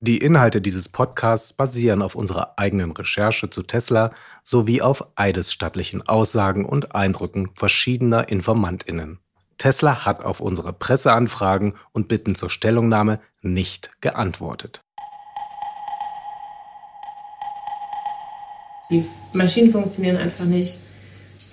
Die 0.00 0.18
Inhalte 0.18 0.60
dieses 0.60 0.90
Podcasts 0.90 1.54
basieren 1.54 2.02
auf 2.02 2.16
unserer 2.16 2.58
eigenen 2.58 2.92
Recherche 2.92 3.48
zu 3.48 3.62
Tesla 3.62 4.12
sowie 4.44 4.82
auf 4.82 5.06
eidesstattlichen 5.16 6.06
Aussagen 6.06 6.66
und 6.66 6.94
Eindrücken 6.94 7.48
verschiedener 7.54 8.28
Informantinnen. 8.28 9.20
Tesla 9.56 10.04
hat 10.04 10.22
auf 10.22 10.40
unsere 10.40 10.74
Presseanfragen 10.74 11.72
und 11.92 12.08
Bitten 12.08 12.34
zur 12.34 12.50
Stellungnahme 12.50 13.20
nicht 13.40 13.90
geantwortet. 14.02 14.82
Die 18.90 19.06
Maschinen 19.32 19.72
funktionieren 19.72 20.18
einfach 20.18 20.44
nicht. 20.44 20.78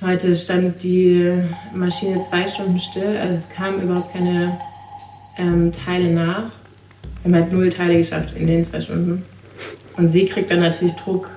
Heute 0.02 0.36
stand 0.36 0.84
die 0.84 1.42
Maschine 1.74 2.22
zwei 2.22 2.46
Stunden 2.50 2.78
still, 2.82 3.16
also 3.16 3.36
es 3.36 3.48
kamen 3.48 3.82
überhaupt 3.84 4.12
keine 4.12 4.60
ähm, 5.38 5.72
Teile 5.72 6.12
nach. 6.12 6.52
Wir 7.24 7.32
haben 7.32 7.42
halt 7.42 7.54
null 7.54 7.70
Teile 7.70 7.98
geschafft 7.98 8.36
in 8.36 8.48
den 8.48 8.66
zwei 8.66 8.82
Stunden. 8.82 9.24
Und 9.96 10.10
sie 10.10 10.26
kriegt 10.26 10.52
dann 10.52 10.60
natürlich 10.60 10.94
Druck, 10.96 11.30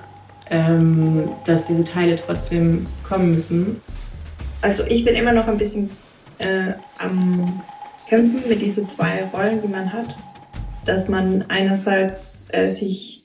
ähm, 0.49 1.29
dass 1.45 1.67
diese 1.67 1.83
Teile 1.83 2.15
trotzdem 2.15 2.85
kommen 3.07 3.33
müssen. 3.33 3.81
Also 4.61 4.83
ich 4.85 5.05
bin 5.05 5.15
immer 5.15 5.31
noch 5.31 5.47
ein 5.47 5.57
bisschen 5.57 5.89
äh, 6.39 6.73
am 6.97 7.61
Kämpfen 8.09 8.49
mit 8.49 8.61
diesen 8.61 8.87
zwei 8.87 9.23
Rollen, 9.33 9.61
die 9.61 9.67
man 9.67 9.93
hat. 9.93 10.15
Dass 10.85 11.07
man 11.09 11.45
einerseits 11.49 12.47
äh, 12.51 12.67
sich 12.67 13.17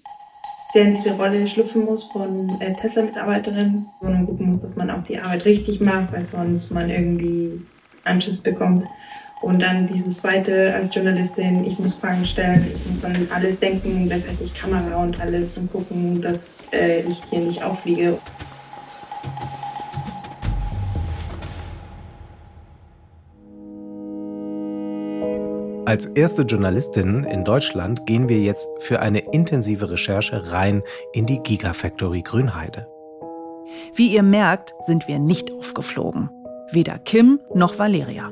sehr 0.73 0.85
in 0.85 0.95
diese 0.95 1.13
Rolle 1.13 1.47
schlüpfen 1.47 1.85
muss 1.85 2.05
von 2.05 2.49
äh, 2.61 2.75
Tesla-Mitarbeiterin 2.75 3.87
und 4.01 4.27
gucken 4.27 4.51
muss, 4.51 4.61
dass 4.61 4.77
man 4.77 4.91
auch 4.91 5.03
die 5.03 5.19
Arbeit 5.19 5.45
richtig 5.45 5.81
macht, 5.81 6.13
weil 6.13 6.25
sonst 6.25 6.71
man 6.71 6.91
irgendwie 6.91 7.61
Anschiss 8.05 8.41
bekommt. 8.41 8.87
Und 9.43 9.61
dann 9.61 9.89
dieses 9.89 10.19
zweite 10.19 10.73
als 10.73 10.95
Journalistin, 10.95 11.65
ich 11.65 11.79
muss 11.81 11.97
Fragen 11.97 12.25
stellen, 12.25 12.65
ich 12.73 12.89
muss 12.89 13.05
an 13.05 13.29
alles 13.35 13.59
denken, 13.59 14.07
letztendlich 14.07 14.55
Kamera 14.55 15.03
und 15.03 15.21
alles 15.21 15.59
und 15.59 15.71
gucken, 15.71 16.23
dass 16.23 16.69
äh, 16.73 17.01
ich 17.01 17.21
hier 17.29 17.41
nicht 17.41 17.63
auffliege. 17.63 18.19
Als 25.85 26.07
erste 26.07 26.43
Journalistinnen 26.43 27.25
in 27.25 27.45
Deutschland 27.45 28.07
gehen 28.07 28.29
wir 28.29 28.39
jetzt 28.39 28.69
für 28.79 29.01
eine 29.01 29.19
intensive 29.33 29.91
Recherche 29.91 30.53
rein 30.53 30.83
in 31.13 31.27
die 31.27 31.41
Gigafactory 31.41 32.23
Grünheide. 32.23 32.87
Wie 33.95 34.15
ihr 34.15 34.23
merkt, 34.23 34.73
sind 34.87 35.09
wir 35.09 35.19
nicht 35.19 35.51
aufgeflogen. 35.51 36.31
Weder 36.71 36.99
Kim 36.99 37.41
noch 37.53 37.79
Valeria. 37.79 38.31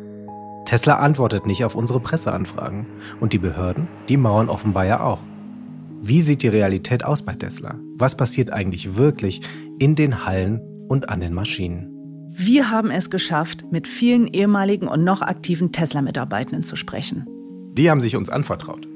Tesla 0.70 0.98
antwortet 0.98 1.46
nicht 1.48 1.64
auf 1.64 1.74
unsere 1.74 1.98
Presseanfragen. 1.98 2.86
Und 3.18 3.32
die 3.32 3.38
Behörden, 3.38 3.88
die 4.08 4.16
mauern 4.16 4.48
offenbar 4.48 4.86
ja 4.86 5.00
auch. 5.00 5.18
Wie 6.00 6.20
sieht 6.20 6.44
die 6.44 6.48
Realität 6.48 7.04
aus 7.04 7.22
bei 7.22 7.34
Tesla? 7.34 7.74
Was 7.96 8.16
passiert 8.16 8.52
eigentlich 8.52 8.96
wirklich 8.96 9.40
in 9.80 9.96
den 9.96 10.24
Hallen 10.26 10.60
und 10.88 11.08
an 11.08 11.18
den 11.18 11.34
Maschinen? 11.34 11.88
Wir 12.36 12.70
haben 12.70 12.92
es 12.92 13.10
geschafft, 13.10 13.64
mit 13.72 13.88
vielen 13.88 14.28
ehemaligen 14.28 14.86
und 14.86 15.02
noch 15.02 15.22
aktiven 15.22 15.72
Tesla-Mitarbeitenden 15.72 16.62
zu 16.62 16.76
sprechen. 16.76 17.26
Die 17.72 17.90
haben 17.90 18.00
sich 18.00 18.14
uns 18.14 18.30
anvertraut. 18.30 18.86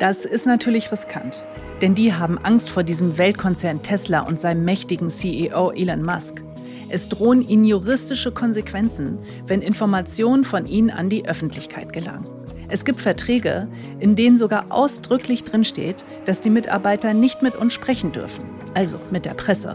Das 0.00 0.24
ist 0.24 0.44
natürlich 0.44 0.90
riskant, 0.90 1.44
denn 1.82 1.94
die 1.94 2.14
haben 2.14 2.36
Angst 2.36 2.68
vor 2.68 2.82
diesem 2.82 3.16
Weltkonzern 3.16 3.84
Tesla 3.84 4.22
und 4.22 4.40
seinem 4.40 4.64
mächtigen 4.64 5.08
CEO 5.08 5.70
Elon 5.70 6.02
Musk. 6.02 6.42
Es 6.88 7.08
drohen 7.08 7.46
ihnen 7.46 7.64
juristische 7.64 8.32
Konsequenzen, 8.32 9.18
wenn 9.46 9.62
Informationen 9.62 10.44
von 10.44 10.66
ihnen 10.66 10.90
an 10.90 11.08
die 11.08 11.26
Öffentlichkeit 11.26 11.92
gelangen. 11.92 12.24
Es 12.68 12.84
gibt 12.84 13.00
Verträge, 13.00 13.68
in 13.98 14.14
denen 14.14 14.38
sogar 14.38 14.66
ausdrücklich 14.68 15.44
drinsteht, 15.44 16.04
dass 16.24 16.40
die 16.40 16.50
Mitarbeiter 16.50 17.14
nicht 17.14 17.42
mit 17.42 17.56
uns 17.56 17.72
sprechen 17.72 18.12
dürfen, 18.12 18.44
also 18.74 18.98
mit 19.10 19.24
der 19.24 19.34
Presse. 19.34 19.74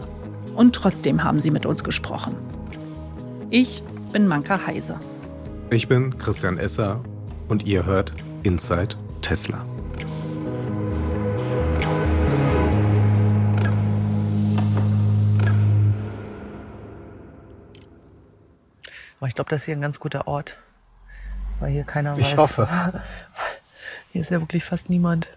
Und 0.54 0.74
trotzdem 0.74 1.22
haben 1.22 1.40
sie 1.40 1.50
mit 1.50 1.66
uns 1.66 1.84
gesprochen. 1.84 2.34
Ich 3.50 3.82
bin 4.12 4.26
Manka 4.26 4.66
Heise. 4.66 4.98
Ich 5.70 5.88
bin 5.88 6.16
Christian 6.16 6.58
Esser 6.58 7.00
und 7.48 7.66
ihr 7.66 7.84
hört 7.84 8.14
Inside 8.44 8.96
Tesla. 9.20 9.64
Aber 19.18 19.28
ich 19.28 19.34
glaube, 19.34 19.50
das 19.50 19.62
ist 19.62 19.66
hier 19.66 19.76
ein 19.76 19.80
ganz 19.80 20.00
guter 20.00 20.26
Ort. 20.26 20.56
Weil 21.60 21.72
hier 21.72 21.84
keiner 21.84 22.12
weiß. 22.12 22.20
Ich 22.20 22.36
hoffe. 22.36 22.68
Hier 24.12 24.20
ist 24.20 24.30
ja 24.30 24.40
wirklich 24.40 24.64
fast 24.64 24.88
niemand. 24.88 25.28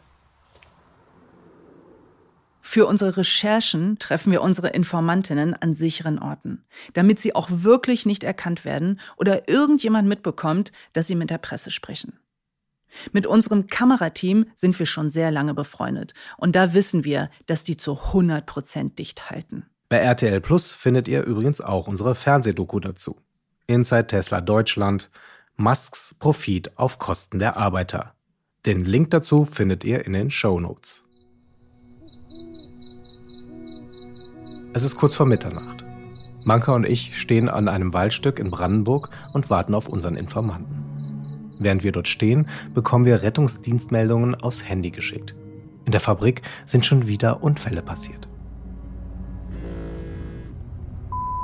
Für 2.62 2.86
unsere 2.86 3.18
Recherchen 3.18 3.98
treffen 3.98 4.32
wir 4.32 4.42
unsere 4.42 4.70
Informantinnen 4.70 5.56
an 5.56 5.74
sicheren 5.74 6.20
Orten, 6.20 6.64
damit 6.94 7.20
sie 7.20 7.34
auch 7.36 7.50
wirklich 7.50 8.06
nicht 8.06 8.24
erkannt 8.24 8.64
werden 8.64 9.00
oder 9.18 9.50
irgendjemand 9.50 10.08
mitbekommt, 10.08 10.72
dass 10.94 11.08
sie 11.08 11.16
mit 11.16 11.30
der 11.30 11.40
Presse 11.40 11.72
sprechen. 11.72 12.20
Mit 13.12 13.26
unserem 13.26 13.68
Kamerateam 13.68 14.46
sind 14.56 14.78
wir 14.78 14.86
schon 14.86 15.10
sehr 15.10 15.32
lange 15.32 15.54
befreundet 15.56 16.14
und 16.38 16.56
da 16.56 16.74
wissen 16.74 17.04
wir, 17.04 17.30
dass 17.48 17.64
die 17.64 17.76
zu 17.76 18.00
100 18.00 18.46
Prozent 18.46 19.00
dicht 19.00 19.32
halten. 19.32 19.66
Bei 19.90 19.98
RTL 19.98 20.40
Plus 20.40 20.72
findet 20.72 21.08
ihr 21.08 21.24
übrigens 21.24 21.62
auch 21.62 21.88
unsere 21.88 22.14
Fernsehdoku 22.14 22.80
dazu. 22.80 23.20
Inside 23.70 24.08
Tesla 24.08 24.42
Deutschland, 24.42 25.12
Musks 25.56 26.16
Profit 26.18 26.76
auf 26.80 26.98
Kosten 26.98 27.38
der 27.38 27.56
Arbeiter. 27.56 28.16
Den 28.66 28.84
Link 28.84 29.12
dazu 29.12 29.46
findet 29.46 29.84
ihr 29.84 30.08
in 30.08 30.14
den 30.14 30.32
Show 30.32 30.60
Notes. 30.60 31.04
Es 34.74 34.84
ist 34.84 34.96
kurz 34.96 35.16
vor 35.16 35.28
Mitternacht. 35.28 35.86
Manka 36.44 36.74
und 36.74 36.88
ich 36.88 37.20
stehen 37.20 37.48
an 37.48 37.68
einem 37.68 37.94
Waldstück 37.94 38.40
in 38.40 38.50
Brandenburg 38.50 39.12
und 39.34 39.52
warten 39.52 39.76
auf 39.76 39.88
unseren 39.88 40.16
Informanten. 40.16 41.56
Während 41.60 41.84
wir 41.84 41.92
dort 41.92 42.08
stehen, 42.08 42.48
bekommen 42.74 43.06
wir 43.06 43.22
Rettungsdienstmeldungen 43.22 44.34
aufs 44.34 44.68
Handy 44.68 44.90
geschickt. 44.90 45.36
In 45.86 45.92
der 45.92 46.02
Fabrik 46.02 46.42
sind 46.66 46.88
schon 46.88 47.08
wieder 47.08 47.44
Unfälle 47.44 47.84
passiert. 47.84 48.28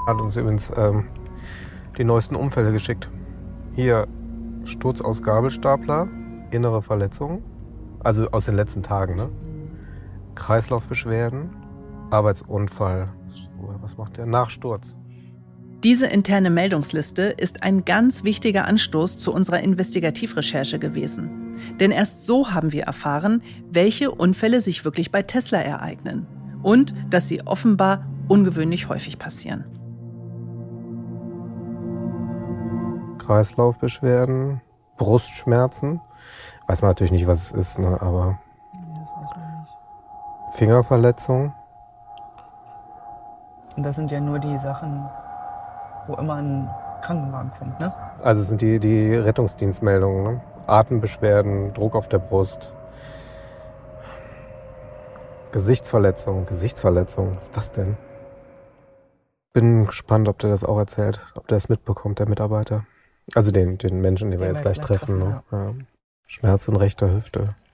Hat 0.08 0.20
uns 0.20 0.36
übrigens 0.36 0.72
ähm, 0.76 1.08
die 1.98 2.04
neuesten 2.04 2.36
Unfälle 2.36 2.72
geschickt. 2.72 3.10
Hier 3.76 4.08
Sturz 4.64 5.02
aus 5.02 5.22
Gabelstapler, 5.22 6.08
innere 6.52 6.82
Verletzungen, 6.82 7.44
also 8.04 8.30
aus 8.32 8.46
den 8.46 8.56
letzten 8.56 8.84
Tagen, 8.84 9.16
ne? 9.16 9.30
Kreislaufbeschwerden, 10.36 11.50
Arbeitsunfall, 12.10 13.10
was 13.82 13.98
macht 13.98 14.18
der? 14.18 14.26
Nachsturz. 14.26 14.96
Diese 15.84 16.08
interne 16.08 16.50
Meldungsliste 16.50 17.24
ist 17.24 17.62
ein 17.62 17.86
ganz 17.86 18.24
wichtiger 18.24 18.66
Anstoß 18.66 19.18
zu 19.18 19.32
unserer 19.32 19.60
Investigativrecherche 19.60 20.80
gewesen. 20.80 21.56
Denn 21.80 21.92
erst 21.92 22.26
so 22.26 22.52
haben 22.52 22.72
wir 22.72 22.84
erfahren, 22.84 23.44
welche 23.72 24.12
Unfälle 24.12 24.62
sich 24.62 24.84
wirklich 24.84 25.12
bei 25.12 25.22
Tesla 25.22 25.60
ereignen 25.60 26.26
und 26.64 26.96
dass 27.12 27.28
sie 27.28 27.46
offenbar 27.46 28.08
ungewöhnlich 28.28 28.90
häufig 28.90 29.20
passieren. 29.20 29.66
Kreislaufbeschwerden, 33.26 34.62
Brustschmerzen. 34.98 36.02
Weiß 36.68 36.82
man 36.82 36.92
natürlich 36.92 37.12
nicht, 37.12 37.28
was 37.28 37.46
es 37.46 37.52
ist, 37.52 37.80
ne? 37.80 38.00
aber 38.02 38.40
Fingerverletzung. 40.54 41.54
Und 43.76 43.84
das 43.84 43.96
sind 43.96 44.12
ja 44.12 44.20
nur 44.20 44.40
die 44.40 44.58
Sachen, 44.58 45.10
wo 46.08 46.16
immer 46.16 46.36
ein 46.36 46.70
Krankenwagen 47.02 47.52
kommt, 47.60 47.80
ne? 47.80 47.94
Also 48.24 48.42
es 48.42 48.48
sind 48.48 48.62
die, 48.62 48.80
die 48.80 49.16
Rettungsdienstmeldungen. 49.16 50.24
Ne? 50.24 50.42
Atembeschwerden, 50.68 51.74
Druck 51.74 51.96
auf 51.96 52.08
der 52.08 52.20
Brust. 52.20 52.74
Gesichtsverletzung, 55.52 56.46
Gesichtsverletzung, 56.46 57.36
was 57.36 57.46
ist 57.46 57.58
das 57.58 57.72
denn? 57.72 57.98
Bin 59.54 59.86
gespannt, 59.86 60.28
ob 60.28 60.40
der 60.40 60.50
das 60.50 60.64
auch 60.64 60.78
erzählt, 60.78 61.22
ob 61.36 61.48
der 61.48 61.58
es 61.58 61.70
mitbekommt, 61.70 62.20
der 62.20 62.28
Mitarbeiter. 62.28 62.86
Also 63.34 63.52
den, 63.52 63.78
den 63.78 64.02
Menschen, 64.02 64.32
den, 64.32 64.40
den 64.40 64.48
wir 64.48 64.54
jetzt 64.54 64.62
gleich 64.62 64.80
treffen. 64.80 65.20
treffen 65.20 65.30
ne? 65.30 65.44
ja. 65.52 65.76
Schmerz 66.28 66.68
in 66.68 66.76
rechter 66.76 67.14
Hüfte. 67.14 67.56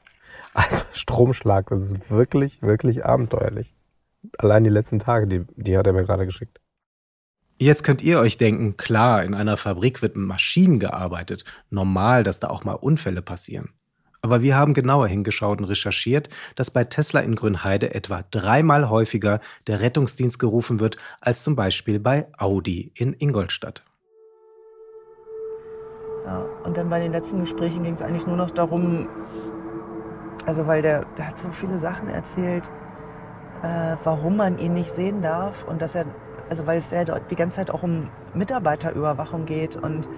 Also 0.54 0.84
Stromschlag, 0.92 1.70
das 1.70 1.82
ist 1.82 2.12
wirklich, 2.12 2.62
wirklich 2.62 3.06
abenteuerlich. 3.06 3.74
Allein 4.38 4.66
die 4.66 4.70
letzten 4.70 5.00
Tage, 5.00 5.26
die, 5.26 5.46
die 5.56 5.78
hat 5.78 5.88
er 5.88 5.94
mir 5.94 6.04
gerade 6.04 6.26
geschickt. 6.26 6.60
Jetzt 7.58 7.84
könnt 7.84 8.02
ihr 8.02 8.20
euch 8.20 8.38
denken, 8.38 8.76
klar, 8.76 9.24
in 9.24 9.34
einer 9.34 9.56
Fabrik 9.56 10.02
wird 10.02 10.18
mit 10.18 10.28
Maschinen 10.28 10.80
gearbeitet. 10.80 11.46
Normal, 11.70 12.24
dass 12.24 12.40
da 12.40 12.50
auch 12.50 12.66
mal 12.66 12.74
Unfälle 12.74 13.22
passieren. 13.22 13.70
Aber 14.22 14.42
wir 14.42 14.56
haben 14.56 14.74
genauer 14.74 15.08
hingeschaut 15.08 15.60
und 15.60 15.66
recherchiert, 15.66 16.30
dass 16.56 16.72
bei 16.72 16.84
Tesla 16.84 17.22
in 17.22 17.36
Grünheide 17.36 17.94
etwa 17.94 18.24
dreimal 18.30 18.90
häufiger 18.90 19.40
der 19.68 19.80
Rettungsdienst 19.80 20.38
gerufen 20.38 20.80
wird 20.80 20.98
als 21.22 21.44
zum 21.44 21.56
Beispiel 21.56 22.00
bei 22.00 22.28
Audi 22.38 22.92
in 22.96 23.14
Ingolstadt. 23.14 23.84
Ja, 26.26 26.46
und 26.64 26.78
dann 26.78 26.90
bei 26.90 27.00
den 27.00 27.12
letzten 27.12 27.40
Gesprächen 27.40 27.84
ging 27.84 27.96
es 27.96 28.02
eigentlich 28.02 28.28
nur 28.28 28.38
noch 28.38 28.52
darum, 28.52 29.08
Also 30.46 30.68
weil 30.68 30.82
der, 30.82 31.06
der 31.18 31.28
hat 31.28 31.40
so 31.40 31.50
viele 31.50 31.80
Sachen 31.80 32.10
erzählt, 32.10 32.70
äh, 33.64 33.96
warum 34.04 34.38
man 34.38 34.58
ihn 34.58 34.74
nicht 34.74 34.90
sehen 34.92 35.22
darf 35.22 35.64
und 35.68 35.82
dass 35.82 35.96
er, 35.96 36.06
also 36.50 36.66
weil 36.66 36.78
es 36.78 36.90
ja 36.92 37.04
die 37.04 37.36
ganze 37.36 37.58
Zeit 37.58 37.72
auch 37.72 37.84
um 37.84 38.10
Mitarbeiterüberwachung 38.34 39.46
geht 39.46 39.76
und 39.76 40.10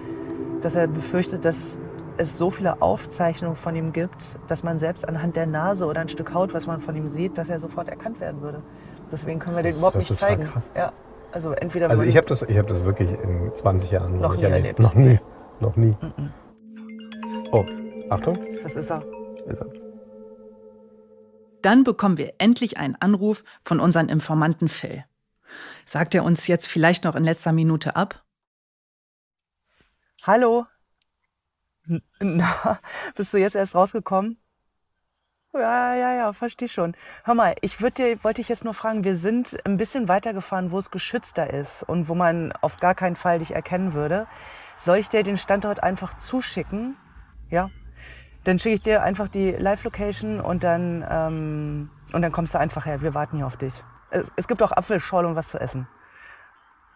dass 0.62 0.74
er 0.74 0.86
befürchtet, 0.88 1.44
dass 1.44 1.78
es 2.16 2.38
so 2.38 2.50
viele 2.50 2.80
Aufzeichnungen 2.80 3.56
von 3.56 3.74
ihm 3.74 3.92
gibt, 3.92 4.38
dass 4.46 4.62
man 4.62 4.78
selbst 4.78 5.06
anhand 5.06 5.36
der 5.36 5.46
Nase 5.46 5.84
oder 5.86 6.00
ein 6.00 6.08
Stück 6.08 6.32
Haut, 6.32 6.54
was 6.54 6.66
man 6.66 6.80
von 6.80 6.96
ihm 6.96 7.10
sieht, 7.10 7.36
dass 7.36 7.48
er 7.48 7.58
sofort 7.58 7.88
erkannt 7.88 8.20
werden 8.20 8.40
würde. 8.40 8.62
Deswegen 9.10 9.40
können 9.40 9.56
wir 9.56 9.62
den 9.62 9.76
überhaupt 9.76 9.96
nicht 9.96 10.14
zeigen. 10.14 10.44
Krass. 10.44 10.72
Ja, 10.76 10.92
also 11.32 11.52
entweder 11.52 11.90
also 11.90 12.02
ich 12.02 12.16
habe 12.16 12.26
das, 12.28 12.42
hab 12.42 12.66
das 12.68 12.84
wirklich 12.84 13.10
in 13.22 13.52
20 13.52 13.90
Jahren 13.90 14.20
noch 14.20 14.36
nie 14.36 14.44
erlebt. 14.44 14.78
erlebt. 14.78 14.80
Noch 14.80 14.94
nie. 14.94 15.18
Noch 15.64 15.76
nie. 15.76 15.96
-mm. 15.98 16.30
Oh, 17.50 17.64
Achtung. 18.10 18.38
Das 18.62 18.76
ist 18.76 18.90
er. 18.90 19.02
Ist 19.46 19.62
er. 19.62 19.72
Dann 21.62 21.84
bekommen 21.84 22.18
wir 22.18 22.34
endlich 22.36 22.76
einen 22.76 22.96
Anruf 22.96 23.44
von 23.64 23.80
unserem 23.80 24.10
Informanten 24.10 24.68
Phil. 24.68 25.06
Sagt 25.86 26.14
er 26.14 26.22
uns 26.22 26.46
jetzt 26.48 26.66
vielleicht 26.66 27.04
noch 27.04 27.16
in 27.16 27.24
letzter 27.24 27.52
Minute 27.52 27.96
ab? 27.96 28.22
Hallo? 30.22 30.64
Na, 32.20 32.78
bist 33.14 33.32
du 33.32 33.38
jetzt 33.38 33.56
erst 33.56 33.74
rausgekommen? 33.74 34.36
Ja, 35.54 35.94
ja, 35.94 36.12
ja, 36.14 36.32
verstehe 36.34 36.68
schon. 36.68 36.94
Hör 37.22 37.34
mal, 37.34 37.54
ich 37.62 37.78
dir, 37.78 38.22
wollte 38.24 38.40
dich 38.40 38.48
jetzt 38.48 38.64
nur 38.64 38.74
fragen, 38.74 39.04
wir 39.04 39.16
sind 39.16 39.56
ein 39.64 39.78
bisschen 39.78 40.08
weitergefahren, 40.08 40.72
wo 40.72 40.78
es 40.78 40.90
geschützter 40.90 41.48
ist 41.54 41.84
und 41.84 42.08
wo 42.08 42.14
man 42.14 42.52
auf 42.60 42.76
gar 42.78 42.94
keinen 42.94 43.16
Fall 43.16 43.38
dich 43.38 43.52
erkennen 43.52 43.94
würde. 43.94 44.26
Soll 44.76 44.98
ich 44.98 45.08
dir 45.08 45.22
den 45.22 45.36
Standort 45.36 45.82
einfach 45.82 46.16
zuschicken? 46.16 46.96
Ja? 47.50 47.70
Dann 48.44 48.58
schicke 48.58 48.74
ich 48.74 48.80
dir 48.80 49.02
einfach 49.02 49.28
die 49.28 49.52
Live-Location 49.52 50.40
und 50.40 50.64
dann, 50.64 51.04
ähm, 51.08 51.90
und 52.12 52.22
dann 52.22 52.32
kommst 52.32 52.54
du 52.54 52.58
einfach 52.58 52.84
her. 52.84 53.00
Wir 53.00 53.14
warten 53.14 53.36
hier 53.36 53.46
auf 53.46 53.56
dich. 53.56 53.82
Es, 54.10 54.30
es 54.36 54.48
gibt 54.48 54.62
auch 54.62 54.72
Apfelschorle 54.72 55.26
und 55.28 55.36
was 55.36 55.48
zu 55.48 55.58
essen. 55.58 55.88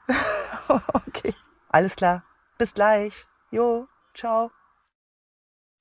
okay, 0.93 1.35
alles 1.69 1.97
klar. 1.97 2.25
Bis 2.59 2.75
gleich. 2.75 3.27
Jo, 3.51 3.87
ciao. 4.15 4.51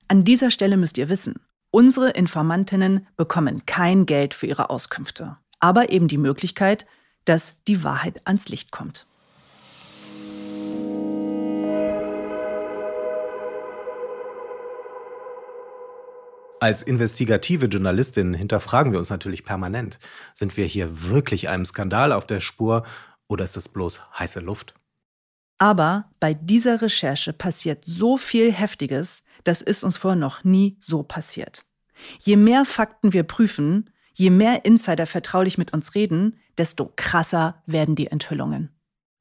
An 0.06 0.24
dieser 0.24 0.50
Stelle 0.50 0.76
müsst 0.76 0.96
ihr 0.96 1.10
wissen, 1.10 1.40
unsere 1.70 2.10
Informantinnen 2.10 3.06
bekommen 3.16 3.66
kein 3.66 4.06
Geld 4.06 4.32
für 4.32 4.46
ihre 4.46 4.70
Auskünfte, 4.70 5.36
aber 5.60 5.90
eben 5.90 6.08
die 6.08 6.16
Möglichkeit, 6.16 6.86
dass 7.26 7.56
die 7.66 7.84
Wahrheit 7.84 8.22
ans 8.26 8.48
Licht 8.48 8.70
kommt. 8.70 9.07
Als 16.60 16.82
investigative 16.82 17.66
Journalistin 17.66 18.34
hinterfragen 18.34 18.92
wir 18.92 18.98
uns 18.98 19.10
natürlich 19.10 19.44
permanent. 19.44 19.98
Sind 20.34 20.56
wir 20.56 20.66
hier 20.66 21.08
wirklich 21.08 21.48
einem 21.48 21.64
Skandal 21.64 22.12
auf 22.12 22.26
der 22.26 22.40
Spur 22.40 22.84
oder 23.28 23.44
ist 23.44 23.56
das 23.56 23.68
bloß 23.68 24.02
heiße 24.18 24.40
Luft? 24.40 24.74
Aber 25.58 26.10
bei 26.20 26.34
dieser 26.34 26.82
Recherche 26.82 27.32
passiert 27.32 27.84
so 27.84 28.16
viel 28.16 28.52
Heftiges, 28.52 29.22
das 29.44 29.62
ist 29.62 29.84
uns 29.84 29.96
vorher 29.96 30.18
noch 30.18 30.44
nie 30.44 30.76
so 30.80 31.02
passiert. 31.02 31.64
Je 32.20 32.36
mehr 32.36 32.64
Fakten 32.64 33.12
wir 33.12 33.24
prüfen, 33.24 33.90
je 34.14 34.30
mehr 34.30 34.64
Insider 34.64 35.06
vertraulich 35.06 35.58
mit 35.58 35.72
uns 35.72 35.94
reden, 35.94 36.38
desto 36.56 36.92
krasser 36.94 37.62
werden 37.66 37.94
die 37.94 38.08
Enthüllungen. 38.08 38.77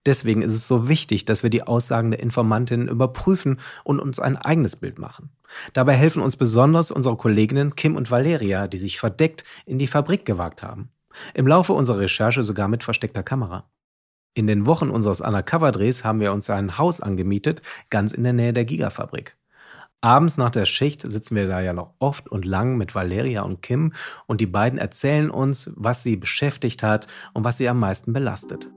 Deswegen 0.07 0.41
ist 0.41 0.53
es 0.53 0.67
so 0.67 0.87
wichtig, 0.87 1.25
dass 1.25 1.43
wir 1.43 1.49
die 1.49 1.63
Aussagen 1.63 2.11
der 2.11 2.21
Informantinnen 2.21 2.87
überprüfen 2.87 3.59
und 3.83 3.99
uns 3.99 4.21
ein 4.21 4.37
eigenes 4.37 4.77
Bild 4.77 4.99
machen. 4.99 5.31
Dabei 5.73 5.95
helfen 5.95 6.21
uns 6.21 6.37
besonders 6.37 6.91
unsere 6.91 7.17
Kolleginnen 7.17 7.75
Kim 7.75 7.97
und 7.97 8.09
Valeria, 8.09 8.69
die 8.69 8.77
sich 8.77 8.99
verdeckt 8.99 9.43
in 9.65 9.79
die 9.79 9.87
Fabrik 9.87 10.25
gewagt 10.25 10.63
haben. 10.63 10.91
Im 11.33 11.45
Laufe 11.45 11.73
unserer 11.73 11.99
Recherche 11.99 12.41
sogar 12.41 12.69
mit 12.69 12.85
versteckter 12.85 13.21
Kamera. 13.21 13.69
In 14.33 14.47
den 14.47 14.65
Wochen 14.65 14.89
unseres 14.89 15.19
Undercover-Drehs 15.19 16.05
haben 16.05 16.21
wir 16.21 16.31
uns 16.31 16.49
ein 16.49 16.77
Haus 16.77 17.01
angemietet, 17.01 17.61
ganz 17.89 18.13
in 18.13 18.23
der 18.23 18.33
Nähe 18.33 18.53
der 18.53 18.63
Gigafabrik. 18.63 19.35
Abends 19.99 20.37
nach 20.37 20.51
der 20.51 20.63
Schicht 20.63 21.01
sitzen 21.01 21.35
wir 21.35 21.47
da 21.47 21.59
ja 21.59 21.73
noch 21.73 21.95
oft 21.99 22.29
und 22.29 22.45
lang 22.45 22.77
mit 22.77 22.95
Valeria 22.95 23.41
und 23.41 23.61
Kim 23.61 23.91
und 24.25 24.39
die 24.39 24.45
beiden 24.45 24.79
erzählen 24.79 25.29
uns, 25.29 25.69
was 25.75 26.03
sie 26.03 26.15
beschäftigt 26.15 26.81
hat 26.81 27.07
und 27.33 27.43
was 27.43 27.57
sie 27.57 27.67
am 27.67 27.79
meisten 27.79 28.13
belastet. 28.13 28.69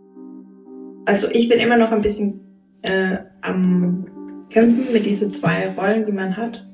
Also 1.07 1.29
ich 1.31 1.49
bin 1.49 1.59
immer 1.59 1.77
noch 1.77 1.93
ein 1.93 2.03
bisschen 2.03 2.41
äh, 2.83 3.19
am 3.41 4.07
Kämpfen 4.51 4.93
mit 4.93 5.07
diesen 5.07 5.31
zwei 5.31 5.69
Rollen, 5.77 6.07
die 6.07 6.13
man 6.13 6.37
hat. 6.37 6.67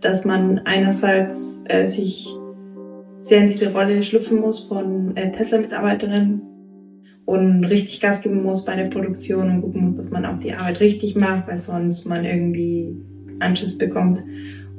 Dass 0.00 0.24
man 0.24 0.60
einerseits 0.60 1.64
äh, 1.68 1.86
sich 1.86 2.28
sehr 3.20 3.42
in 3.42 3.48
diese 3.48 3.72
Rolle 3.72 4.02
schlüpfen 4.02 4.40
muss 4.40 4.60
von 4.60 5.14
äh, 5.16 5.30
Tesla-Mitarbeiterin 5.30 6.42
und 7.26 7.64
richtig 7.64 8.00
Gas 8.00 8.22
geben 8.22 8.42
muss 8.42 8.64
bei 8.64 8.76
der 8.76 8.86
Produktion 8.86 9.50
und 9.50 9.60
gucken 9.60 9.82
muss, 9.82 9.94
dass 9.94 10.10
man 10.10 10.24
auch 10.24 10.38
die 10.38 10.54
Arbeit 10.54 10.80
richtig 10.80 11.16
macht, 11.16 11.48
weil 11.48 11.60
sonst 11.60 12.06
man 12.06 12.24
irgendwie 12.24 12.96
Anschiss 13.40 13.76
bekommt. 13.76 14.24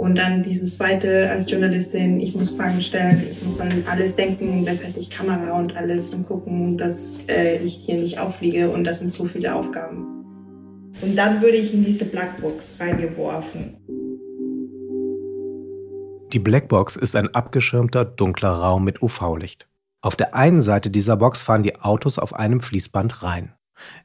Und 0.01 0.15
dann 0.15 0.41
dieses 0.41 0.77
zweite 0.77 1.29
als 1.29 1.49
Journalistin, 1.51 2.19
ich 2.19 2.33
muss 2.33 2.49
Fragen 2.49 2.81
stellen, 2.81 3.23
ich 3.29 3.43
muss 3.43 3.61
an 3.61 3.83
alles 3.87 4.15
denken, 4.15 4.67
ich 4.99 5.11
Kamera 5.11 5.59
und 5.59 5.77
alles 5.77 6.11
und 6.11 6.25
gucken, 6.25 6.75
dass 6.75 7.25
äh, 7.29 7.57
ich 7.57 7.75
hier 7.75 7.99
nicht 7.99 8.17
auffliege 8.17 8.71
und 8.71 8.83
das 8.83 8.97
sind 8.97 9.13
so 9.13 9.25
viele 9.25 9.53
Aufgaben. 9.53 10.07
Und 11.03 11.15
dann 11.15 11.43
würde 11.43 11.57
ich 11.57 11.75
in 11.75 11.85
diese 11.85 12.05
Blackbox 12.05 12.79
reingeworfen. 12.79 13.77
Die 16.33 16.39
Blackbox 16.39 16.95
ist 16.95 17.15
ein 17.15 17.27
abgeschirmter, 17.35 18.03
dunkler 18.03 18.53
Raum 18.53 18.83
mit 18.83 19.03
UV-Licht. 19.03 19.67
Auf 20.01 20.15
der 20.15 20.33
einen 20.33 20.61
Seite 20.61 20.89
dieser 20.89 21.17
Box 21.17 21.43
fahren 21.43 21.61
die 21.61 21.79
Autos 21.79 22.17
auf 22.17 22.33
einem 22.33 22.61
Fließband 22.61 23.21
rein. 23.21 23.53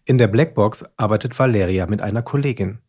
In 0.05 0.19
der 0.19 0.29
Blackbox 0.29 0.85
arbeitet 0.99 1.39
Valeria 1.39 1.87
mit 1.87 2.03
einer 2.03 2.21
Kollegin. 2.21 2.81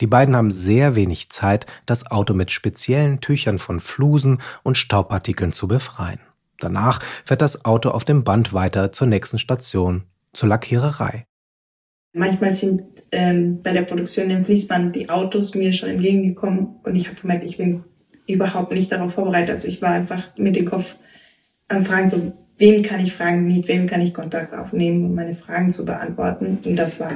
Die 0.00 0.06
beiden 0.06 0.36
haben 0.36 0.50
sehr 0.50 0.94
wenig 0.94 1.30
Zeit, 1.30 1.66
das 1.86 2.10
Auto 2.10 2.34
mit 2.34 2.50
speziellen 2.50 3.20
Tüchern 3.20 3.58
von 3.58 3.80
Flusen 3.80 4.38
und 4.62 4.76
Staubpartikeln 4.76 5.52
zu 5.52 5.68
befreien. 5.68 6.20
Danach 6.60 7.00
fährt 7.24 7.42
das 7.42 7.64
Auto 7.64 7.90
auf 7.90 8.04
dem 8.04 8.24
Band 8.24 8.52
weiter 8.52 8.92
zur 8.92 9.06
nächsten 9.06 9.38
Station, 9.38 10.04
zur 10.32 10.48
Lackiererei. 10.48 11.26
Manchmal 12.12 12.54
sind 12.54 12.82
ähm, 13.12 13.62
bei 13.62 13.72
der 13.72 13.82
Produktion 13.82 14.30
im 14.30 14.44
Fließband 14.44 14.96
die 14.96 15.08
Autos 15.08 15.54
mir 15.54 15.72
schon 15.72 15.90
entgegengekommen 15.90 16.80
und 16.82 16.96
ich 16.96 17.08
habe 17.08 17.20
gemerkt, 17.20 17.44
ich 17.44 17.58
bin 17.58 17.84
überhaupt 18.26 18.72
nicht 18.72 18.90
darauf 18.90 19.14
vorbereitet. 19.14 19.50
Also 19.50 19.68
ich 19.68 19.80
war 19.82 19.90
einfach 19.90 20.36
mit 20.36 20.56
dem 20.56 20.64
Kopf 20.64 20.96
am 21.68 21.84
Fragen, 21.84 22.08
so 22.08 22.32
wem 22.58 22.82
kann 22.82 23.00
ich 23.00 23.12
fragen, 23.12 23.46
mit 23.46 23.68
wem 23.68 23.86
kann 23.86 24.00
ich 24.00 24.14
Kontakt 24.14 24.52
aufnehmen, 24.52 25.04
um 25.04 25.14
meine 25.14 25.34
Fragen 25.34 25.70
zu 25.70 25.84
beantworten. 25.84 26.58
Und 26.64 26.76
das 26.76 26.98
war 26.98 27.12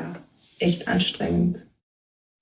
echt 0.59 0.89
anstrengend. 0.89 1.67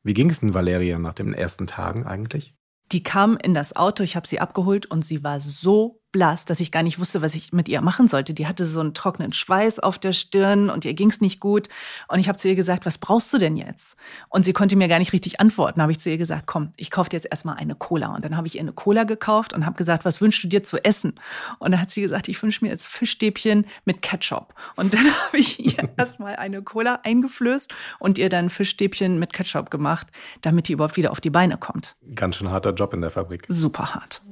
Wie 0.03 0.15
ging 0.15 0.31
es 0.31 0.41
denn 0.41 0.55
Valeria 0.55 0.99
nach 0.99 1.15
den 1.15 1.35
ersten 1.35 1.67
Tagen 1.67 2.07
eigentlich? 2.07 2.55
Die 2.93 3.03
kam 3.03 3.37
in 3.37 3.55
das 3.55 3.77
Auto, 3.77 4.03
ich 4.03 4.17
habe 4.17 4.27
sie 4.27 4.41
abgeholt 4.41 4.87
und 4.91 5.05
sie 5.05 5.23
war 5.23 5.41
so 5.41 6.00
blass, 6.13 6.45
dass 6.45 6.61
ich 6.61 6.73
gar 6.73 6.83
nicht 6.83 6.99
wusste, 6.99 7.23
was 7.23 7.35
ich 7.35 7.53
mit 7.53 7.69
ihr 7.69 7.81
machen 7.81 8.09
sollte. 8.09 8.35
Die 8.35 8.47
hatte 8.47 8.65
so 8.65 8.81
einen 8.81 8.95
trockenen 8.95 9.33
Schweiß 9.33 9.79
auf 9.79 9.99
der 9.99 10.13
Stirn 10.13 10.71
und 10.71 10.85
ihr 10.85 10.95
ging's 10.95 11.21
nicht 11.21 11.41
gut. 11.41 11.69
Und 12.09 12.19
ich 12.19 12.29
habe 12.29 12.39
zu 12.39 12.49
ihr 12.49 12.55
gesagt, 12.55 12.87
was 12.87 12.99
brauchst 12.99 13.33
du 13.33 13.39
denn 13.39 13.57
jetzt? 13.57 13.97
Und 14.29 14.45
sie 14.45 14.53
konnte 14.53 14.77
mir 14.77 14.89
gar 14.89 14.99
nicht 14.99 15.13
richtig 15.13 15.41
antworten. 15.41 15.83
Habe 15.83 15.93
ich 15.93 16.01
zu 16.01 16.11
ihr 16.11 16.19
gesagt, 16.19 16.47
komm, 16.47 16.73
ich 16.77 16.91
kaufe 16.91 17.11
dir 17.11 17.17
jetzt 17.17 17.29
erstmal 17.31 17.57
eine 17.57 17.75
Cola. 17.75 18.15
Und 18.15 18.25
dann 18.25 18.37
habe 18.37 18.47
ich 18.47 18.57
ihr 18.57 18.61
eine 18.61 18.73
Cola 18.73 19.05
gekauft 19.05 19.53
und 19.53 19.67
habe 19.67 19.77
gesagt, 19.77 20.05
was 20.05 20.21
wünschst 20.21 20.45
du 20.45 20.49
dir 20.49 20.63
zu 20.63 20.83
essen? 20.85 21.15
Und 21.59 21.73
dann 21.73 21.81
hat 21.81 21.91
sie 21.91 22.03
gesagt, 22.03 22.29
ich 22.29 22.43
wünsche 22.43 22.65
mir 22.65 22.71
jetzt 22.71 22.87
Fischstäbchen 22.87 23.67
mit 23.85 24.03
Ketchup. 24.03 24.55
Und 24.77 24.95
dann 24.95 25.05
habe 25.27 25.39
ich 25.39 25.65
ihr 25.65 25.89
erstmal 25.97 26.37
eine 26.37 26.63
Cola 26.63 27.01
eingeflößt 27.05 27.73
und 27.99 28.19
ihr 28.19 28.29
dann 28.29 28.51
Fischstäbchen 28.51 29.19
mit 29.19 29.33
Ketchup 29.33 29.71
gemacht, 29.71 30.09
damit 30.43 30.69
die 30.69 30.73
überhaupt 30.73 30.97
wieder 30.97 31.11
auf 31.13 31.21
die 31.21 31.31
Beine 31.31 31.57
kommt. 31.57 31.97
Ganz 32.15 32.37
schön 32.37 32.51
harter 32.51 32.73
Job 32.73 32.95
in 32.95 33.01
der 33.01 33.11
Fabrik. 33.11 33.45
Super 33.49 33.95
hart. 33.95 34.23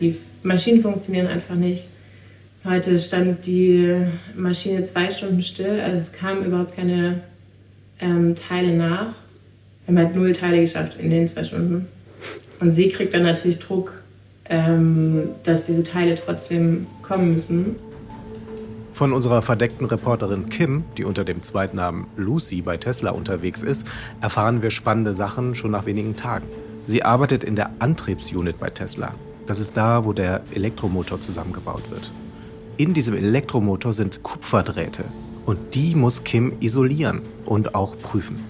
Die 0.00 0.16
Maschinen 0.42 0.80
funktionieren 0.80 1.26
einfach 1.26 1.56
nicht. 1.56 1.90
Heute 2.64 2.98
stand 2.98 3.46
die 3.46 4.06
Maschine 4.36 4.84
zwei 4.84 5.10
Stunden 5.10 5.42
still, 5.42 5.80
also 5.80 5.96
es 5.96 6.12
kamen 6.12 6.44
überhaupt 6.44 6.76
keine 6.76 7.22
ähm, 8.00 8.34
Teile 8.34 8.76
nach. 8.76 9.14
Wir 9.86 9.88
haben 9.88 9.98
halt 9.98 10.14
null 10.14 10.32
Teile 10.32 10.60
geschafft 10.60 10.98
in 11.00 11.10
den 11.10 11.26
zwei 11.26 11.44
Stunden. 11.44 11.88
Und 12.60 12.72
sie 12.72 12.88
kriegt 12.88 13.14
dann 13.14 13.22
natürlich 13.22 13.58
Druck, 13.58 13.92
ähm, 14.48 15.30
dass 15.44 15.66
diese 15.66 15.82
Teile 15.82 16.14
trotzdem 16.14 16.86
kommen 17.02 17.32
müssen. 17.32 17.76
Von 18.92 19.12
unserer 19.12 19.42
verdeckten 19.42 19.86
Reporterin 19.86 20.48
Kim, 20.48 20.84
die 20.96 21.04
unter 21.04 21.24
dem 21.24 21.42
Zweitnamen 21.42 22.06
Lucy 22.16 22.62
bei 22.62 22.76
Tesla 22.76 23.10
unterwegs 23.10 23.62
ist, 23.62 23.86
erfahren 24.20 24.62
wir 24.62 24.70
spannende 24.70 25.12
Sachen 25.12 25.54
schon 25.54 25.70
nach 25.70 25.86
wenigen 25.86 26.16
Tagen. 26.16 26.46
Sie 26.84 27.04
arbeitet 27.04 27.44
in 27.44 27.54
der 27.54 27.70
Antriebsunit 27.78 28.58
bei 28.58 28.70
Tesla, 28.70 29.14
das 29.48 29.60
ist 29.60 29.76
da, 29.76 30.04
wo 30.04 30.12
der 30.12 30.42
Elektromotor 30.52 31.20
zusammengebaut 31.20 31.90
wird. 31.90 32.12
In 32.76 32.94
diesem 32.94 33.16
Elektromotor 33.16 33.92
sind 33.92 34.22
Kupferdrähte. 34.22 35.04
Und 35.46 35.74
die 35.74 35.94
muss 35.94 36.24
Kim 36.24 36.52
isolieren 36.60 37.22
und 37.46 37.74
auch 37.74 37.96
prüfen. 37.98 38.44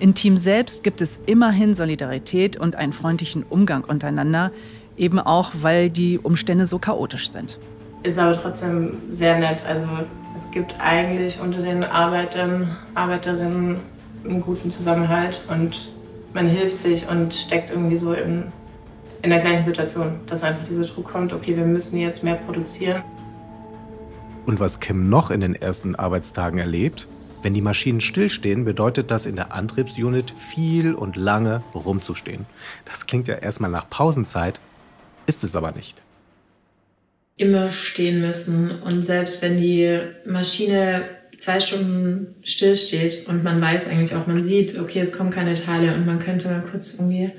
Im 0.00 0.14
Team 0.14 0.36
selbst 0.36 0.82
gibt 0.82 1.00
es 1.00 1.20
immerhin 1.26 1.74
Solidarität 1.74 2.56
und 2.56 2.74
einen 2.74 2.92
freundlichen 2.92 3.44
Umgang 3.48 3.84
untereinander, 3.84 4.50
eben 4.96 5.20
auch, 5.20 5.52
weil 5.60 5.88
die 5.88 6.18
Umstände 6.18 6.66
so 6.66 6.78
chaotisch 6.78 7.30
sind. 7.30 7.58
Ist 8.02 8.18
aber 8.18 8.40
trotzdem 8.40 8.96
sehr 9.08 9.38
nett. 9.38 9.64
Also 9.66 9.84
es 10.34 10.50
gibt 10.50 10.74
eigentlich 10.80 11.38
unter 11.40 11.62
den 11.62 11.84
Arbeitern, 11.84 12.76
Arbeiterinnen 12.94 13.76
einen 14.24 14.40
guten 14.40 14.70
Zusammenhalt 14.70 15.40
und 15.48 15.92
man 16.34 16.48
hilft 16.48 16.80
sich 16.80 17.08
und 17.08 17.34
steckt 17.34 17.70
irgendwie 17.70 17.96
so 17.96 18.12
in, 18.12 18.52
in 19.22 19.30
der 19.30 19.40
gleichen 19.40 19.64
Situation, 19.64 20.20
dass 20.26 20.42
einfach 20.42 20.66
dieser 20.66 20.84
Druck 20.84 21.12
kommt, 21.12 21.32
okay, 21.32 21.56
wir 21.56 21.64
müssen 21.64 21.98
jetzt 21.98 22.24
mehr 22.24 22.36
produzieren. 22.36 23.02
Und 24.46 24.60
was 24.60 24.80
Kim 24.80 25.08
noch 25.08 25.30
in 25.30 25.40
den 25.40 25.54
ersten 25.54 25.94
Arbeitstagen 25.94 26.58
erlebt, 26.58 27.06
wenn 27.42 27.54
die 27.54 27.62
Maschinen 27.62 28.00
stillstehen, 28.00 28.64
bedeutet 28.64 29.10
das 29.10 29.26
in 29.26 29.36
der 29.36 29.52
Antriebsunit 29.52 30.32
viel 30.36 30.94
und 30.94 31.16
lange 31.16 31.62
rumzustehen. 31.74 32.46
Das 32.84 33.06
klingt 33.06 33.28
ja 33.28 33.36
erstmal 33.36 33.70
nach 33.70 33.88
Pausenzeit, 33.88 34.60
ist 35.26 35.44
es 35.44 35.56
aber 35.56 35.72
nicht. 35.72 36.00
Immer 37.36 37.70
stehen 37.70 38.20
müssen 38.20 38.82
und 38.82 39.02
selbst 39.02 39.40
wenn 39.40 39.56
die 39.56 39.98
Maschine 40.26 41.08
zwei 41.38 41.58
Stunden 41.60 42.34
stillsteht 42.42 43.26
und 43.26 43.42
man 43.42 43.60
weiß 43.62 43.88
eigentlich 43.88 44.14
auch, 44.14 44.26
man 44.26 44.44
sieht, 44.44 44.78
okay, 44.78 45.00
es 45.00 45.12
kommen 45.16 45.30
keine 45.30 45.54
Teile 45.54 45.94
und 45.94 46.04
man 46.04 46.18
könnte 46.18 46.48
mal 46.48 46.62
kurz 46.70 46.94
irgendwie 46.94 47.32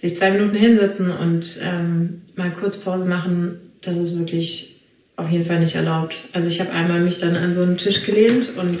sich 0.00 0.16
zwei 0.16 0.30
Minuten 0.30 0.56
hinsetzen 0.56 1.10
und 1.10 1.58
ähm, 1.62 2.22
mal 2.36 2.50
kurz 2.50 2.78
Pause 2.78 3.04
machen, 3.04 3.58
das 3.82 3.96
ist 3.96 4.18
wirklich 4.18 4.82
auf 5.16 5.28
jeden 5.28 5.44
Fall 5.44 5.60
nicht 5.60 5.74
erlaubt. 5.74 6.16
Also 6.32 6.48
ich 6.48 6.60
habe 6.60 6.72
einmal 6.72 7.00
mich 7.00 7.18
dann 7.18 7.36
an 7.36 7.52
so 7.52 7.62
einen 7.62 7.76
Tisch 7.76 8.06
gelehnt 8.06 8.56
und 8.56 8.78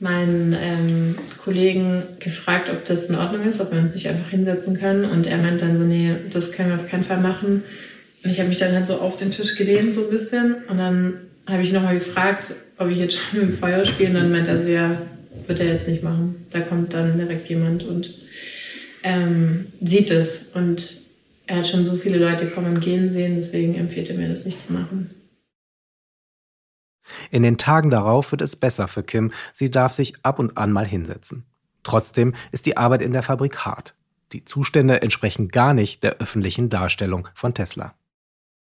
meinen 0.00 0.56
ähm, 0.60 1.14
Kollegen 1.42 2.02
gefragt, 2.18 2.68
ob 2.70 2.84
das 2.84 3.08
in 3.08 3.14
Ordnung 3.14 3.46
ist, 3.46 3.60
ob 3.60 3.70
wir 3.72 3.78
uns 3.78 3.94
nicht 3.94 4.08
einfach 4.08 4.30
hinsetzen 4.30 4.78
können. 4.78 5.04
Und 5.04 5.28
er 5.28 5.38
meint 5.38 5.62
dann 5.62 5.78
so, 5.78 5.84
nee, 5.84 6.10
das 6.28 6.50
können 6.50 6.70
wir 6.70 6.76
auf 6.76 6.88
keinen 6.88 7.04
Fall 7.04 7.20
machen. 7.20 7.62
Und 8.24 8.30
ich 8.30 8.40
habe 8.40 8.48
mich 8.48 8.58
dann 8.58 8.74
halt 8.74 8.86
so 8.88 8.96
auf 8.96 9.14
den 9.14 9.30
Tisch 9.30 9.54
gelehnt, 9.54 9.94
so 9.94 10.04
ein 10.04 10.10
bisschen. 10.10 10.56
Und 10.68 10.78
dann 10.78 11.14
habe 11.46 11.62
ich 11.62 11.72
nochmal 11.72 11.94
gefragt, 11.94 12.52
ob 12.78 12.90
ich 12.90 12.98
jetzt 12.98 13.14
schon 13.14 13.40
mit 13.40 13.50
dem 13.50 13.56
Feuer 13.56 13.84
spiele. 13.86 14.10
Und 14.10 14.16
dann 14.16 14.32
meint 14.32 14.48
er 14.48 14.60
so, 14.60 14.68
ja, 14.68 14.96
wird 15.46 15.60
er 15.60 15.66
jetzt 15.66 15.86
nicht 15.86 16.02
machen. 16.02 16.46
Da 16.50 16.60
kommt 16.60 16.92
dann 16.94 17.16
direkt 17.16 17.48
jemand 17.48 17.84
und 17.84 18.12
ähm, 19.02 19.64
sieht 19.80 20.10
es. 20.10 20.48
Und 20.54 21.00
er 21.46 21.58
hat 21.58 21.68
schon 21.68 21.84
so 21.84 21.96
viele 21.96 22.18
Leute 22.18 22.46
kommen 22.46 22.76
und 22.76 22.80
gehen 22.80 23.08
sehen, 23.08 23.36
deswegen 23.36 23.74
empfiehlt 23.74 24.10
er 24.10 24.16
mir, 24.16 24.28
das 24.28 24.46
nicht 24.46 24.60
zu 24.60 24.72
machen. 24.72 25.10
In 27.30 27.42
den 27.42 27.58
Tagen 27.58 27.90
darauf 27.90 28.30
wird 28.32 28.42
es 28.42 28.56
besser 28.56 28.88
für 28.88 29.02
Kim. 29.02 29.32
Sie 29.52 29.70
darf 29.70 29.92
sich 29.92 30.14
ab 30.22 30.38
und 30.38 30.56
an 30.56 30.72
mal 30.72 30.86
hinsetzen. 30.86 31.44
Trotzdem 31.82 32.34
ist 32.52 32.66
die 32.66 32.76
Arbeit 32.76 33.02
in 33.02 33.12
der 33.12 33.22
Fabrik 33.22 33.58
hart. 33.58 33.94
Die 34.32 34.44
Zustände 34.44 35.02
entsprechen 35.02 35.48
gar 35.48 35.74
nicht 35.74 36.02
der 36.02 36.18
öffentlichen 36.18 36.70
Darstellung 36.70 37.28
von 37.34 37.54
Tesla. 37.54 37.94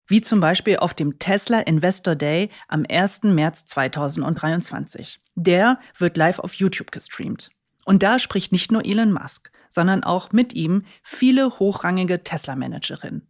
Wie 0.07 0.21
zum 0.21 0.39
Beispiel 0.39 0.77
auf 0.77 0.93
dem 0.93 1.17
Tesla 1.17 1.61
Investor 1.61 2.15
Day 2.15 2.49
am 2.67 2.85
1. 2.87 3.23
März 3.23 3.65
2023. 3.65 5.19
Der 5.33 5.79
wird 5.97 6.17
live 6.17 6.39
auf 6.39 6.53
YouTube 6.53 6.91
gestreamt. 6.91 7.49
Und 7.85 8.03
da 8.03 8.19
spricht 8.19 8.51
nicht 8.51 8.71
nur 8.71 8.85
Elon 8.85 9.11
Musk, 9.11 9.51
sondern 9.75 10.03
auch 10.03 10.31
mit 10.31 10.53
ihm 10.53 10.85
viele 11.03 11.59
hochrangige 11.59 12.23
Tesla-Managerinnen. 12.23 13.27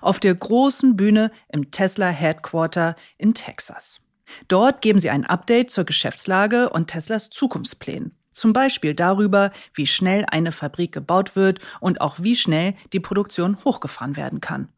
Auf 0.00 0.20
der 0.20 0.34
großen 0.34 0.96
Bühne 0.96 1.32
im 1.48 1.70
Tesla 1.70 2.08
Headquarter 2.08 2.94
in 3.16 3.34
Texas. 3.34 4.00
Dort 4.46 4.82
geben 4.82 5.00
sie 5.00 5.10
ein 5.10 5.24
Update 5.24 5.70
zur 5.70 5.84
Geschäftslage 5.84 6.68
und 6.68 6.88
Teslas 6.88 7.30
Zukunftsplänen. 7.30 8.14
Zum 8.32 8.52
Beispiel 8.52 8.94
darüber, 8.94 9.50
wie 9.74 9.86
schnell 9.86 10.24
eine 10.30 10.52
Fabrik 10.52 10.92
gebaut 10.92 11.34
wird 11.34 11.60
und 11.80 12.00
auch 12.00 12.16
wie 12.20 12.36
schnell 12.36 12.74
die 12.92 13.00
Produktion 13.00 13.56
hochgefahren 13.64 14.16
werden 14.16 14.40
kann. 14.40 14.68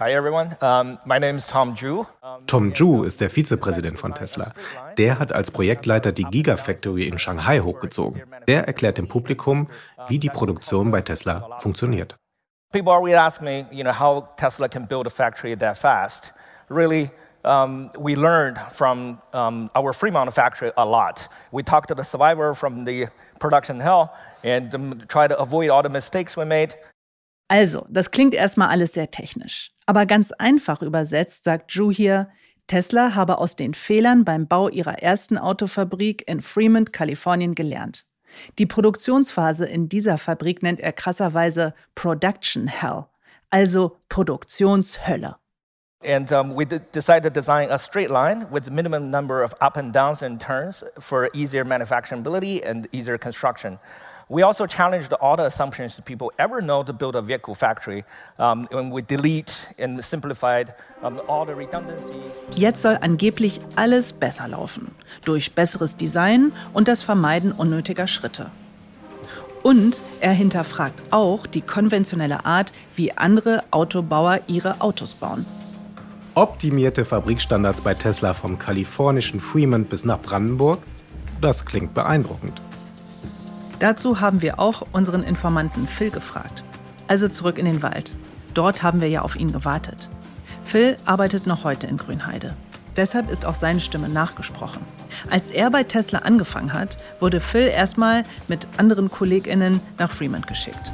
Hi 0.00 0.12
everyone, 0.12 0.56
um, 0.60 0.96
my 1.06 1.18
name 1.18 1.38
is 1.38 1.48
Tom 1.48 1.74
Ju. 1.74 2.04
Tom 2.46 2.72
Ju 2.72 3.02
ist 3.02 3.20
der 3.20 3.30
Vizepräsident 3.30 3.98
von 3.98 4.14
Tesla. 4.14 4.52
Der 4.96 5.18
hat 5.18 5.32
als 5.32 5.50
Projektleiter 5.50 6.12
die 6.12 6.22
Gigafactory 6.22 7.08
in 7.08 7.18
Shanghai 7.18 7.58
hochgezogen. 7.58 8.22
Der 8.46 8.68
erklärt 8.68 8.98
dem 8.98 9.08
Publikum, 9.08 9.66
wie 10.06 10.20
die 10.20 10.28
Produktion 10.28 10.92
bei 10.92 11.00
Tesla 11.00 11.58
funktioniert. 11.58 12.14
People 12.72 12.92
always 12.92 13.16
ask 13.16 13.42
me, 13.42 13.66
you 13.72 13.82
know, 13.82 13.92
how 13.92 14.28
Tesla 14.36 14.68
can 14.68 14.86
build 14.86 15.08
a 15.08 15.10
factory 15.10 15.56
that 15.56 15.76
fast. 15.76 16.32
Really, 16.68 17.10
um, 17.44 17.90
we 17.98 18.14
learned 18.14 18.56
from 18.72 19.18
um, 19.32 19.68
our 19.74 19.92
Fremont 19.92 20.32
factory 20.32 20.70
a 20.76 20.84
lot. 20.84 21.28
We 21.50 21.64
talked 21.64 21.88
to 21.88 21.96
the 21.96 22.04
survivor 22.04 22.54
from 22.54 22.84
the 22.84 23.08
production 23.40 23.80
hell 23.80 24.14
and 24.44 24.72
um, 24.72 25.02
try 25.08 25.26
to 25.26 25.36
avoid 25.36 25.70
all 25.70 25.82
the 25.82 25.90
mistakes 25.90 26.36
we 26.36 26.44
made. 26.44 26.76
Also, 27.48 27.86
das 27.88 28.10
klingt 28.10 28.34
erstmal 28.34 28.68
alles 28.68 28.92
sehr 28.92 29.10
technisch. 29.10 29.72
Aber 29.86 30.04
ganz 30.04 30.32
einfach 30.32 30.82
übersetzt 30.82 31.44
sagt 31.44 31.74
Drew 31.74 31.90
hier, 31.90 32.28
Tesla 32.66 33.14
habe 33.14 33.38
aus 33.38 33.56
den 33.56 33.72
Fehlern 33.72 34.26
beim 34.26 34.46
Bau 34.46 34.68
ihrer 34.68 35.02
ersten 35.02 35.38
Autofabrik 35.38 36.28
in 36.28 36.42
Fremont, 36.42 36.92
Kalifornien 36.92 37.54
gelernt. 37.54 38.04
Die 38.58 38.66
Produktionsphase 38.66 39.64
in 39.66 39.88
dieser 39.88 40.18
Fabrik 40.18 40.62
nennt 40.62 40.80
er 40.80 40.92
krasserweise 40.92 41.74
Production 41.94 42.68
Hell, 42.68 43.06
also 43.48 43.96
Produktionshölle. 44.10 45.36
And 46.04 46.30
um, 46.30 46.54
we 46.54 46.64
decided 46.64 47.24
to 47.24 47.30
design 47.30 47.70
a 47.70 47.78
straight 47.78 48.10
line 48.10 48.46
with 48.52 48.70
minimum 48.70 49.10
number 49.10 49.42
of 49.42 49.52
up 49.60 49.76
and 49.76 49.92
downs 49.92 50.22
and 50.22 50.38
turns 50.38 50.84
for 51.00 51.28
easier 51.34 51.64
manufacturability 51.64 52.62
and 52.64 52.86
easier 52.92 53.18
construction. 53.18 53.80
We 54.28 54.44
also 54.44 54.66
challenged 54.66 55.12
all 55.14 55.36
the 55.36 55.44
assumptions 55.44 56.00
people 56.04 56.30
ever 56.38 56.60
know 56.60 56.82
to 56.82 56.92
build 56.92 57.16
a 57.16 57.22
vehicle 57.22 57.54
factory. 57.54 58.04
Um, 58.38 58.66
and 58.70 58.92
we 58.92 59.02
delete 59.02 59.52
and 59.78 60.04
simplified 60.04 60.74
um, 61.02 61.20
all 61.28 61.46
the 61.46 61.54
redundancies. 61.54 62.22
Jetzt 62.54 62.82
soll 62.82 62.98
angeblich 63.00 63.60
alles 63.76 64.12
besser 64.12 64.48
laufen. 64.48 64.94
Durch 65.24 65.54
besseres 65.54 65.96
Design 65.96 66.52
und 66.74 66.88
das 66.88 67.02
Vermeiden 67.02 67.52
unnötiger 67.52 68.06
Schritte. 68.06 68.50
Und 69.62 70.02
er 70.20 70.32
hinterfragt 70.32 71.00
auch 71.10 71.46
die 71.46 71.62
konventionelle 71.62 72.44
Art, 72.44 72.72
wie 72.96 73.12
andere 73.16 73.64
Autobauer 73.70 74.40
ihre 74.46 74.80
Autos 74.80 75.14
bauen 75.14 75.46
optimierte 76.38 77.04
Fabrikstandards 77.04 77.80
bei 77.80 77.94
Tesla 77.94 78.32
vom 78.32 78.60
kalifornischen 78.60 79.40
Fremont 79.40 79.88
bis 79.88 80.04
nach 80.04 80.20
Brandenburg? 80.20 80.78
Das 81.40 81.64
klingt 81.64 81.94
beeindruckend. 81.94 82.62
Dazu 83.78 84.20
haben 84.20 84.42
wir 84.42 84.58
auch 84.58 84.86
unseren 84.92 85.22
Informanten 85.22 85.86
Phil 85.86 86.10
gefragt. 86.10 86.64
Also 87.06 87.28
zurück 87.28 87.58
in 87.58 87.64
den 87.64 87.82
Wald. 87.82 88.14
Dort 88.52 88.82
haben 88.82 89.00
wir 89.00 89.08
ja 89.08 89.22
auf 89.22 89.36
ihn 89.36 89.52
gewartet. 89.52 90.08
Phil 90.64 90.96
arbeitet 91.04 91.46
noch 91.46 91.62
heute 91.62 91.86
in 91.86 91.96
Grünheide. 91.96 92.54
Deshalb 92.96 93.30
ist 93.30 93.46
auch 93.46 93.54
seine 93.54 93.80
Stimme 93.80 94.08
nachgesprochen. 94.08 94.82
Als 95.30 95.48
er 95.48 95.70
bei 95.70 95.84
Tesla 95.84 96.20
angefangen 96.20 96.72
hat, 96.72 96.98
wurde 97.20 97.40
Phil 97.40 97.68
erstmal 97.68 98.24
mit 98.48 98.66
anderen 98.78 99.10
KollegInnen 99.10 99.80
nach 99.96 100.10
Fremont 100.10 100.48
geschickt. 100.48 100.92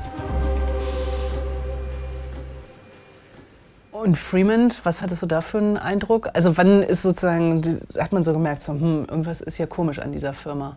Und 3.93 4.19
Fremont, 4.19 4.83
was 4.85 5.01
hattest 5.01 5.23
du 5.23 5.27
da 5.27 5.41
für 5.41 5.57
einen 5.57 5.79
Eindruck? 5.79 6.29
Also 6.35 6.59
wann 6.59 6.83
ist 6.83 7.01
sozusagen, 7.01 7.63
hat 7.99 8.13
man 8.13 8.23
so 8.23 8.35
gemerkt, 8.35 8.61
so, 8.61 8.73
hm, 8.73 9.07
irgendwas 9.09 9.41
ist 9.41 9.57
ja 9.57 9.65
komisch 9.65 9.99
an 9.99 10.13
dieser 10.13 10.35
Firma? 10.35 10.77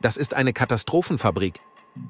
Das 0.00 0.16
ist 0.16 0.34
eine 0.34 0.52
Katastrophenfabrik. 0.52 1.60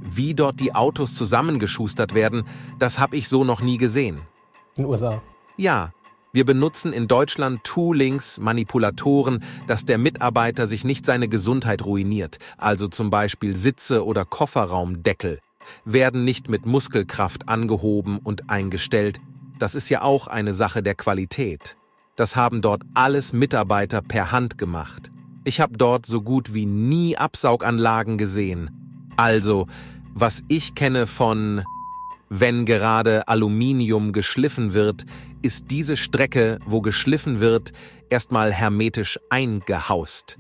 Wie 0.01 0.35
dort 0.35 0.61
die 0.61 0.75
Autos 0.75 1.15
zusammengeschustert 1.15 2.15
werden, 2.15 2.45
das 2.79 2.99
habe 2.99 3.17
ich 3.17 3.29
so 3.29 3.45
noch 3.45 3.61
nie 3.61 3.79
gesehen. 3.79 4.23
In 4.75 4.85
den 4.85 4.87
USA? 4.87 5.23
Ja. 5.57 5.93
Wir 6.33 6.45
benutzen 6.45 6.93
in 6.93 7.09
Deutschland 7.09 7.65
Toolings, 7.65 8.37
Manipulatoren, 8.39 9.43
dass 9.67 9.87
der 9.87 9.97
Mitarbeiter 9.97 10.67
sich 10.67 10.85
nicht 10.85 11.07
seine 11.07 11.29
Gesundheit 11.29 11.87
ruiniert, 11.87 12.39
also 12.59 12.89
zum 12.89 13.09
Beispiel 13.09 13.57
Sitze 13.57 14.05
oder 14.05 14.27
Kofferraumdeckel, 14.27 15.41
werden 15.87 16.25
nicht 16.25 16.51
mit 16.51 16.67
Muskelkraft 16.67 17.49
angehoben 17.49 18.19
und 18.19 18.51
eingestellt, 18.51 19.19
das 19.59 19.75
ist 19.75 19.89
ja 19.89 20.03
auch 20.03 20.27
eine 20.27 20.53
Sache 20.53 20.83
der 20.83 20.95
Qualität. 20.95 21.79
Das 22.17 22.37
haben 22.37 22.61
dort 22.61 22.83
alles 22.93 23.33
Mitarbeiter 23.33 24.03
per 24.03 24.31
Hand 24.31 24.59
gemacht. 24.59 25.11
Ich 25.47 25.61
habe 25.61 25.79
dort 25.79 26.07
so 26.07 26.23
gut 26.23 26.55
wie 26.55 26.67
nie 26.67 27.17
Absauganlagen 27.17 28.19
gesehen. 28.19 29.13
Also, 29.17 29.69
was 30.13 30.43
ich 30.49 30.75
kenne 30.75 31.07
von 31.07 31.63
wenn 32.29 32.65
gerade 32.65 33.29
Aluminium 33.29 34.11
geschliffen 34.11 34.75
wird, 34.75 35.07
ist 35.43 35.71
diese 35.71 35.97
Strecke, 35.97 36.59
wo 36.67 36.81
geschliffen 36.81 37.39
wird, 37.39 37.73
erstmal 38.11 38.53
hermetisch 38.53 39.21
eingehaust. 39.31 40.37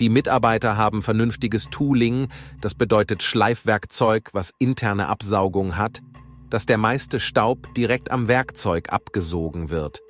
Die 0.00 0.08
Mitarbeiter 0.08 0.76
haben 0.76 1.00
vernünftiges 1.00 1.70
Tooling, 1.70 2.26
das 2.60 2.74
bedeutet 2.74 3.22
Schleifwerkzeug, 3.22 4.30
was 4.32 4.52
interne 4.58 5.06
Absaugung 5.06 5.76
hat, 5.76 6.00
dass 6.48 6.66
der 6.66 6.78
meiste 6.78 7.20
Staub 7.20 7.72
direkt 7.76 8.10
am 8.10 8.26
Werkzeug 8.26 8.92
abgesogen 8.92 9.70
wird. 9.70 10.00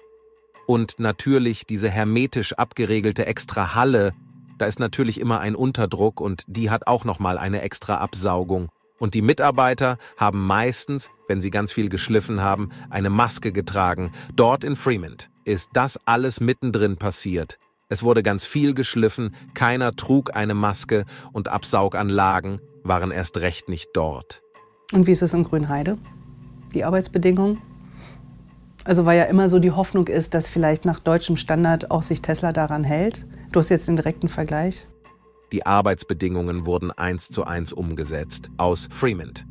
Und 0.66 0.98
natürlich 0.98 1.66
diese 1.66 1.90
hermetisch 1.90 2.54
abgeregelte 2.54 3.26
Extrahalle, 3.26 4.14
Da 4.60 4.66
ist 4.66 4.78
natürlich 4.78 5.18
immer 5.18 5.40
ein 5.40 5.56
Unterdruck 5.56 6.20
und 6.20 6.44
die 6.46 6.68
hat 6.68 6.86
auch 6.86 7.06
nochmal 7.06 7.38
eine 7.38 7.62
extra 7.62 7.96
Absaugung. 7.96 8.68
Und 8.98 9.14
die 9.14 9.22
Mitarbeiter 9.22 9.96
haben 10.18 10.46
meistens, 10.46 11.08
wenn 11.28 11.40
sie 11.40 11.50
ganz 11.50 11.72
viel 11.72 11.88
geschliffen 11.88 12.42
haben, 12.42 12.68
eine 12.90 13.08
Maske 13.08 13.52
getragen. 13.52 14.12
Dort 14.36 14.62
in 14.62 14.76
Fremont 14.76 15.30
ist 15.46 15.70
das 15.72 15.98
alles 16.04 16.40
mittendrin 16.40 16.98
passiert. 16.98 17.58
Es 17.88 18.02
wurde 18.02 18.22
ganz 18.22 18.44
viel 18.44 18.74
geschliffen, 18.74 19.34
keiner 19.54 19.96
trug 19.96 20.36
eine 20.36 20.52
Maske 20.52 21.06
und 21.32 21.48
Absauganlagen 21.48 22.60
waren 22.84 23.12
erst 23.12 23.38
recht 23.38 23.70
nicht 23.70 23.88
dort. 23.94 24.42
Und 24.92 25.06
wie 25.06 25.12
ist 25.12 25.22
es 25.22 25.32
in 25.32 25.44
Grünheide? 25.44 25.96
Die 26.74 26.84
Arbeitsbedingungen? 26.84 27.62
Also 28.84 29.06
weil 29.06 29.16
ja 29.16 29.24
immer 29.24 29.48
so 29.48 29.58
die 29.58 29.70
Hoffnung 29.70 30.06
ist, 30.08 30.34
dass 30.34 30.50
vielleicht 30.50 30.84
nach 30.84 31.00
deutschem 31.00 31.38
Standard 31.38 31.90
auch 31.90 32.02
sich 32.02 32.20
Tesla 32.20 32.52
daran 32.52 32.84
hält. 32.84 33.26
Du 33.52 33.58
hast 33.58 33.68
jetzt 33.68 33.88
den 33.88 33.96
direkten 33.96 34.28
Vergleich. 34.28 34.86
Die 35.50 35.66
Arbeitsbedingungen 35.66 36.66
wurden 36.66 36.92
eins 36.92 37.28
zu 37.28 37.44
eins 37.44 37.72
umgesetzt 37.72 38.48
aus 38.58 38.88
Fremont. 38.92 39.44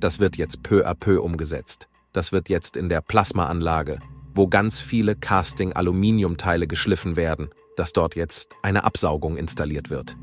Das 0.00 0.18
wird 0.18 0.36
jetzt 0.36 0.64
peu 0.64 0.84
à 0.84 0.94
peu 0.94 1.22
umgesetzt. 1.22 1.88
Das 2.12 2.32
wird 2.32 2.48
jetzt 2.48 2.76
in 2.76 2.88
der 2.88 3.00
Plasmaanlage, 3.00 4.00
wo 4.34 4.48
ganz 4.48 4.80
viele 4.80 5.14
Casting-Aluminiumteile 5.14 6.66
geschliffen 6.66 7.14
werden, 7.14 7.50
dass 7.76 7.92
dort 7.92 8.16
jetzt 8.16 8.50
eine 8.62 8.82
Absaugung 8.82 9.36
installiert 9.36 9.90
wird. 9.90 10.16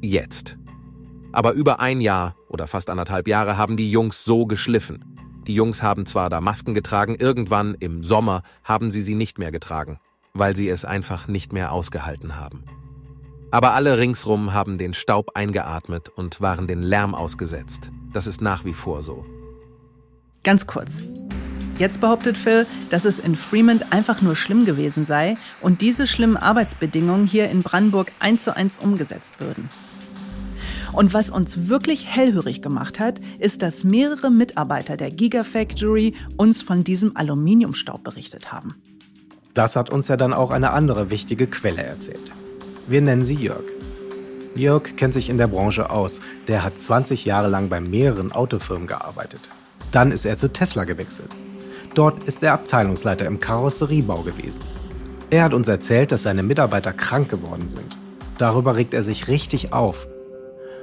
Jetzt. 0.00 0.56
Aber 1.32 1.52
über 1.52 1.80
ein 1.80 2.00
Jahr 2.00 2.36
oder 2.48 2.66
fast 2.66 2.88
anderthalb 2.88 3.28
Jahre 3.28 3.58
haben 3.58 3.76
die 3.76 3.90
Jungs 3.90 4.24
so 4.24 4.46
geschliffen. 4.46 5.04
Die 5.46 5.54
Jungs 5.54 5.82
haben 5.82 6.06
zwar 6.06 6.30
da 6.30 6.40
Masken 6.40 6.72
getragen, 6.72 7.16
irgendwann 7.16 7.74
im 7.74 8.02
Sommer 8.02 8.42
haben 8.64 8.90
sie 8.90 9.02
sie 9.02 9.14
nicht 9.14 9.38
mehr 9.38 9.52
getragen, 9.52 9.98
weil 10.38 10.56
sie 10.56 10.68
es 10.68 10.84
einfach 10.84 11.28
nicht 11.28 11.52
mehr 11.52 11.72
ausgehalten 11.72 12.36
haben. 12.36 12.64
Aber 13.50 13.74
alle 13.74 13.98
ringsrum 13.98 14.52
haben 14.52 14.76
den 14.76 14.92
Staub 14.92 15.30
eingeatmet 15.34 16.08
und 16.08 16.40
waren 16.40 16.66
den 16.66 16.82
Lärm 16.82 17.14
ausgesetzt. 17.14 17.90
Das 18.12 18.26
ist 18.26 18.40
nach 18.40 18.64
wie 18.64 18.74
vor 18.74 19.02
so. 19.02 19.24
Ganz 20.42 20.66
kurz. 20.66 21.02
Jetzt 21.78 22.00
behauptet 22.00 22.38
Phil, 22.38 22.66
dass 22.88 23.04
es 23.04 23.18
in 23.18 23.36
Fremont 23.36 23.92
einfach 23.92 24.22
nur 24.22 24.34
schlimm 24.34 24.64
gewesen 24.64 25.04
sei 25.04 25.34
und 25.60 25.82
diese 25.82 26.06
schlimmen 26.06 26.38
Arbeitsbedingungen 26.38 27.26
hier 27.26 27.50
in 27.50 27.62
Brandenburg 27.62 28.12
eins 28.18 28.44
zu 28.44 28.56
eins 28.56 28.78
umgesetzt 28.78 29.40
würden. 29.40 29.68
Und 30.92 31.12
was 31.12 31.30
uns 31.30 31.68
wirklich 31.68 32.06
hellhörig 32.06 32.62
gemacht 32.62 32.98
hat, 32.98 33.20
ist, 33.38 33.60
dass 33.60 33.84
mehrere 33.84 34.30
Mitarbeiter 34.30 34.96
der 34.96 35.10
Gigafactory 35.10 36.14
uns 36.38 36.62
von 36.62 36.84
diesem 36.84 37.14
Aluminiumstaub 37.16 38.02
berichtet 38.02 38.52
haben. 38.52 38.74
Das 39.56 39.74
hat 39.74 39.88
uns 39.88 40.08
ja 40.08 40.18
dann 40.18 40.34
auch 40.34 40.50
eine 40.50 40.72
andere 40.72 41.10
wichtige 41.10 41.46
Quelle 41.46 41.82
erzählt. 41.82 42.30
Wir 42.86 43.00
nennen 43.00 43.24
sie 43.24 43.36
Jörg. 43.36 43.64
Jörg 44.54 44.96
kennt 44.96 45.14
sich 45.14 45.30
in 45.30 45.38
der 45.38 45.46
Branche 45.46 45.88
aus. 45.88 46.20
Der 46.46 46.62
hat 46.62 46.78
20 46.78 47.24
Jahre 47.24 47.48
lang 47.48 47.70
bei 47.70 47.80
mehreren 47.80 48.32
Autofirmen 48.32 48.86
gearbeitet. 48.86 49.48
Dann 49.92 50.12
ist 50.12 50.26
er 50.26 50.36
zu 50.36 50.52
Tesla 50.52 50.84
gewechselt. 50.84 51.38
Dort 51.94 52.24
ist 52.24 52.42
er 52.42 52.52
Abteilungsleiter 52.52 53.24
im 53.24 53.40
Karosseriebau 53.40 54.24
gewesen. 54.24 54.62
Er 55.30 55.44
hat 55.44 55.54
uns 55.54 55.68
erzählt, 55.68 56.12
dass 56.12 56.24
seine 56.24 56.42
Mitarbeiter 56.42 56.92
krank 56.92 57.30
geworden 57.30 57.70
sind. 57.70 57.98
Darüber 58.36 58.76
regt 58.76 58.92
er 58.92 59.02
sich 59.02 59.26
richtig 59.26 59.72
auf 59.72 60.06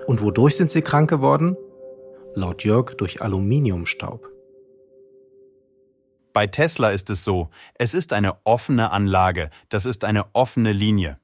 und 0.07 0.23
wodurch 0.23 0.55
sind 0.55 0.71
sie 0.71 0.81
krank 0.81 1.11
geworden? 1.11 1.55
Laut 2.33 2.63
Jörg 2.63 2.95
durch 2.97 3.21
Aluminiumstaub. 3.21 4.32
Bei 6.33 6.47
Tesla 6.47 6.89
ist 6.89 7.11
es 7.11 7.23
so, 7.23 7.49
es 7.75 7.93
ist 7.93 8.11
eine 8.11 8.43
offene 8.43 8.91
Anlage, 8.91 9.51
das 9.69 9.85
ist 9.85 10.03
eine 10.03 10.33
offene 10.33 10.71
Linie. 10.71 11.19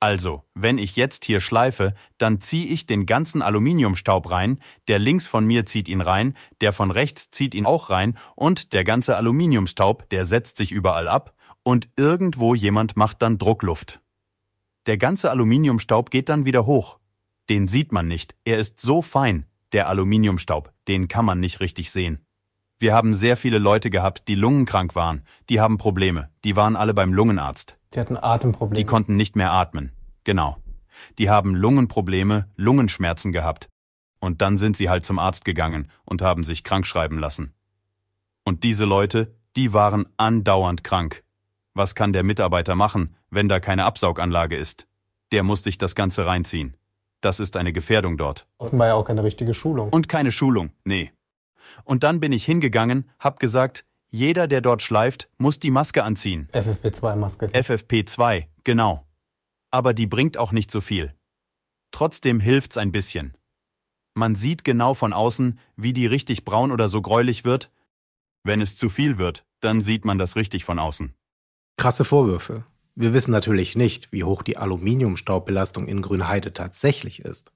Also, 0.00 0.42
wenn 0.54 0.78
ich 0.78 0.96
jetzt 0.96 1.24
hier 1.24 1.40
schleife, 1.40 1.94
dann 2.18 2.40
ziehe 2.40 2.66
ich 2.66 2.86
den 2.86 3.06
ganzen 3.06 3.40
Aluminiumstaub 3.40 4.30
rein, 4.30 4.58
der 4.88 4.98
links 4.98 5.28
von 5.28 5.46
mir 5.46 5.64
zieht 5.64 5.88
ihn 5.88 6.00
rein, 6.00 6.36
der 6.60 6.72
von 6.72 6.90
rechts 6.90 7.30
zieht 7.30 7.54
ihn 7.54 7.66
auch 7.66 7.90
rein 7.90 8.18
und 8.34 8.72
der 8.72 8.82
ganze 8.82 9.16
Aluminiumstaub, 9.16 10.08
der 10.08 10.26
setzt 10.26 10.56
sich 10.56 10.72
überall 10.72 11.06
ab 11.06 11.34
und 11.62 11.88
irgendwo 11.96 12.54
jemand 12.54 12.96
macht 12.96 13.22
dann 13.22 13.38
Druckluft. 13.38 14.00
Der 14.86 14.96
ganze 14.96 15.30
Aluminiumstaub 15.30 16.10
geht 16.10 16.28
dann 16.28 16.46
wieder 16.46 16.66
hoch. 16.66 16.98
Den 17.48 17.68
sieht 17.68 17.92
man 17.92 18.08
nicht. 18.08 18.34
Er 18.44 18.58
ist 18.58 18.80
so 18.80 19.02
fein, 19.02 19.46
der 19.72 19.88
Aluminiumstaub, 19.88 20.72
den 20.88 21.06
kann 21.06 21.24
man 21.24 21.38
nicht 21.38 21.60
richtig 21.60 21.92
sehen. 21.92 22.26
Wir 22.82 22.94
haben 22.94 23.14
sehr 23.14 23.36
viele 23.36 23.58
Leute 23.58 23.90
gehabt, 23.90 24.26
die 24.26 24.34
lungenkrank 24.34 24.96
waren. 24.96 25.22
Die 25.48 25.60
haben 25.60 25.78
Probleme. 25.78 26.30
Die 26.42 26.56
waren 26.56 26.74
alle 26.74 26.94
beim 26.94 27.14
Lungenarzt. 27.14 27.78
Die 27.94 28.00
hatten 28.00 28.16
Atemprobleme. 28.16 28.76
Die 28.76 28.84
konnten 28.84 29.14
nicht 29.14 29.36
mehr 29.36 29.52
atmen. 29.52 29.92
Genau. 30.24 30.56
Die 31.16 31.30
haben 31.30 31.54
Lungenprobleme, 31.54 32.48
Lungenschmerzen 32.56 33.30
gehabt. 33.30 33.68
Und 34.18 34.42
dann 34.42 34.58
sind 34.58 34.76
sie 34.76 34.90
halt 34.90 35.06
zum 35.06 35.20
Arzt 35.20 35.44
gegangen 35.44 35.92
und 36.04 36.22
haben 36.22 36.42
sich 36.42 36.64
krank 36.64 36.84
schreiben 36.84 37.18
lassen. 37.18 37.54
Und 38.42 38.64
diese 38.64 38.84
Leute, 38.84 39.32
die 39.54 39.72
waren 39.72 40.08
andauernd 40.16 40.82
krank. 40.82 41.22
Was 41.74 41.94
kann 41.94 42.12
der 42.12 42.24
Mitarbeiter 42.24 42.74
machen, 42.74 43.14
wenn 43.30 43.48
da 43.48 43.60
keine 43.60 43.84
Absauganlage 43.84 44.56
ist? 44.56 44.88
Der 45.30 45.44
muss 45.44 45.62
sich 45.62 45.78
das 45.78 45.94
Ganze 45.94 46.26
reinziehen. 46.26 46.76
Das 47.20 47.38
ist 47.38 47.56
eine 47.56 47.72
Gefährdung 47.72 48.16
dort. 48.16 48.48
Offenbar 48.58 48.88
ja 48.88 48.94
auch 48.94 49.04
keine 49.04 49.22
richtige 49.22 49.54
Schulung. 49.54 49.90
Und 49.90 50.08
keine 50.08 50.32
Schulung, 50.32 50.72
nee. 50.82 51.12
Und 51.84 52.02
dann 52.02 52.20
bin 52.20 52.32
ich 52.32 52.44
hingegangen, 52.44 53.10
hab 53.18 53.38
gesagt, 53.38 53.84
jeder, 54.08 54.46
der 54.46 54.60
dort 54.60 54.82
schleift, 54.82 55.28
muss 55.38 55.58
die 55.58 55.70
Maske 55.70 56.04
anziehen. 56.04 56.48
FFP2-Maske. 56.52 57.46
FFP2, 57.46 58.46
genau. 58.62 59.06
Aber 59.70 59.94
die 59.94 60.06
bringt 60.06 60.36
auch 60.36 60.52
nicht 60.52 60.70
so 60.70 60.80
viel. 60.80 61.14
Trotzdem 61.92 62.38
hilft's 62.38 62.76
ein 62.76 62.92
bisschen. 62.92 63.36
Man 64.14 64.34
sieht 64.34 64.64
genau 64.64 64.92
von 64.92 65.14
außen, 65.14 65.58
wie 65.76 65.94
die 65.94 66.06
richtig 66.06 66.44
braun 66.44 66.72
oder 66.72 66.90
so 66.90 67.00
gräulich 67.00 67.44
wird. 67.44 67.70
Wenn 68.44 68.60
es 68.60 68.76
zu 68.76 68.90
viel 68.90 69.16
wird, 69.16 69.46
dann 69.60 69.80
sieht 69.80 70.04
man 70.04 70.18
das 70.18 70.36
richtig 70.36 70.64
von 70.64 70.78
außen. 70.78 71.14
Krasse 71.78 72.04
Vorwürfe. 72.04 72.64
Wir 72.94 73.14
wissen 73.14 73.30
natürlich 73.30 73.74
nicht, 73.74 74.12
wie 74.12 74.24
hoch 74.24 74.42
die 74.42 74.58
Aluminiumstaubbelastung 74.58 75.88
in 75.88 76.02
Grünheide 76.02 76.52
tatsächlich 76.52 77.20
ist. 77.20 77.52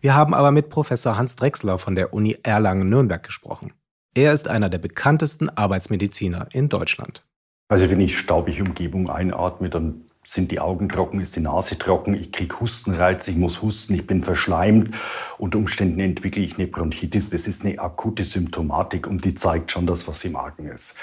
Wir 0.00 0.14
haben 0.14 0.34
aber 0.34 0.52
mit 0.52 0.70
Professor 0.70 1.16
Hans 1.16 1.36
Drechsler 1.36 1.78
von 1.78 1.94
der 1.94 2.12
Uni 2.12 2.36
Erlangen-Nürnberg 2.42 3.22
gesprochen. 3.22 3.72
Er 4.14 4.32
ist 4.32 4.48
einer 4.48 4.70
der 4.70 4.78
bekanntesten 4.78 5.50
Arbeitsmediziner 5.50 6.48
in 6.52 6.68
Deutschland. 6.68 7.22
Also 7.68 7.90
wenn 7.90 8.00
ich 8.00 8.18
staubige 8.18 8.62
Umgebung 8.62 9.10
einatme, 9.10 9.68
dann 9.68 10.06
sind 10.24 10.50
die 10.50 10.58
Augen 10.58 10.88
trocken, 10.88 11.20
ist 11.20 11.36
die 11.36 11.40
Nase 11.40 11.78
trocken, 11.78 12.14
ich 12.14 12.32
kriege 12.32 12.58
Hustenreiz, 12.58 13.28
ich 13.28 13.36
muss 13.36 13.62
husten, 13.62 13.94
ich 13.94 14.06
bin 14.06 14.22
verschleimt. 14.24 14.94
Unter 15.38 15.58
Umständen 15.58 16.00
entwickle 16.00 16.42
ich 16.42 16.58
eine 16.58 16.66
Bronchitis. 16.66 17.30
Das 17.30 17.46
ist 17.46 17.64
eine 17.64 17.78
akute 17.78 18.24
Symptomatik 18.24 19.06
und 19.06 19.24
die 19.24 19.34
zeigt 19.34 19.70
schon 19.70 19.86
das, 19.86 20.08
was 20.08 20.24
im 20.24 20.32
Magen 20.32 20.66
ist. 20.66 20.96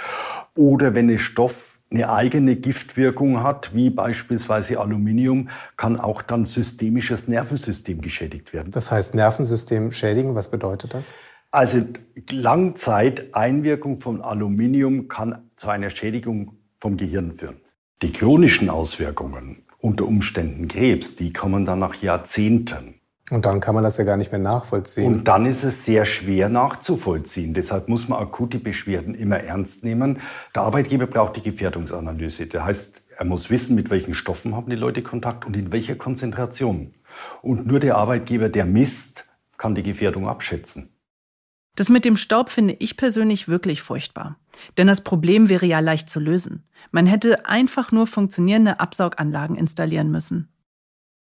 Oder 0.56 0.94
wenn 0.94 1.10
ein 1.10 1.20
Stoff 1.20 1.73
eine 1.94 2.10
eigene 2.10 2.56
Giftwirkung 2.56 3.44
hat, 3.44 3.76
wie 3.76 3.90
beispielsweise 3.90 4.80
Aluminium, 4.80 5.50
kann 5.78 6.00
auch 6.00 6.24
dann 6.24 6.46
systemisches 6.46 7.28
Nervensystem 7.28 8.02
geschädigt 8.02 8.52
werden. 8.52 8.72
Das 8.72 8.92
heißt 8.92 9.14
Nervensystem 9.14 9.92
schädigen, 9.92 10.36
was 10.36 10.50
bedeutet 10.50 10.94
das? 10.94 11.14
Also 11.52 11.86
Langzeiteinwirkung 12.32 13.98
von 13.98 14.22
Aluminium 14.22 15.08
kann 15.08 15.50
zu 15.56 15.70
einer 15.70 15.92
Schädigung 15.92 16.58
vom 16.80 16.98
Gehirn 16.98 17.34
führen. 17.34 17.58
Die 18.02 18.12
chronischen 18.12 18.72
Auswirkungen, 18.72 19.64
unter 19.78 20.06
Umständen 20.06 20.68
Krebs, 20.68 21.16
die 21.16 21.32
kommen 21.32 21.64
dann 21.64 21.80
nach 21.80 21.96
Jahrzehnten. 21.96 22.96
Und 23.32 23.46
dann 23.46 23.62
kann 23.62 23.74
man 23.74 23.84
das 23.84 23.98
ja 23.98 24.04
gar 24.04 24.18
nicht 24.18 24.32
mehr 24.32 24.42
nachvollziehen. 24.42 25.06
Und 25.06 25.28
dann 25.28 25.46
ist 25.46 25.64
es 25.64 25.86
sehr 25.86 26.04
schwer 26.06 26.50
nachzuvollziehen. 26.50 27.54
Deshalb 27.54 27.88
muss 27.88 28.10
man 28.10 28.22
akute 28.22 28.60
Beschwerden 28.60 29.16
immer 29.16 29.40
ernst 29.40 29.84
nehmen. 29.84 30.20
Der 30.54 30.64
Arbeitgeber 30.64 31.08
braucht 31.08 31.38
die 31.38 31.42
Gefährdungsanalyse. 31.42 32.48
Das 32.48 32.64
heißt, 32.64 33.02
er 33.18 33.26
muss 33.26 33.50
wissen, 33.50 33.76
mit 33.76 33.90
welchen 33.90 34.14
Stoffen 34.14 34.56
haben 34.56 34.70
die 34.70 34.76
Leute 34.76 35.02
Kontakt 35.02 35.46
und 35.46 35.56
in 35.56 35.72
welcher 35.72 35.96
Konzentration. 35.96 36.94
Und 37.42 37.66
nur 37.66 37.80
der 37.80 37.96
Arbeitgeber, 37.96 38.50
der 38.50 38.66
misst, 38.66 39.26
kann 39.58 39.76
die 39.76 39.84
Gefährdung 39.84 40.28
abschätzen. 40.28 40.90
Das 41.76 41.90
mit 41.90 42.06
dem 42.06 42.18
Staub 42.18 42.50
finde 42.50 42.76
ich 42.80 42.98
persönlich 42.98 43.48
wirklich 43.48 43.82
furchtbar. 43.82 44.38
Denn 44.78 44.88
das 44.88 45.02
Problem 45.02 45.50
wäre 45.50 45.66
ja 45.66 45.80
leicht 45.80 46.10
zu 46.10 46.20
lösen. 46.20 46.68
Man 46.92 47.08
hätte 47.08 47.48
einfach 47.48 47.92
nur 47.92 48.06
funktionierende 48.06 48.80
Absauganlagen 48.80 49.56
installieren 49.56 50.12
müssen. 50.12 50.50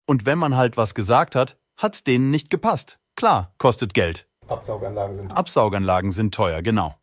Und 0.07 0.25
wenn 0.25 0.39
man 0.39 0.55
halt 0.55 0.75
was 0.75 0.95
gesagt 0.95 1.35
hat, 1.35 1.57
hat's 1.79 2.03
denen 2.03 2.29
nicht 2.29 2.49
gepasst. 2.49 2.99
Klar, 3.15 3.53
kostet 3.57 3.93
Geld. 3.93 4.27
Absauganlagen 4.47 5.15
sind. 5.15 5.35
Absauganlagen 5.35 6.11
sind 6.11 6.33
teuer, 6.33 6.61
genau. 6.61 6.95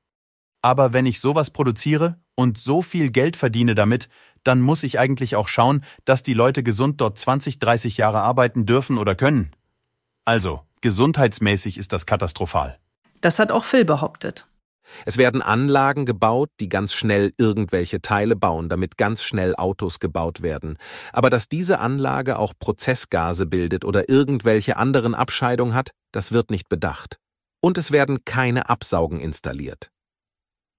Aber 0.62 0.92
wenn 0.92 1.06
ich 1.06 1.20
sowas 1.20 1.50
produziere 1.50 2.18
und 2.34 2.58
so 2.58 2.82
viel 2.82 3.10
Geld 3.10 3.36
verdiene 3.36 3.74
damit, 3.74 4.08
dann 4.44 4.60
muss 4.60 4.82
ich 4.82 4.98
eigentlich 4.98 5.36
auch 5.36 5.48
schauen, 5.48 5.84
dass 6.04 6.22
die 6.22 6.34
Leute 6.34 6.62
gesund 6.62 7.00
dort 7.00 7.18
20, 7.18 7.58
30 7.58 7.96
Jahre 7.96 8.20
arbeiten 8.20 8.66
dürfen 8.66 8.98
oder 8.98 9.14
können. 9.14 9.52
Also, 10.24 10.60
gesundheitsmäßig 10.82 11.78
ist 11.78 11.92
das 11.92 12.06
katastrophal. 12.06 12.78
Das 13.20 13.38
hat 13.38 13.50
auch 13.50 13.64
Phil 13.64 13.84
behauptet. 13.84 14.46
Es 15.04 15.18
werden 15.18 15.42
Anlagen 15.42 16.06
gebaut, 16.06 16.50
die 16.60 16.68
ganz 16.68 16.94
schnell 16.94 17.32
irgendwelche 17.38 18.00
Teile 18.00 18.36
bauen, 18.36 18.68
damit 18.68 18.96
ganz 18.96 19.22
schnell 19.22 19.54
Autos 19.56 19.98
gebaut 19.98 20.42
werden. 20.42 20.78
Aber 21.12 21.30
dass 21.30 21.48
diese 21.48 21.78
Anlage 21.78 22.38
auch 22.38 22.52
Prozessgase 22.58 23.46
bildet 23.46 23.84
oder 23.84 24.08
irgendwelche 24.08 24.76
anderen 24.76 25.14
Abscheidungen 25.14 25.74
hat, 25.74 25.90
das 26.12 26.32
wird 26.32 26.50
nicht 26.50 26.68
bedacht. 26.68 27.18
Und 27.60 27.78
es 27.78 27.90
werden 27.90 28.24
keine 28.24 28.68
Absaugen 28.68 29.20
installiert. 29.20 29.90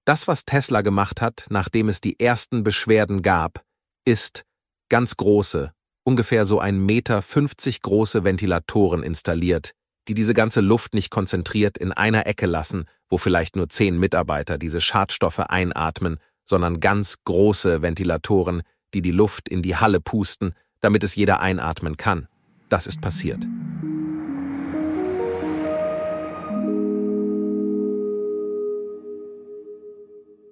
Das, 0.06 0.26
was 0.26 0.46
Tesla 0.46 0.80
gemacht 0.80 1.20
hat, 1.20 1.46
nachdem 1.50 1.90
es 1.90 2.00
die 2.00 2.18
ersten 2.18 2.62
Beschwerden 2.62 3.20
gab, 3.20 3.62
ist 4.06 4.44
ganz 4.88 5.16
große, 5.18 5.70
ungefähr 6.04 6.46
so 6.46 6.60
ein 6.60 6.78
Meter 6.78 7.20
fünfzig 7.20 7.82
große 7.82 8.24
Ventilatoren 8.24 9.02
installiert, 9.02 9.72
die 10.08 10.14
diese 10.14 10.32
ganze 10.32 10.62
Luft 10.62 10.94
nicht 10.94 11.10
konzentriert 11.10 11.76
in 11.76 11.92
einer 11.92 12.26
Ecke 12.26 12.46
lassen, 12.46 12.86
wo 13.08 13.18
vielleicht 13.18 13.56
nur 13.56 13.68
zehn 13.68 13.98
Mitarbeiter 13.98 14.58
diese 14.58 14.80
Schadstoffe 14.80 15.40
einatmen, 15.40 16.18
sondern 16.44 16.80
ganz 16.80 17.24
große 17.24 17.82
Ventilatoren, 17.82 18.62
die 18.94 19.02
die 19.02 19.10
Luft 19.10 19.48
in 19.48 19.62
die 19.62 19.76
Halle 19.76 20.00
pusten, 20.00 20.54
damit 20.80 21.04
es 21.04 21.14
jeder 21.14 21.40
einatmen 21.40 21.96
kann. 21.96 22.28
Das 22.68 22.86
ist 22.86 23.00
passiert. 23.00 23.44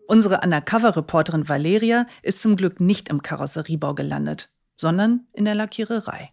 Unsere 0.08 0.40
Undercover-Reporterin 0.40 1.48
Valeria 1.48 2.06
ist 2.22 2.40
zum 2.40 2.56
Glück 2.56 2.80
nicht 2.80 3.08
im 3.08 3.22
Karosseriebau 3.22 3.94
gelandet, 3.94 4.50
sondern 4.76 5.26
in 5.32 5.44
der 5.44 5.56
Lackiererei. 5.56 6.30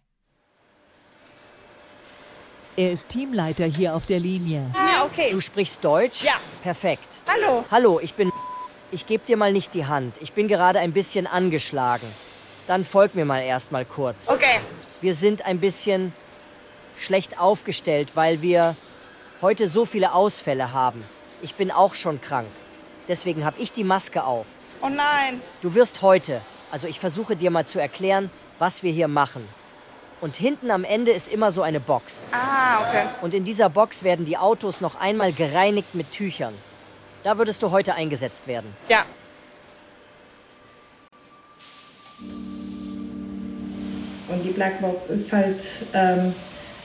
Er 2.76 2.92
ist 2.92 3.10
Teamleiter 3.10 3.66
hier 3.66 3.96
auf 3.96 4.06
der 4.06 4.20
Linie. 4.20 4.66
Ja, 5.04 5.10
okay. 5.10 5.32
Du 5.32 5.42
sprichst 5.42 5.84
Deutsch? 5.84 6.24
Ja. 6.24 6.34
Perfekt. 6.62 7.08
Hallo. 7.28 7.66
Hallo, 7.72 8.00
ich 8.00 8.14
bin. 8.14 8.32
Ich 8.92 9.06
gebe 9.06 9.26
dir 9.26 9.38
mal 9.38 9.52
nicht 9.52 9.74
die 9.74 9.86
Hand. 9.86 10.16
Ich 10.22 10.34
bin 10.34 10.48
gerade 10.48 10.80
ein 10.80 10.94
bisschen 10.94 11.28
angeschlagen. 11.28 12.08
Dann 12.68 12.86
folg 12.86 13.16
mir 13.16 13.26
mal 13.26 13.42
erstmal 13.42 13.86
kurz. 13.86 14.28
Okay. 14.30 14.60
Wir 15.02 15.16
sind 15.16 15.46
ein 15.46 15.60
bisschen 15.60 16.14
schlecht 16.98 17.40
aufgestellt, 17.40 18.10
weil 18.14 18.42
wir 18.42 18.76
heute 19.42 19.68
so 19.68 19.86
viele 19.86 20.14
Ausfälle 20.14 20.72
haben. 20.72 21.04
Ich 21.42 21.56
bin 21.56 21.72
auch 21.72 21.96
schon 21.96 22.22
krank. 22.22 22.48
Deswegen 23.08 23.44
habe 23.44 23.60
ich 23.60 23.74
die 23.74 23.84
Maske 23.84 24.24
auf. 24.24 24.46
Oh 24.82 24.90
nein. 24.90 25.42
Du 25.62 25.74
wirst 25.74 26.02
heute, 26.02 26.40
also 26.72 26.88
ich 26.88 27.00
versuche 27.00 27.36
dir 27.36 27.52
mal 27.52 27.66
zu 27.66 27.80
erklären, 27.80 28.30
was 28.60 28.84
wir 28.84 28.92
hier 28.92 29.10
machen. 29.10 29.46
Und 30.24 30.38
hinten 30.38 30.72
am 30.72 30.86
Ende 30.86 31.12
ist 31.12 31.28
immer 31.28 31.52
so 31.52 31.64
eine 31.64 31.82
Box. 31.82 32.20
Ah, 32.32 32.78
okay. 32.80 33.04
Und 33.22 33.34
in 33.34 33.44
dieser 33.44 33.68
Box 33.68 34.06
werden 34.06 34.26
die 34.26 34.38
Autos 34.38 34.80
noch 34.80 34.96
einmal 34.96 35.34
gereinigt 35.34 35.96
mit 35.96 36.14
Tüchern. 36.14 36.54
Da 37.26 37.38
würdest 37.38 37.62
du 37.62 37.72
heute 37.72 37.96
eingesetzt 37.96 38.48
werden. 38.48 38.74
Ja. 38.88 39.04
Und 44.30 44.46
die 44.46 44.52
Blackbox 44.52 45.08
ist 45.08 45.34
halt 45.34 45.62
ähm, 45.94 46.34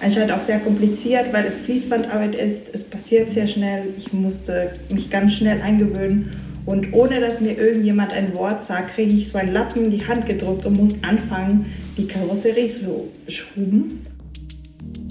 anscheinend 0.01 0.33
auch 0.33 0.43
sehr 0.43 0.59
kompliziert, 0.59 1.33
weil 1.33 1.45
es 1.45 1.61
Fließbandarbeit 1.61 2.35
ist. 2.35 2.75
Es 2.75 2.91
passiert 2.91 3.31
sehr 3.31 3.47
schnell. 3.47 3.95
Ich 3.97 4.13
musste 4.13 4.73
mich 4.89 5.11
ganz 5.13 5.35
schnell 5.35 5.63
eingewöhnen. 5.63 6.63
Und 6.67 6.93
ohne 6.93 7.21
dass 7.21 7.39
mir 7.39 7.57
irgendjemand 7.57 8.13
ein 8.13 8.35
Wort 8.35 8.63
sagt, 8.65 8.97
kriege 8.97 9.13
ich 9.13 9.29
so 9.29 9.39
einen 9.39 9.53
Lappen 9.53 9.85
in 9.85 9.91
die 9.93 10.09
Hand 10.09 10.27
gedruckt 10.27 10.67
und 10.67 10.77
muss 10.77 10.97
anfangen, 11.05 11.73
die 11.99 12.07
Karosserie 12.07 12.69
zu 12.69 13.11
schrubben. 13.27 14.07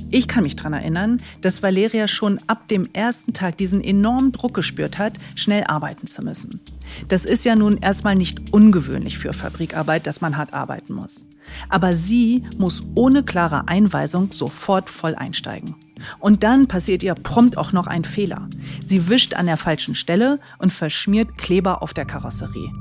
Ich 0.09 0.29
kann 0.29 0.43
mich 0.43 0.55
daran 0.55 0.71
erinnern, 0.71 1.21
dass 1.41 1.61
Valeria 1.61 2.07
schon 2.07 2.39
ab 2.47 2.69
dem 2.69 2.87
ersten 2.93 3.33
Tag 3.33 3.57
diesen 3.57 3.83
enormen 3.83 4.31
Druck 4.31 4.53
gespürt 4.53 4.97
hat, 4.97 5.19
schnell 5.35 5.65
arbeiten 5.65 6.07
zu 6.07 6.23
müssen. 6.23 6.61
Das 7.09 7.25
ist 7.25 7.43
ja 7.43 7.55
nun 7.55 7.77
erstmal 7.77 8.15
nicht 8.15 8.53
ungewöhnlich 8.53 9.17
für 9.17 9.33
Fabrikarbeit, 9.33 10.07
dass 10.07 10.21
man 10.21 10.37
hart 10.37 10.53
arbeiten 10.53 10.93
muss. 10.93 11.25
Aber 11.67 11.93
sie 11.93 12.43
muss 12.57 12.83
ohne 12.95 13.23
klare 13.23 13.67
Einweisung 13.67 14.31
sofort 14.31 14.89
voll 14.89 15.15
einsteigen. 15.15 15.75
Und 16.19 16.43
dann 16.43 16.67
passiert 16.67 17.03
ihr 17.03 17.15
prompt 17.15 17.57
auch 17.57 17.73
noch 17.73 17.87
ein 17.87 18.05
Fehler. 18.05 18.47
Sie 18.85 19.09
wischt 19.09 19.33
an 19.33 19.47
der 19.47 19.57
falschen 19.57 19.95
Stelle 19.95 20.39
und 20.57 20.71
verschmiert 20.71 21.37
Kleber 21.37 21.81
auf 21.81 21.93
der 21.93 22.05
Karosserie. 22.05 22.71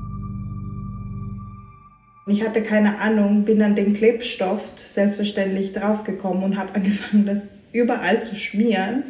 Ich 2.29 2.43
hatte 2.43 2.61
keine 2.61 2.99
Ahnung, 2.99 3.45
bin 3.45 3.61
an 3.61 3.77
den 3.77 3.93
Klebstoff 3.93 4.73
selbstverständlich 4.75 5.71
draufgekommen 5.71 6.43
und 6.43 6.57
habe 6.57 6.73
angefangen, 6.75 7.25
das 7.25 7.51
überall 7.71 8.21
zu 8.21 8.35
schmieren. 8.35 9.03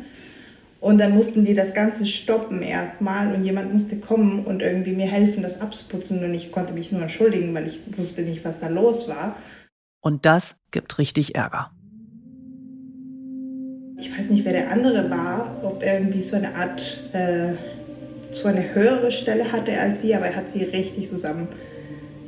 Und 0.80 1.00
dann 1.00 1.16
mussten 1.16 1.44
die 1.44 1.56
das 1.56 1.74
Ganze 1.74 2.06
stoppen 2.06 2.62
erstmal 2.62 3.34
und 3.34 3.44
jemand 3.44 3.74
musste 3.74 3.98
kommen 3.98 4.46
und 4.46 4.62
irgendwie 4.62 4.92
mir 4.92 5.08
helfen, 5.08 5.42
das 5.42 5.60
abzuputzen. 5.60 6.24
Und 6.24 6.36
ich 6.36 6.52
konnte 6.52 6.74
mich 6.74 6.92
nur 6.92 7.02
entschuldigen, 7.02 7.56
weil 7.56 7.66
ich 7.66 7.80
wusste 7.98 8.22
nicht, 8.22 8.46
was 8.46 8.60
da 8.60 8.68
los 8.68 9.08
war. 9.08 9.36
Und 10.02 10.28
das 10.28 10.56
gibt 10.70 11.00
richtig 11.00 11.34
Ärger. 11.34 11.72
Ich 14.00 14.16
weiß 14.16 14.30
nicht, 14.30 14.46
wer 14.46 14.54
der 14.54 14.70
andere 14.70 15.10
war, 15.10 15.60
ob 15.64 15.82
er 15.82 16.00
irgendwie 16.00 16.22
so 16.22 16.38
eine 16.38 16.54
Art, 16.54 17.00
äh, 17.14 17.54
so 18.32 18.48
eine 18.48 18.76
höhere 18.76 19.12
Stelle 19.12 19.52
hatte 19.52 19.80
als 19.80 20.04
sie, 20.04 20.14
aber 20.14 20.28
er 20.28 20.36
hat 20.36 20.52
sie 20.52 20.64
richtig 20.64 21.10
zusammen 21.10 21.48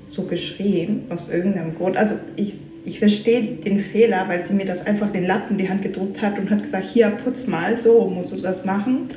so 0.10 0.24
geschrien, 0.24 1.06
aus 1.10 1.30
irgendeinem 1.30 1.76
Grund. 1.76 1.95
Also 1.95 2.15
ich, 2.36 2.58
ich 2.84 3.00
verstehe 3.00 3.43
den 3.43 3.80
Fehler, 3.80 4.28
weil 4.28 4.43
sie 4.43 4.54
mir 4.54 4.65
das 4.65 4.86
einfach 4.86 5.12
den 5.12 5.26
Lappen 5.26 5.52
in 5.52 5.58
die 5.60 5.69
Hand 5.69 5.84
gedruckt 5.84 6.22
hat 6.22 6.38
und 6.39 6.50
hat 6.50 6.63
gesagt, 6.63 6.86
hier, 6.86 7.10
putz 7.10 7.48
mal, 7.48 7.78
so 7.78 8.08
musst 8.08 8.32
du 8.32 8.38
das 8.38 8.65
machen. 8.65 9.12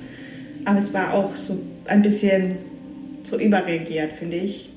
Aber 0.65 0.79
es 0.79 0.93
war 0.93 1.15
auch 1.15 1.35
so 1.35 1.59
ein 1.87 2.03
bisschen 2.03 2.59
so 3.23 3.39
überreagiert, 3.39 4.13
finde 4.13 4.37
ich. 4.37 4.71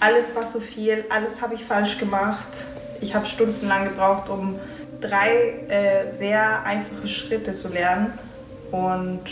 Alles 0.00 0.34
war 0.34 0.46
so 0.46 0.60
viel, 0.60 1.04
alles 1.08 1.40
habe 1.40 1.54
ich 1.54 1.64
falsch 1.64 1.98
gemacht. 1.98 2.48
Ich 3.00 3.14
habe 3.14 3.26
stundenlang 3.26 3.84
gebraucht, 3.84 4.28
um 4.28 4.56
drei 5.00 5.54
äh, 5.68 6.10
sehr 6.10 6.64
einfache 6.64 7.08
Schritte 7.08 7.52
zu 7.52 7.68
lernen. 7.68 8.12
Und 8.70 9.22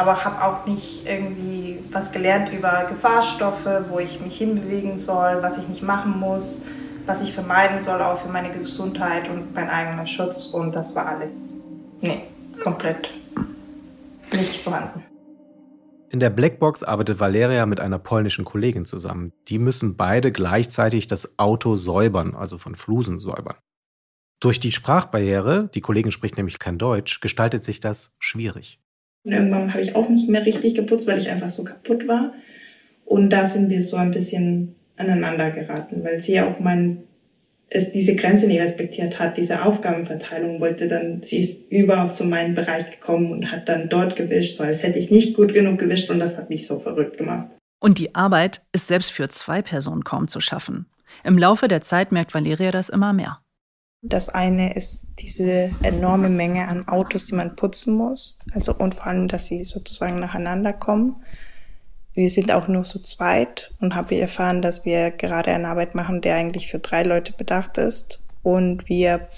aber 0.00 0.24
habe 0.24 0.42
auch 0.42 0.66
nicht 0.66 1.06
irgendwie 1.06 1.78
was 1.92 2.10
gelernt 2.10 2.50
über 2.52 2.86
Gefahrstoffe, 2.88 3.68
wo 3.90 3.98
ich 3.98 4.18
mich 4.20 4.38
hinbewegen 4.38 4.98
soll, 4.98 5.42
was 5.42 5.58
ich 5.58 5.68
nicht 5.68 5.82
machen 5.82 6.18
muss, 6.18 6.62
was 7.04 7.20
ich 7.20 7.34
vermeiden 7.34 7.82
soll, 7.82 8.00
auch 8.00 8.16
für 8.16 8.28
meine 8.28 8.50
Gesundheit 8.50 9.28
und 9.28 9.52
meinen 9.54 9.68
eigenen 9.68 10.06
Schutz. 10.06 10.46
Und 10.46 10.74
das 10.74 10.96
war 10.96 11.06
alles, 11.06 11.54
nee, 12.00 12.22
komplett 12.64 13.10
nicht 14.32 14.62
vorhanden. 14.62 15.04
In 16.08 16.18
der 16.18 16.30
Blackbox 16.30 16.82
arbeitet 16.82 17.20
Valeria 17.20 17.66
mit 17.66 17.78
einer 17.78 17.98
polnischen 17.98 18.46
Kollegin 18.46 18.86
zusammen. 18.86 19.32
Die 19.48 19.58
müssen 19.58 19.96
beide 19.96 20.32
gleichzeitig 20.32 21.08
das 21.08 21.38
Auto 21.38 21.76
säubern, 21.76 22.34
also 22.34 22.56
von 22.56 22.74
Flusen 22.74 23.20
säubern. 23.20 23.56
Durch 24.40 24.60
die 24.60 24.72
Sprachbarriere, 24.72 25.68
die 25.74 25.82
Kollegin 25.82 26.10
spricht 26.10 26.38
nämlich 26.38 26.58
kein 26.58 26.78
Deutsch, 26.78 27.20
gestaltet 27.20 27.64
sich 27.64 27.80
das 27.80 28.14
schwierig. 28.18 28.80
Und 29.24 29.32
irgendwann 29.32 29.72
habe 29.72 29.82
ich 29.82 29.96
auch 29.96 30.08
nicht 30.08 30.28
mehr 30.28 30.44
richtig 30.46 30.74
geputzt, 30.74 31.06
weil 31.06 31.18
ich 31.18 31.30
einfach 31.30 31.50
so 31.50 31.64
kaputt 31.64 32.08
war. 32.08 32.32
Und 33.04 33.30
da 33.30 33.44
sind 33.44 33.70
wir 33.70 33.82
so 33.82 33.96
ein 33.96 34.12
bisschen 34.12 34.76
aneinander 34.96 35.50
geraten, 35.50 36.04
weil 36.04 36.20
sie 36.20 36.40
auch 36.40 36.60
mein, 36.60 37.04
es 37.68 37.92
diese 37.92 38.16
Grenze 38.16 38.46
nicht 38.46 38.60
respektiert 38.60 39.18
hat, 39.18 39.36
diese 39.36 39.64
Aufgabenverteilung 39.64 40.60
wollte 40.60 40.88
dann, 40.88 41.22
sie 41.22 41.38
ist 41.38 41.70
über 41.70 42.04
auf 42.04 42.12
so 42.12 42.24
meinen 42.24 42.54
Bereich 42.54 42.90
gekommen 42.90 43.32
und 43.32 43.50
hat 43.50 43.68
dann 43.68 43.88
dort 43.88 44.16
gewischt, 44.16 44.58
so 44.58 44.64
als 44.64 44.82
hätte 44.82 44.98
ich 44.98 45.10
nicht 45.10 45.36
gut 45.36 45.54
genug 45.54 45.78
gewischt 45.78 46.10
und 46.10 46.18
das 46.18 46.36
hat 46.36 46.50
mich 46.50 46.66
so 46.66 46.78
verrückt 46.78 47.18
gemacht. 47.18 47.48
Und 47.80 47.98
die 47.98 48.14
Arbeit 48.14 48.62
ist 48.72 48.88
selbst 48.88 49.10
für 49.10 49.28
zwei 49.28 49.62
Personen 49.62 50.04
kaum 50.04 50.28
zu 50.28 50.40
schaffen. 50.40 50.86
Im 51.24 51.38
Laufe 51.38 51.66
der 51.66 51.80
Zeit 51.80 52.12
merkt 52.12 52.34
Valeria 52.34 52.70
das 52.70 52.88
immer 52.88 53.12
mehr. 53.12 53.40
Das 54.02 54.30
eine 54.30 54.74
ist 54.74 55.08
diese 55.18 55.70
enorme 55.82 56.30
Menge 56.30 56.66
an 56.68 56.88
Autos, 56.88 57.26
die 57.26 57.34
man 57.34 57.54
putzen 57.54 57.94
muss. 57.94 58.38
Also 58.52 58.74
und 58.74 58.94
vor 58.94 59.06
allem, 59.06 59.28
dass 59.28 59.46
sie 59.46 59.62
sozusagen 59.64 60.20
nacheinander 60.20 60.72
kommen. 60.72 61.16
Wir 62.14 62.30
sind 62.30 62.50
auch 62.50 62.66
nur 62.66 62.84
so 62.84 62.98
zweit 62.98 63.72
und 63.80 63.94
habe 63.94 64.18
erfahren, 64.18 64.62
dass 64.62 64.84
wir 64.84 65.10
gerade 65.10 65.52
eine 65.52 65.68
Arbeit 65.68 65.94
machen, 65.94 66.22
der 66.22 66.36
eigentlich 66.36 66.70
für 66.70 66.78
drei 66.78 67.02
Leute 67.02 67.32
bedacht 67.34 67.76
ist. 67.78 68.22
Und 68.42 68.88
wir 68.88 69.28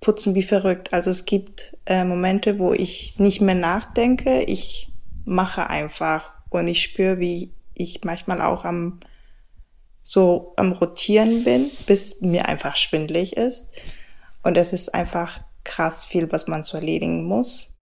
putzen 0.00 0.34
wie 0.34 0.42
verrückt. 0.42 0.92
Also 0.92 1.10
es 1.10 1.24
gibt 1.24 1.76
äh, 1.86 2.04
Momente, 2.04 2.58
wo 2.58 2.72
ich 2.72 3.18
nicht 3.18 3.40
mehr 3.40 3.56
nachdenke. 3.56 4.42
Ich 4.42 4.92
mache 5.24 5.68
einfach 5.68 6.38
und 6.50 6.68
ich 6.68 6.82
spüre, 6.82 7.18
wie 7.18 7.50
ich 7.74 8.04
manchmal 8.04 8.42
auch 8.42 8.64
am 8.64 9.00
so 10.02 10.52
am 10.56 10.72
Rotieren 10.72 11.44
bin, 11.44 11.70
bis 11.86 12.20
mir 12.20 12.46
einfach 12.46 12.76
schwindlig 12.76 13.36
ist. 13.36 13.80
Und 14.42 14.56
es 14.56 14.72
ist 14.72 14.94
einfach 14.94 15.40
krass 15.64 16.04
viel, 16.04 16.30
was 16.32 16.48
man 16.48 16.64
zu 16.64 16.76
erledigen 16.76 17.24
muss. 17.24 17.78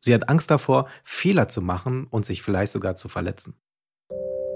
Sie 0.00 0.14
hat 0.14 0.28
Angst 0.28 0.50
davor, 0.50 0.88
Fehler 1.04 1.48
zu 1.48 1.60
machen 1.60 2.06
und 2.10 2.24
sich 2.24 2.42
vielleicht 2.42 2.72
sogar 2.72 2.96
zu 2.96 3.08
verletzen. 3.08 3.54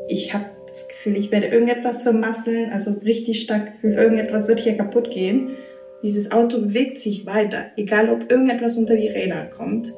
Ich 0.08 0.34
habe 0.34 0.46
das 0.66 0.88
Gefühl, 0.88 1.16
ich 1.16 1.30
werde 1.30 1.46
irgendetwas 1.46 2.02
vermasseln, 2.02 2.72
also 2.72 2.90
richtig 3.00 3.42
stark 3.42 3.66
Gefühl, 3.66 3.94
irgendetwas 3.94 4.48
wird 4.48 4.60
hier 4.60 4.76
kaputt 4.76 5.10
gehen. 5.10 5.56
Dieses 6.02 6.32
Auto 6.32 6.60
bewegt 6.60 6.98
sich 6.98 7.24
weiter, 7.24 7.70
egal 7.76 8.10
ob 8.10 8.30
irgendetwas 8.30 8.76
unter 8.76 8.96
die 8.96 9.08
Räder 9.08 9.46
kommt. 9.46 9.92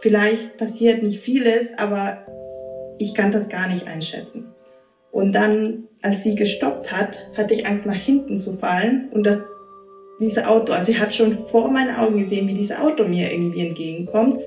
Vielleicht 0.00 0.58
passiert 0.58 1.02
nicht 1.02 1.20
vieles, 1.20 1.78
aber 1.78 2.26
ich 2.98 3.14
kann 3.14 3.30
das 3.30 3.48
gar 3.48 3.68
nicht 3.68 3.86
einschätzen. 3.86 4.55
Und 5.16 5.32
dann, 5.32 5.84
als 6.02 6.24
sie 6.24 6.34
gestoppt 6.34 6.92
hat, 6.92 7.18
hatte 7.38 7.54
ich 7.54 7.66
Angst, 7.66 7.86
nach 7.86 7.94
hinten 7.94 8.36
zu 8.36 8.52
fallen 8.58 9.08
und 9.12 9.24
das 9.24 9.40
dieses 10.20 10.44
Auto, 10.44 10.74
also 10.74 10.92
ich 10.92 11.00
habe 11.00 11.10
schon 11.10 11.32
vor 11.48 11.70
meinen 11.70 11.96
Augen 11.96 12.18
gesehen, 12.18 12.46
wie 12.48 12.52
dieses 12.52 12.76
Auto 12.76 13.04
mir 13.04 13.32
irgendwie 13.32 13.66
entgegenkommt. 13.66 14.42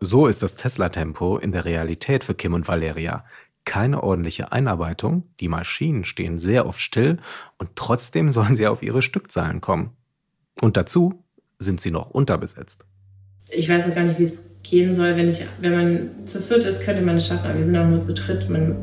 So 0.00 0.28
ist 0.28 0.40
das 0.44 0.54
Tesla-Tempo 0.54 1.38
in 1.38 1.50
der 1.50 1.64
Realität 1.64 2.22
für 2.22 2.34
Kim 2.34 2.54
und 2.54 2.68
Valeria. 2.68 3.24
Keine 3.64 4.04
ordentliche 4.04 4.52
Einarbeitung, 4.52 5.24
die 5.40 5.48
Maschinen 5.48 6.04
stehen 6.04 6.38
sehr 6.38 6.64
oft 6.64 6.80
still 6.80 7.16
und 7.58 7.70
trotzdem 7.74 8.30
sollen 8.30 8.54
sie 8.54 8.68
auf 8.68 8.84
ihre 8.84 9.02
Stückzahlen 9.02 9.60
kommen. 9.60 9.96
Und 10.60 10.76
dazu 10.76 11.24
sind 11.58 11.80
sie 11.80 11.90
noch 11.90 12.08
unterbesetzt. 12.10 12.84
Ich 13.50 13.68
weiß 13.68 13.90
auch 13.90 13.94
gar 13.96 14.04
nicht, 14.04 14.20
wie 14.20 14.24
es 14.24 14.55
gehen 14.68 14.92
soll. 14.92 15.16
Wenn, 15.16 15.28
ich, 15.28 15.44
wenn 15.60 15.74
man 15.74 16.26
zu 16.26 16.40
viert 16.40 16.64
ist, 16.64 16.82
könnte 16.82 17.02
man 17.02 17.16
es 17.16 17.26
schaffen, 17.28 17.46
aber 17.46 17.58
wir 17.58 17.64
sind 17.64 17.76
auch 17.76 17.86
nur 17.86 18.00
zu 18.00 18.14
dritt. 18.14 18.48
Man 18.48 18.76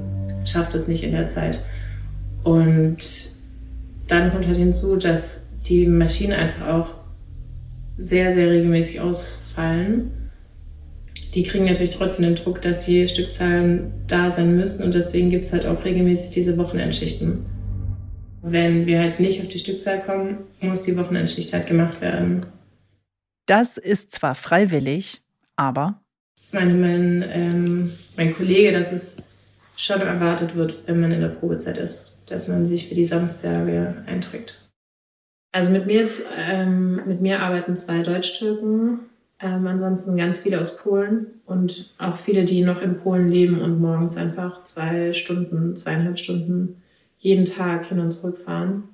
schafft 0.46 0.74
es 0.76 0.88
nicht 0.88 1.04
in 1.04 1.12
der 1.12 1.28
Zeit. 1.28 1.60
Und 2.44 2.98
dann 4.08 4.32
kommt 4.32 4.48
halt 4.48 4.58
hinzu, 4.58 4.98
dass 4.98 5.50
die 5.66 5.88
Maschinen 5.88 6.34
einfach 6.34 6.68
auch 6.68 6.96
sehr, 7.98 8.34
sehr 8.34 8.50
regelmäßig 8.50 9.02
ausfallen. 9.02 10.12
Die 11.34 11.44
kriegen 11.44 11.66
natürlich 11.66 11.96
trotzdem 11.96 12.26
den 12.26 12.36
Druck, 12.36 12.62
dass 12.62 12.86
die 12.86 13.08
Stückzahlen 13.08 13.92
da 14.08 14.30
sein 14.30 14.56
müssen 14.56 14.84
und 14.84 14.94
deswegen 14.94 15.30
gibt 15.30 15.46
es 15.46 15.54
halt 15.54 15.66
auch 15.66 15.84
regelmäßig 15.84 16.32
diese 16.32 16.58
Wochenendschichten. 16.58 17.46
Wenn 18.44 18.86
wir 18.86 19.00
halt 19.00 19.20
nicht 19.20 19.42
auf 19.42 19.48
die 19.48 19.58
Stückzahl 19.58 20.02
kommen, 20.02 20.40
muss 20.62 20.84
die 20.84 20.98
Wochenendschicht 20.98 21.54
halt 21.54 21.66
gemacht 21.66 22.02
werden. 22.02 22.46
Das 23.46 23.78
ist 23.78 24.12
zwar 24.12 24.36
freiwillig, 24.36 25.23
aber. 25.56 26.02
Das 26.38 26.54
meine 26.54 26.74
mein, 26.74 27.24
ähm, 27.28 27.94
mein 28.18 28.36
Kollege, 28.36 28.72
dass 28.72 28.92
es 28.92 29.18
schon 29.76 30.02
erwartet 30.02 30.56
wird, 30.56 30.88
wenn 30.88 31.00
man 31.00 31.12
in 31.12 31.22
der 31.22 31.30
Probezeit 31.30 31.78
ist, 31.78 32.18
dass 32.28 32.48
man 32.48 32.66
sich 32.66 32.88
für 32.88 32.96
die 32.96 33.06
Samstage 33.06 34.04
einträgt. 34.06 34.60
Also 35.52 35.72
mit 35.72 35.86
mir 35.86 36.02
jetzt, 36.02 36.24
ähm, 36.38 37.02
mit 37.06 37.22
mir 37.22 37.42
arbeiten 37.42 37.78
zwei 37.78 38.02
Deutsch-Türken, 38.02 39.00
ähm, 39.40 39.68
ansonsten 39.68 40.18
ganz 40.18 40.40
viele 40.40 40.60
aus 40.62 40.78
Polen 40.78 41.42
und 41.46 41.94
auch 41.98 42.18
viele, 42.18 42.46
die 42.46 42.64
noch 42.64 42.82
in 42.82 42.98
Polen 42.98 43.30
leben 43.30 43.62
und 43.62 43.80
morgens 43.80 44.18
einfach 44.18 44.64
zwei 44.64 45.14
Stunden, 45.14 45.76
zweieinhalb 45.76 46.18
Stunden 46.18 46.82
jeden 47.20 47.46
Tag 47.46 47.86
hin 47.86 48.00
und 48.00 48.12
zurück 48.12 48.38
fahren. 48.38 48.90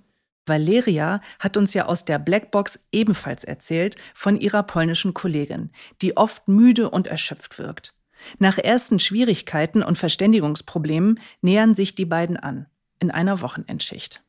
Valeria 0.49 1.21
hat 1.39 1.55
uns 1.55 1.73
ja 1.73 1.85
aus 1.85 2.03
der 2.03 2.19
Blackbox 2.19 2.79
ebenfalls 2.91 3.43
erzählt 3.43 3.95
von 4.13 4.35
ihrer 4.39 4.63
polnischen 4.63 5.13
Kollegin, 5.13 5.69
die 6.01 6.17
oft 6.17 6.47
müde 6.47 6.89
und 6.89 7.07
erschöpft 7.07 7.57
wirkt. 7.59 7.93
Nach 8.37 8.57
ersten 8.57 8.99
Schwierigkeiten 8.99 9.81
und 9.81 9.97
Verständigungsproblemen 9.97 11.19
nähern 11.41 11.75
sich 11.75 11.95
die 11.95 12.05
beiden 12.05 12.35
an, 12.35 12.65
in 12.99 13.11
einer 13.11 13.41
Wochenendschicht. 13.41 14.21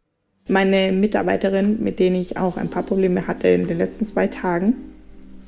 Meine 0.49 0.93
Mitarbeiterin, 0.93 1.83
mit 1.83 1.99
denen 1.99 2.17
ich 2.17 2.37
auch 2.37 2.57
ein 2.57 2.71
paar 2.71 2.83
Probleme 2.83 3.27
hatte 3.27 3.49
in 3.49 3.67
den 3.67 3.79
letzten 3.79 4.05
zwei 4.05 4.27
Tagen, 4.27 4.75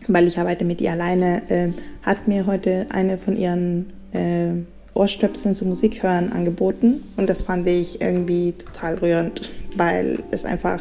weil 0.09 0.27
ich 0.27 0.39
arbeite 0.39 0.65
mit 0.65 0.81
ihr 0.81 0.93
alleine, 0.93 1.49
äh, 1.51 1.73
hat 2.03 2.29
mir 2.29 2.47
heute 2.47 2.87
eine 2.91 3.19
von 3.19 3.37
ihren 3.37 3.93
äh, 4.13 4.63
Ohrstöpseln 4.95 5.55
zum 5.55 5.69
Musik 5.69 6.03
hören 6.03 6.33
angeboten. 6.33 7.03
Und 7.17 7.29
das 7.29 7.43
fand 7.43 7.67
ich 7.67 8.01
irgendwie 8.01 8.53
total 8.53 8.97
rührend, 8.97 9.51
weil 9.77 10.19
es 10.31 10.45
einfach 10.45 10.81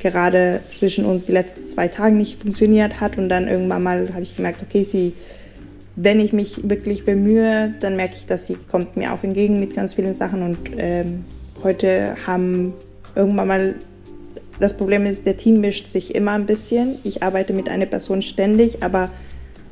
gerade 0.00 0.60
zwischen 0.68 1.04
uns 1.04 1.26
die 1.26 1.32
letzten 1.32 1.60
zwei 1.60 1.88
Tage 1.88 2.14
nicht 2.14 2.40
funktioniert 2.40 3.00
hat. 3.00 3.18
Und 3.18 3.28
dann 3.28 3.48
irgendwann 3.48 3.82
mal 3.82 4.08
habe 4.12 4.22
ich 4.22 4.36
gemerkt, 4.36 4.62
okay, 4.62 4.82
sie, 4.82 5.12
wenn 5.96 6.20
ich 6.20 6.32
mich 6.32 6.68
wirklich 6.68 7.04
bemühe, 7.04 7.74
dann 7.80 7.96
merke 7.96 8.14
ich, 8.16 8.26
dass 8.26 8.46
sie 8.46 8.54
kommt 8.54 8.96
mir 8.96 9.12
auch 9.12 9.22
entgegen 9.22 9.60
mit 9.60 9.74
ganz 9.74 9.94
vielen 9.94 10.14
Sachen. 10.14 10.42
Und 10.42 10.58
ähm, 10.76 11.24
heute 11.62 12.16
haben 12.26 12.74
irgendwann 13.14 13.48
mal 13.48 13.74
das 14.60 14.76
Problem 14.76 15.06
ist, 15.06 15.24
der 15.24 15.38
Team 15.38 15.60
mischt 15.60 15.88
sich 15.88 16.14
immer 16.14 16.32
ein 16.32 16.44
bisschen. 16.44 16.98
Ich 17.02 17.22
arbeite 17.22 17.54
mit 17.54 17.70
einer 17.70 17.86
Person 17.86 18.20
ständig, 18.20 18.82
aber 18.82 19.10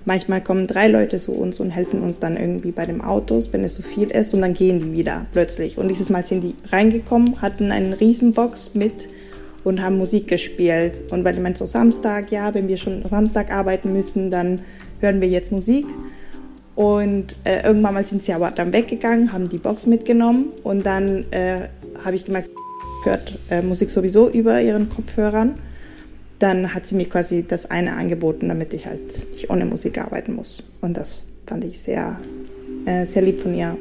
Manchmal 0.08 0.42
kommen 0.42 0.66
drei 0.66 0.88
Leute 0.88 1.18
zu 1.18 1.34
uns 1.34 1.60
und 1.60 1.68
helfen 1.68 2.00
uns 2.00 2.18
dann 2.18 2.38
irgendwie 2.38 2.72
bei 2.72 2.86
dem 2.86 3.02
Autos, 3.02 3.52
wenn 3.52 3.62
es 3.62 3.74
zu 3.74 3.82
so 3.82 3.88
viel 3.88 4.10
ist, 4.10 4.32
und 4.32 4.40
dann 4.40 4.54
gehen 4.54 4.78
die 4.78 4.92
wieder 4.92 5.26
plötzlich. 5.32 5.76
Und 5.76 5.88
dieses 5.88 6.08
Mal 6.08 6.24
sind 6.24 6.40
die 6.40 6.54
reingekommen, 6.72 7.42
hatten 7.42 7.70
eine 7.70 8.00
Riesenbox 8.00 8.74
mit 8.74 9.06
und 9.64 9.82
haben 9.82 9.98
Musik 9.98 10.26
gespielt. 10.26 11.02
Und 11.10 11.26
weil 11.26 11.34
ich 11.34 11.42
meinte 11.42 11.58
so 11.58 11.66
Samstag, 11.66 12.32
ja, 12.32 12.54
wenn 12.54 12.68
wir 12.68 12.78
schon 12.78 13.02
Samstag 13.06 13.52
arbeiten 13.52 13.92
müssen, 13.92 14.30
dann 14.30 14.62
hören 15.00 15.20
wir 15.20 15.28
jetzt 15.28 15.52
Musik. 15.52 15.84
Und 16.74 17.36
äh, 17.44 17.66
irgendwann 17.66 17.92
mal 17.92 18.06
sind 18.06 18.22
sie 18.22 18.32
aber 18.32 18.50
dann 18.50 18.72
weggegangen, 18.72 19.34
haben 19.34 19.46
die 19.46 19.58
Box 19.58 19.86
mitgenommen 19.86 20.52
und 20.62 20.86
dann 20.86 21.26
äh, 21.32 21.68
habe 22.02 22.16
ich 22.16 22.24
gemerkt, 22.24 22.48
hört 23.04 23.38
äh, 23.50 23.60
Musik 23.60 23.90
sowieso 23.90 24.30
über 24.30 24.58
ihren 24.62 24.88
Kopfhörern 24.88 25.56
dann 26.38 26.74
hat 26.74 26.86
sie 26.86 26.94
mir 26.94 27.08
quasi 27.08 27.44
das 27.46 27.70
eine 27.70 27.96
angeboten, 27.96 28.48
damit 28.48 28.72
ich 28.72 28.86
halt 28.86 29.32
nicht 29.32 29.50
ohne 29.50 29.64
Musik 29.64 29.98
arbeiten 29.98 30.34
muss. 30.34 30.62
Und 30.80 30.96
das 30.96 31.24
fand 31.46 31.64
ich 31.64 31.80
sehr, 31.80 32.20
äh, 32.86 33.06
sehr 33.06 33.22
lieb 33.22 33.40
von 33.40 33.54
ihr. 33.54 33.76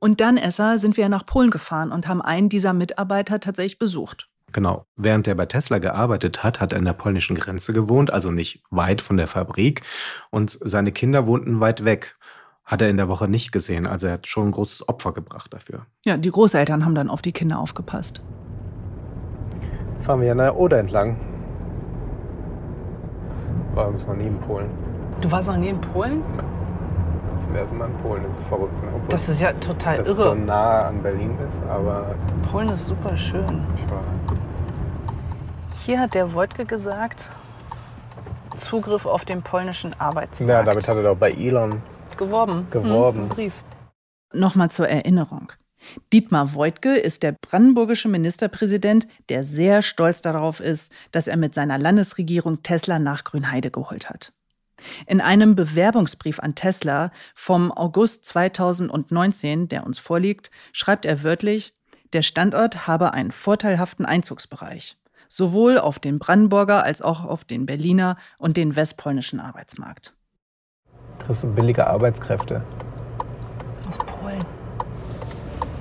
Und 0.00 0.20
dann, 0.20 0.36
Essa, 0.36 0.78
sind 0.78 0.96
wir 0.96 1.08
nach 1.08 1.26
Polen 1.26 1.50
gefahren 1.50 1.90
und 1.90 2.06
haben 2.06 2.22
einen 2.22 2.48
dieser 2.48 2.72
Mitarbeiter 2.72 3.40
tatsächlich 3.40 3.78
besucht. 3.78 4.28
Genau. 4.52 4.86
Während 4.96 5.26
er 5.26 5.34
bei 5.34 5.46
Tesla 5.46 5.78
gearbeitet 5.78 6.42
hat, 6.42 6.60
hat 6.60 6.72
er 6.72 6.78
an 6.78 6.84
der 6.84 6.92
polnischen 6.92 7.36
Grenze 7.36 7.72
gewohnt, 7.72 8.12
also 8.12 8.30
nicht 8.30 8.62
weit 8.70 9.00
von 9.02 9.16
der 9.16 9.26
Fabrik. 9.26 9.82
Und 10.30 10.58
seine 10.62 10.92
Kinder 10.92 11.26
wohnten 11.26 11.60
weit 11.60 11.84
weg. 11.84 12.16
Hat 12.64 12.82
er 12.82 12.90
in 12.90 12.98
der 12.98 13.08
Woche 13.08 13.28
nicht 13.28 13.50
gesehen. 13.50 13.86
Also 13.86 14.08
er 14.08 14.14
hat 14.14 14.26
schon 14.26 14.48
ein 14.48 14.52
großes 14.52 14.88
Opfer 14.88 15.12
gebracht 15.12 15.52
dafür. 15.54 15.86
Ja, 16.04 16.16
die 16.18 16.30
Großeltern 16.30 16.84
haben 16.84 16.94
dann 16.94 17.10
auf 17.10 17.22
die 17.22 17.32
Kinder 17.32 17.58
aufgepasst. 17.58 18.20
Jetzt 19.98 20.06
fahren 20.06 20.20
wir 20.20 20.30
an 20.30 20.38
der 20.38 20.56
Oder 20.56 20.78
entlang. 20.78 21.16
War 23.74 23.90
noch 23.90 24.14
nie 24.14 24.28
in 24.28 24.38
Polen. 24.38 24.70
Du 25.20 25.28
warst 25.28 25.48
noch 25.48 25.56
nie 25.56 25.70
in 25.70 25.80
Polen? 25.80 26.22
Ja. 26.36 27.36
Zum 27.36 27.56
ersten 27.56 27.78
Mal 27.78 27.86
in 27.86 27.96
Polen. 27.96 28.22
Das 28.22 28.38
ist 28.38 28.46
verrückt. 28.46 28.80
Ne? 28.80 28.90
Obwohl 28.94 29.08
das 29.08 29.28
ist 29.28 29.40
ja 29.40 29.52
total 29.54 29.98
das 29.98 30.10
irre. 30.10 30.22
so 30.22 30.34
nah 30.36 30.86
an 30.86 31.02
Berlin 31.02 31.36
ist, 31.48 31.64
aber. 31.64 32.14
Polen 32.48 32.68
ist 32.68 32.86
super 32.86 33.16
schön. 33.16 33.64
Hier 35.74 35.98
hat 35.98 36.14
der 36.14 36.32
Wojtke 36.32 36.64
gesagt, 36.64 37.32
Zugriff 38.54 39.04
auf 39.04 39.24
den 39.24 39.42
polnischen 39.42 39.98
Arbeitsmarkt. 39.98 40.48
Ja, 40.48 40.62
damit 40.62 40.86
hat 40.86 40.96
er 40.96 41.02
doch 41.02 41.16
bei 41.16 41.32
Elon 41.32 41.82
geworben. 42.16 42.68
Geworben. 42.70 43.22
Hm, 43.22 43.28
Brief. 43.30 43.64
Nochmal 44.32 44.70
zur 44.70 44.88
Erinnerung. 44.88 45.50
Dietmar 46.12 46.54
Woidke 46.54 46.96
ist 46.96 47.22
der 47.22 47.32
brandenburgische 47.32 48.08
Ministerpräsident, 48.08 49.06
der 49.28 49.44
sehr 49.44 49.82
stolz 49.82 50.22
darauf 50.22 50.60
ist, 50.60 50.92
dass 51.12 51.28
er 51.28 51.36
mit 51.36 51.54
seiner 51.54 51.78
Landesregierung 51.78 52.62
Tesla 52.62 52.98
nach 52.98 53.24
Grünheide 53.24 53.70
geholt 53.70 54.10
hat. 54.10 54.32
In 55.06 55.20
einem 55.20 55.54
Bewerbungsbrief 55.54 56.38
an 56.40 56.54
Tesla 56.54 57.10
vom 57.34 57.72
August 57.72 58.24
2019, 58.26 59.68
der 59.68 59.84
uns 59.84 59.98
vorliegt, 59.98 60.50
schreibt 60.72 61.04
er 61.04 61.22
wörtlich, 61.22 61.74
der 62.12 62.22
Standort 62.22 62.86
habe 62.86 63.12
einen 63.12 63.32
vorteilhaften 63.32 64.06
Einzugsbereich, 64.06 64.96
sowohl 65.28 65.78
auf 65.78 65.98
den 65.98 66.18
Brandenburger 66.18 66.84
als 66.84 67.02
auch 67.02 67.24
auf 67.24 67.44
den 67.44 67.66
Berliner 67.66 68.16
und 68.38 68.56
den 68.56 68.76
westpolnischen 68.76 69.40
Arbeitsmarkt. 69.40 70.14
Kriegst 71.18 71.42
du 71.42 71.48
billige 71.48 71.86
Arbeitskräfte. 71.86 72.64
Aus 73.86 73.98
Polen. 73.98 74.57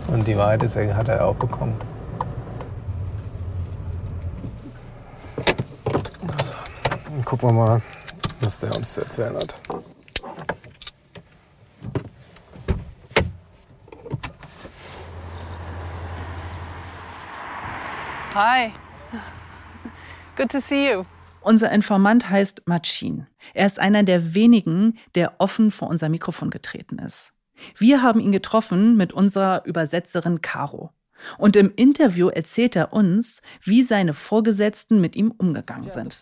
Und 0.08 0.26
die 0.26 0.38
Wahrheit 0.38 0.64
ist, 0.64 0.76
er 0.76 0.96
hat 0.96 1.10
er 1.10 1.26
auch 1.26 1.36
bekommen. 1.36 1.76
Also, 6.38 6.54
dann 7.14 7.26
gucken 7.26 7.50
wir 7.50 7.54
mal, 7.54 7.82
was 8.40 8.60
der 8.60 8.76
uns 8.76 8.94
zu 8.94 9.02
erzählen 9.02 9.36
hat. 9.36 9.60
Hi. 18.34 18.72
Good 20.36 20.52
to 20.52 20.60
see 20.60 20.92
you. 20.92 21.06
Unser 21.42 21.72
Informant 21.72 22.30
heißt 22.30 22.62
Machin. 22.68 23.26
Er 23.54 23.66
ist 23.66 23.80
einer 23.80 24.04
der 24.04 24.36
wenigen, 24.36 24.98
der 25.16 25.40
offen 25.40 25.72
vor 25.72 25.88
unser 25.88 26.10
Mikrofon 26.10 26.50
getreten 26.50 27.00
ist. 27.00 27.34
Wir 27.78 28.02
haben 28.02 28.20
ihn 28.20 28.32
getroffen 28.32 28.98
mit 28.98 29.14
unserer 29.14 29.66
Übersetzerin 29.66 30.42
Caro. 30.42 30.92
Und 31.38 31.56
im 31.56 31.74
Interview 31.76 32.30
erzählt 32.30 32.76
er 32.76 32.94
uns, 32.94 33.42
wie 33.64 33.84
seine 33.84 34.14
Vorgesetzten 34.14 35.02
mit 35.02 35.16
ihm 35.16 35.34
umgegangen 35.36 35.90
sind. 35.90 36.22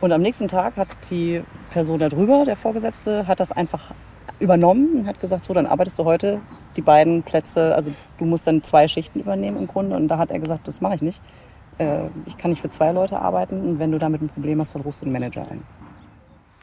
Und 0.00 0.12
am 0.12 0.20
nächsten 0.20 0.48
Tag 0.48 0.76
hat 0.76 0.88
die 1.10 1.42
Person 1.70 1.98
darüber, 2.00 2.44
der 2.44 2.56
Vorgesetzte, 2.56 3.26
hat 3.26 3.40
das 3.40 3.52
einfach 3.52 3.92
übernommen 4.40 5.00
und 5.00 5.06
hat 5.06 5.20
gesagt, 5.20 5.44
so, 5.44 5.54
dann 5.54 5.66
arbeitest 5.66 5.98
du 5.98 6.04
heute 6.04 6.40
die 6.76 6.82
beiden 6.82 7.22
Plätze, 7.22 7.74
also 7.74 7.92
du 8.18 8.24
musst 8.24 8.46
dann 8.46 8.62
zwei 8.64 8.88
Schichten 8.88 9.20
übernehmen 9.20 9.56
im 9.56 9.66
Grunde. 9.68 9.96
Und 9.96 10.08
da 10.08 10.18
hat 10.18 10.30
er 10.30 10.40
gesagt, 10.40 10.66
das 10.66 10.80
mache 10.80 10.96
ich 10.96 11.02
nicht. 11.02 11.22
äh, 11.78 12.08
ich 12.26 12.36
kann 12.36 12.50
nicht 12.50 12.60
für 12.60 12.68
zwei 12.68 12.92
Leute 12.92 13.18
arbeiten 13.18 13.60
und 13.60 13.78
wenn 13.78 13.92
du 13.92 13.98
damit 13.98 14.22
ein 14.22 14.28
Problem 14.28 14.60
hast, 14.60 14.74
dann 14.74 14.82
rufst 14.82 15.00
du 15.00 15.06
den 15.06 15.12
Manager 15.12 15.42
ein. 15.50 15.62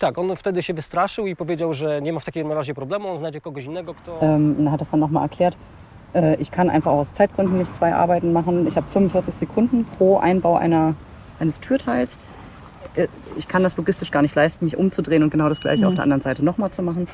Tak, 0.01 0.17
on 0.17 0.35
wtedy 0.35 0.63
się 0.63 0.73
wystraszył 0.73 1.27
i 1.27 1.35
powiedział, 1.35 1.73
że 1.73 2.01
nie 2.01 2.13
ma 2.13 2.19
w 2.19 2.25
takim 2.25 2.51
razie 2.51 2.73
problemu, 2.73 3.09
on 3.09 3.17
znajdzie 3.17 3.41
kogoś 3.41 3.65
innego, 3.65 3.93
kto... 3.93 4.19
Ähm, 4.21 4.55
er 4.67 4.71
hat 4.71 4.79
das 4.79 4.89
dann 4.89 4.99
nochmal 4.99 5.23
erklärt. 5.23 5.57
Äh, 6.13 6.41
ich 6.41 6.49
kann 6.51 6.69
einfach 6.69 6.91
aus 6.91 7.13
Zeitgründen 7.13 7.57
nicht 7.57 7.75
zwei 7.75 7.93
Arbeiten 7.93 8.33
machen. 8.33 8.67
Ich 8.67 8.77
habe 8.77 8.87
45 8.87 9.33
Sekunden 9.33 9.85
pro 9.85 10.17
Einbau 10.17 10.57
einer, 10.57 10.95
eines 11.39 11.59
Türteils. 11.59 12.17
Äh, 12.95 13.07
ich 13.37 13.47
kann 13.47 13.63
das 13.63 13.77
logistisch 13.77 14.09
gar 14.11 14.23
nicht 14.23 14.35
leisten, 14.35 14.65
mich 14.65 14.75
umzudrehen 14.75 15.21
und 15.23 15.29
genau 15.29 15.49
das 15.49 15.59
gleiche 15.59 15.83
Mhm. 15.83 15.87
auf 15.89 15.93
der 15.93 16.03
anderen 16.03 16.21
Seite 16.21 16.43
nochmal 16.43 16.71
zu 16.71 16.81
machen. 16.81 17.07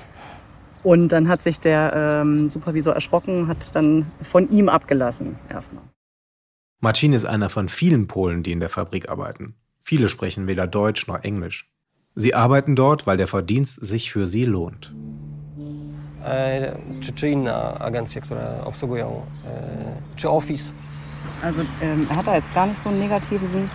Und 0.83 1.09
dann 1.09 1.27
hat 1.27 1.41
sich 1.41 1.59
der 1.59 2.21
ähm, 2.21 2.49
Supervisor 2.49 2.93
erschrocken, 2.93 3.49
hat 3.49 3.75
dann 3.75 4.11
von 4.21 4.49
ihm 4.49 4.69
abgelassen 4.69 5.37
erstmal. 5.49 5.83
Marcin 6.79 7.11
ist 7.11 7.25
einer 7.25 7.49
von 7.49 7.67
vielen 7.67 8.07
Polen, 8.07 8.43
die 8.43 8.53
in 8.53 8.61
der 8.61 8.69
Fabrik 8.69 9.09
arbeiten. 9.09 9.55
Viele 9.81 10.07
sprechen 10.07 10.47
weder 10.47 10.67
Deutsch 10.67 11.07
noch 11.07 11.23
Englisch. 11.23 11.69
Sie 12.19 12.33
arbeiten 12.33 12.75
dort, 12.75 13.05
weil 13.05 13.17
der 13.17 13.27
Verdienst 13.27 13.85
sich 13.85 14.11
für 14.11 14.25
sie 14.25 14.45
lohnt. 14.45 14.91
E, 16.25 16.75
czy, 17.15 17.29
inne 17.29 17.79
agencje, 17.79 18.21
które 18.21 18.65
obsługują, 18.65 19.21
e, 19.45 20.15
czy 20.15 20.29
Office. 20.29 20.73
Also 21.43 21.61
ähm, 21.81 22.07
er 22.09 22.15
hat 22.15 22.25
da 22.25 22.35
jetzt 22.35 22.53
gar 22.55 22.65
nicht 22.65 22.79
so 22.79 22.89
ein 22.89 22.99
negativen, 22.99 23.69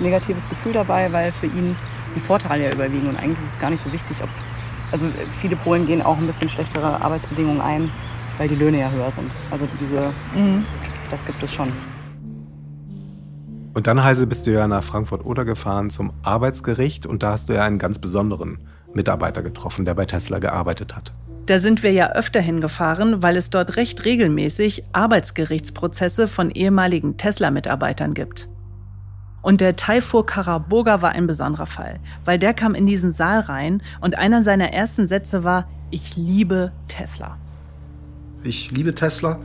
negatives 0.00 0.48
Gefühl 0.48 0.72
dabei, 0.72 1.10
weil 1.12 1.32
für 1.32 1.46
ihn 1.46 1.74
die 2.14 2.20
Vorteile 2.20 2.64
ja 2.64 2.72
überwiegen. 2.72 3.08
Und 3.08 3.16
eigentlich 3.16 3.40
ist 3.42 3.54
es 3.54 3.58
gar 3.58 3.70
nicht 3.70 3.82
so 3.82 3.92
wichtig, 3.92 4.22
ob. 4.22 4.28
Also 4.92 5.06
äh, 5.06 5.26
viele 5.40 5.56
Polen 5.56 5.86
gehen 5.86 6.00
auch 6.00 6.16
ein 6.16 6.26
bisschen 6.26 6.48
schlechtere 6.48 7.02
Arbeitsbedingungen 7.02 7.60
ein, 7.60 7.90
weil 8.38 8.46
die 8.46 8.54
Löhne 8.54 8.78
ja 8.78 8.90
höher 8.90 9.10
sind. 9.10 9.32
Also 9.50 9.66
diese, 9.80 10.12
das 11.10 11.24
gibt 11.24 11.42
es 11.42 11.52
schon. 11.52 11.72
Und 13.72 13.86
dann, 13.86 14.02
Heise, 14.02 14.26
bist 14.26 14.46
du 14.46 14.52
ja 14.52 14.66
nach 14.66 14.82
Frankfurt-Oder 14.82 15.44
gefahren 15.44 15.90
zum 15.90 16.12
Arbeitsgericht 16.22 17.06
und 17.06 17.22
da 17.22 17.32
hast 17.32 17.48
du 17.48 17.52
ja 17.52 17.64
einen 17.64 17.78
ganz 17.78 17.98
besonderen 17.98 18.58
Mitarbeiter 18.94 19.42
getroffen, 19.42 19.84
der 19.84 19.94
bei 19.94 20.06
Tesla 20.06 20.40
gearbeitet 20.40 20.96
hat. 20.96 21.12
Da 21.46 21.58
sind 21.58 21.82
wir 21.82 21.92
ja 21.92 22.12
öfter 22.12 22.40
hingefahren, 22.40 23.22
weil 23.22 23.36
es 23.36 23.50
dort 23.50 23.76
recht 23.76 24.04
regelmäßig 24.04 24.84
Arbeitsgerichtsprozesse 24.92 26.26
von 26.26 26.50
ehemaligen 26.50 27.16
Tesla-Mitarbeitern 27.16 28.14
gibt. 28.14 28.48
Und 29.42 29.60
der 29.60 29.76
Taifur 29.76 30.26
Karaboga 30.26 31.00
war 31.00 31.10
ein 31.10 31.26
besonderer 31.26 31.66
Fall, 31.66 31.98
weil 32.24 32.38
der 32.38 32.54
kam 32.54 32.74
in 32.74 32.86
diesen 32.86 33.12
Saal 33.12 33.40
rein 33.40 33.82
und 34.00 34.18
einer 34.18 34.42
seiner 34.42 34.72
ersten 34.72 35.06
Sätze 35.06 35.44
war, 35.44 35.68
ich 35.90 36.16
liebe 36.16 36.72
Tesla. 36.88 37.38
Ich 38.42 38.70
liebe 38.70 38.94
Tesla, 38.94 39.38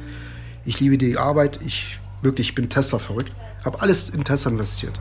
ich 0.66 0.80
liebe 0.80 0.98
die 0.98 1.18
Arbeit, 1.18 1.60
ich 1.66 2.00
wirklich 2.22 2.50
ich 2.50 2.56
bin 2.56 2.70
Tesla 2.70 3.00
verrückt, 3.00 3.32
habe 3.66 3.82
alles 3.82 4.10
in 4.10 4.24
Tesla 4.24 4.52
investiert. 4.52 5.00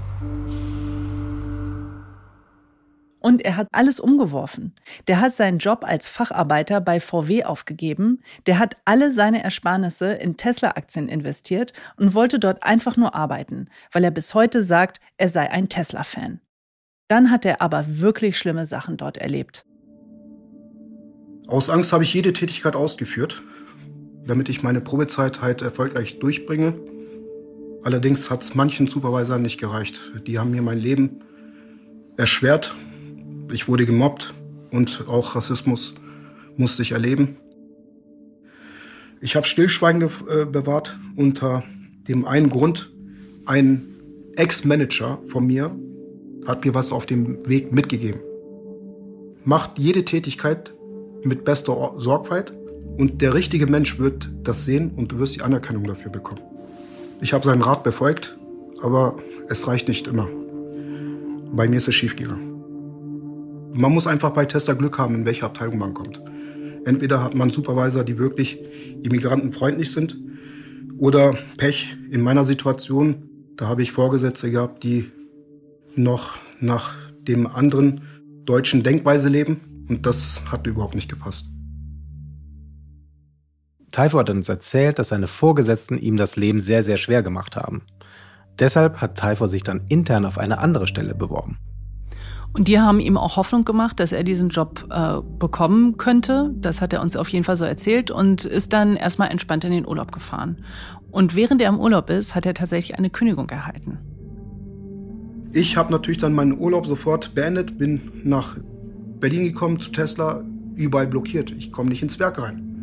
Und 3.21 3.43
er 3.43 3.57
hat 3.57 3.69
alles 3.73 4.01
umgeworfen. 4.01 4.75
Der 5.09 5.19
hat 5.19 5.35
seinen 5.35 5.57
Job 5.57 5.83
als 5.83 6.09
Facharbeiter 6.09 6.83
bei 6.83 7.01
VW 7.01 7.45
aufgegeben, 7.45 8.23
der 8.47 8.59
hat 8.59 8.77
alle 8.85 9.13
seine 9.13 9.43
Ersparnisse 9.43 10.13
in 10.13 10.37
Tesla-Aktien 10.37 11.09
investiert 11.09 11.73
und 11.97 12.15
wollte 12.15 12.39
dort 12.39 12.63
einfach 12.63 12.99
nur 12.99 13.15
arbeiten, 13.15 13.69
weil 13.93 14.05
er 14.05 14.11
bis 14.11 14.35
heute 14.35 14.63
sagt, 14.63 15.01
er 15.17 15.31
sei 15.31 15.51
ein 15.51 15.71
Tesla-Fan. 15.71 16.41
Dann 17.09 17.31
hat 17.31 17.47
er 17.47 17.63
aber 17.63 17.85
wirklich 17.89 18.37
schlimme 18.37 18.67
Sachen 18.67 18.99
dort 18.99 19.17
erlebt. 19.17 19.65
Aus 21.47 21.71
Angst 21.71 21.95
habe 21.95 22.05
ich 22.05 22.13
jede 22.13 22.35
Tätigkeit 22.35 22.77
ausgeführt, 22.77 23.43
damit 24.27 24.51
ich 24.51 24.63
meine 24.63 24.83
Probezeit 24.83 25.41
halt 25.41 25.63
erfolgreich 25.63 26.19
durchbringe. 26.19 26.75
Allerdings 27.85 28.31
hat 28.31 28.43
es 28.43 28.55
manchen 28.55 28.89
Supervisern 28.89 29.43
nicht 29.43 29.59
gereicht. 29.59 30.01
Die 30.27 30.39
haben 30.39 30.51
mir 30.51 30.63
mein 30.63 30.79
Leben 30.79 31.21
erschwert. 32.17 32.75
Ich 33.53 33.69
wurde 33.69 33.85
gemobbt 33.85 34.33
und 34.71 35.05
auch 35.07 35.37
Rassismus 35.37 35.95
musste 36.57 36.81
ich 36.81 36.93
erleben. 36.93 37.37
Ich 39.21 39.37
habe 39.37 39.47
Stillschweigen 39.47 40.03
äh, 40.03 40.47
bewahrt 40.47 40.99
unter 41.17 41.63
dem 42.09 42.25
einen 42.25 42.49
Grund, 42.49 42.91
ein 43.47 43.87
Ex-Manager 44.37 45.19
von 45.27 45.47
mir 45.47 45.75
hat 46.47 46.65
mir 46.65 46.75
was 46.75 46.91
auf 46.91 47.05
dem 47.07 47.47
Weg 47.49 47.73
mitgegeben. 47.73 48.21
Macht 49.45 49.79
jede 49.79 50.05
Tätigkeit 50.05 50.75
mit 51.23 51.45
bester 51.45 51.95
Sorgfalt 51.99 52.55
und 52.97 53.21
der 53.21 53.35
richtige 53.35 53.67
Mensch 53.67 53.99
wird 53.99 54.31
das 54.43 54.65
sehen 54.65 54.93
und 54.97 55.13
du 55.13 55.19
wirst 55.19 55.37
die 55.37 55.43
Anerkennung 55.43 55.85
dafür 55.85 56.11
bekommen. 56.11 56.54
Ich 57.21 57.33
habe 57.33 57.45
seinen 57.45 57.63
Rat 57.63 57.83
befolgt, 57.83 58.37
aber 58.83 59.17
es 59.49 59.67
reicht 59.67 59.89
nicht 59.89 60.07
immer. 60.07 60.29
Bei 61.53 61.69
mir 61.69 61.77
ist 61.77 61.89
es 61.89 61.95
schiefgegangen. 61.95 62.55
Man 63.73 63.93
muss 63.93 64.07
einfach 64.07 64.31
bei 64.31 64.45
Tesla 64.45 64.75
Glück 64.75 64.99
haben, 64.99 65.15
in 65.15 65.27
welche 65.27 65.45
Abteilung 65.45 65.79
man 65.79 65.95
kommt. 65.95 66.21
Entweder 66.85 67.23
hat 67.23 67.35
man 67.35 67.51
Supervisor, 67.51 68.05
die 68.05 68.19
wirklich 68.19 68.59
immigrantenfreundlich 69.03 69.91
sind, 69.91 70.17
oder 70.99 71.35
Pech. 71.57 71.97
In 72.11 72.21
meiner 72.21 72.45
Situation, 72.45 73.29
da 73.57 73.69
habe 73.69 73.83
ich 73.83 73.93
Vorgesetzte 73.93 74.51
gehabt, 74.51 74.83
die 74.85 75.11
noch 75.97 76.39
nach 76.61 76.95
dem 77.27 77.47
anderen 77.47 78.03
deutschen 78.45 78.83
Denkweise 78.83 79.29
leben. 79.29 79.61
Und 79.89 80.07
das 80.07 80.41
hat 80.51 80.67
überhaupt 80.67 80.95
nicht 80.95 81.09
gepasst. 81.09 81.47
Taifo 83.95 84.19
hat 84.19 84.29
uns 84.29 84.49
erzählt, 84.49 84.99
dass 84.99 85.11
seine 85.11 85.29
Vorgesetzten 85.29 85.99
ihm 85.99 86.17
das 86.17 86.35
Leben 86.35 86.61
sehr, 86.61 86.83
sehr 86.83 86.97
schwer 86.97 87.23
gemacht 87.23 87.55
haben. 87.55 87.83
Deshalb 88.59 89.01
hat 89.01 89.17
Taifo 89.17 89.47
sich 89.47 89.63
dann 89.63 89.83
intern 89.89 90.25
auf 90.25 90.37
eine 90.37 90.59
andere 90.59 90.89
Stelle 90.89 91.15
beworben. 91.15 91.59
Und 92.53 92.67
die 92.67 92.81
haben 92.81 92.99
ihm 92.99 93.17
auch 93.17 93.37
Hoffnung 93.37 93.65
gemacht, 93.65 94.01
dass 94.01 94.11
er 94.11 94.25
diesen 94.25 94.49
Job 94.49 94.89
äh, 94.91 95.21
bekommen 95.39 95.97
könnte. 95.97 96.51
Das 96.57 96.81
hat 96.81 96.93
er 96.93 97.03
uns 97.03 97.17
auf 97.17 97.29
jeden 97.29 97.45
Fall 97.45 97.57
so 97.57 97.65
erzählt 97.65 98.11
und 98.11 98.45
ist 98.45 98.73
dann 98.73 98.97
erstmal 98.97 99.31
entspannt 99.31 99.65
in 99.65 99.71
den 99.71 99.87
Urlaub 99.87 100.11
gefahren. 100.11 100.65
Und 101.13 101.37
während 101.37 101.63
er 101.63 101.69
im 101.69 101.79
Urlaub 101.79 102.11
ist, 102.11 102.35
hat 102.35 102.47
er 102.47 102.55
tatsächlich 102.55 102.99
eine 102.99 103.11
Kündigung 103.11 103.49
erhalten. 103.49 103.99
Ich 105.53 105.77
habe 105.77 105.93
natürlich 105.93 106.19
dann 106.19 106.35
meinen 106.35 106.59
Urlaub 106.59 106.87
sofort 106.87 107.37
beendet, 107.37 107.79
bin 107.79 108.11
nach 108.25 108.57
Berlin 109.21 109.45
gekommen 109.45 109.79
zu 109.79 109.93
Tesla, 109.93 110.43
überall 110.75 111.07
blockiert. 111.07 111.53
Ich 111.53 111.71
komme 111.71 111.91
nicht 111.91 112.03
ins 112.03 112.19
Werk 112.19 112.43
rein. 112.43 112.74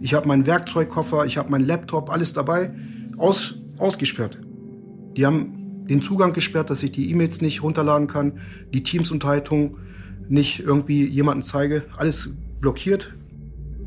Ich 0.00 0.14
habe 0.14 0.28
meinen 0.28 0.46
Werkzeugkoffer, 0.46 1.24
ich 1.26 1.36
habe 1.36 1.50
meinen 1.50 1.66
Laptop, 1.66 2.10
alles 2.10 2.32
dabei, 2.32 2.72
aus, 3.16 3.56
ausgesperrt. 3.78 4.38
Die 5.16 5.26
haben 5.26 5.86
den 5.88 6.02
Zugang 6.02 6.32
gesperrt, 6.32 6.70
dass 6.70 6.82
ich 6.82 6.92
die 6.92 7.10
E-Mails 7.10 7.40
nicht 7.40 7.62
runterladen 7.62 8.06
kann, 8.06 8.40
die 8.72 8.82
Teams-Unterhaltung 8.82 9.78
nicht 10.28 10.60
irgendwie 10.60 11.04
jemanden 11.06 11.42
zeige. 11.42 11.84
Alles 11.96 12.30
blockiert. 12.60 13.14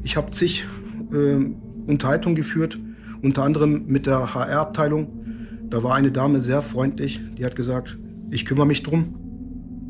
Ich 0.04 0.18
habe 0.18 0.32
zig 0.32 0.68
äh, 1.12 1.36
Unterhaltungen 1.86 2.36
geführt, 2.36 2.80
unter 3.22 3.44
anderem 3.44 3.86
mit 3.86 4.08
der 4.08 4.34
HR-Abteilung. 4.34 5.68
Da 5.70 5.84
war 5.84 5.96
eine 5.96 6.12
Dame 6.12 6.42
sehr 6.42 6.62
freundlich, 6.62 7.22
die 7.38 7.46
hat 7.46 7.56
gesagt, 7.56 7.98
ich 8.30 8.46
kümmere 8.46 8.66
mich 8.66 8.84
drum. 8.84 9.16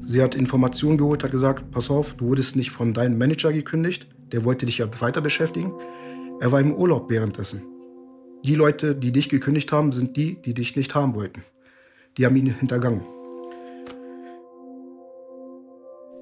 Sie 0.02 0.22
hat 0.22 0.36
Informationen 0.36 0.98
geholt, 0.98 1.24
hat 1.24 1.32
gesagt, 1.32 1.72
pass 1.72 1.90
auf, 1.90 2.16
du 2.16 2.26
wurdest 2.26 2.56
nicht 2.56 2.72
von 2.72 2.94
deinem 2.94 3.18
Manager 3.18 3.54
gekündigt, 3.54 4.08
der 4.32 4.44
wollte 4.44 4.66
dich 4.66 4.80
ja 4.80 4.88
weiter 5.00 5.22
beschäftigen. 5.22 5.72
Er 6.42 6.52
war 6.52 6.60
im 6.60 6.74
Urlaub 6.74 7.12
währenddessen. 7.12 7.62
Die 8.44 8.56
Leute, 8.56 8.96
die 8.96 9.12
dich 9.12 9.30
gekündigt 9.30 9.72
haben, 9.72 9.92
sind 9.92 10.18
die, 10.18 10.42
die 10.42 10.56
dich 10.56 10.76
nicht 10.76 10.96
haben 10.96 11.14
wollten. 11.14 11.44
Die 12.18 12.26
haben 12.26 12.36
ihn 12.36 12.48
hintergangen. 12.48 13.06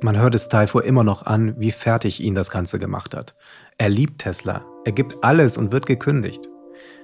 Man 0.01 0.17
hört 0.17 0.36
es 0.36 0.49
Taifo 0.49 0.82
immer 0.82 1.05
noch 1.05 1.25
an, 1.25 1.55
wie 1.58 1.71
fertig 1.71 2.19
ihn 2.19 2.36
das 2.36 2.51
Ganze 2.51 2.79
gemacht 2.79 3.15
hat. 3.15 3.38
Er 3.77 3.88
liebt 3.88 4.19
Tesla, 4.19 4.65
er 4.84 4.91
gibt 4.91 5.23
alles 5.23 5.55
und 5.55 5.71
wird 5.71 5.86
gekündigt. 5.86 6.49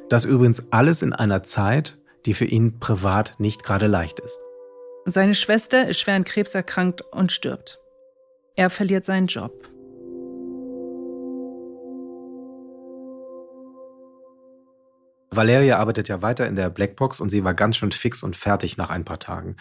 Das 0.09 0.25
übrigens 0.25 0.73
alles 0.73 1.01
in 1.01 1.13
einer 1.13 1.41
Zeit, 1.41 1.97
die 2.25 2.33
für 2.33 2.43
ihn 2.43 2.81
privat 2.81 3.35
nicht 3.37 3.63
gerade 3.63 3.87
leicht 3.87 4.19
ist. 4.19 4.41
Seine 5.05 5.35
Schwester 5.35 5.87
ist 5.87 6.01
schwer 6.01 6.15
an 6.15 6.25
Krebs 6.25 6.53
erkrankt 6.53 7.01
und 7.13 7.31
stirbt. 7.31 7.79
Er 8.57 8.69
verliert 8.69 9.05
seinen 9.05 9.27
Job. 9.27 9.69
Valeria 15.35 15.77
arbeitet 15.77 16.07
ja 16.07 16.21
weiter 16.21 16.47
in 16.47 16.55
der 16.55 16.69
Blackbox 16.69 17.19
und 17.19 17.29
sie 17.29 17.43
war 17.43 17.53
ganz 17.53 17.77
schön 17.77 17.91
fix 17.91 18.23
und 18.23 18.35
fertig 18.35 18.77
nach 18.77 18.89
ein 18.89 19.05
paar 19.05 19.19
Tagen. 19.19 19.55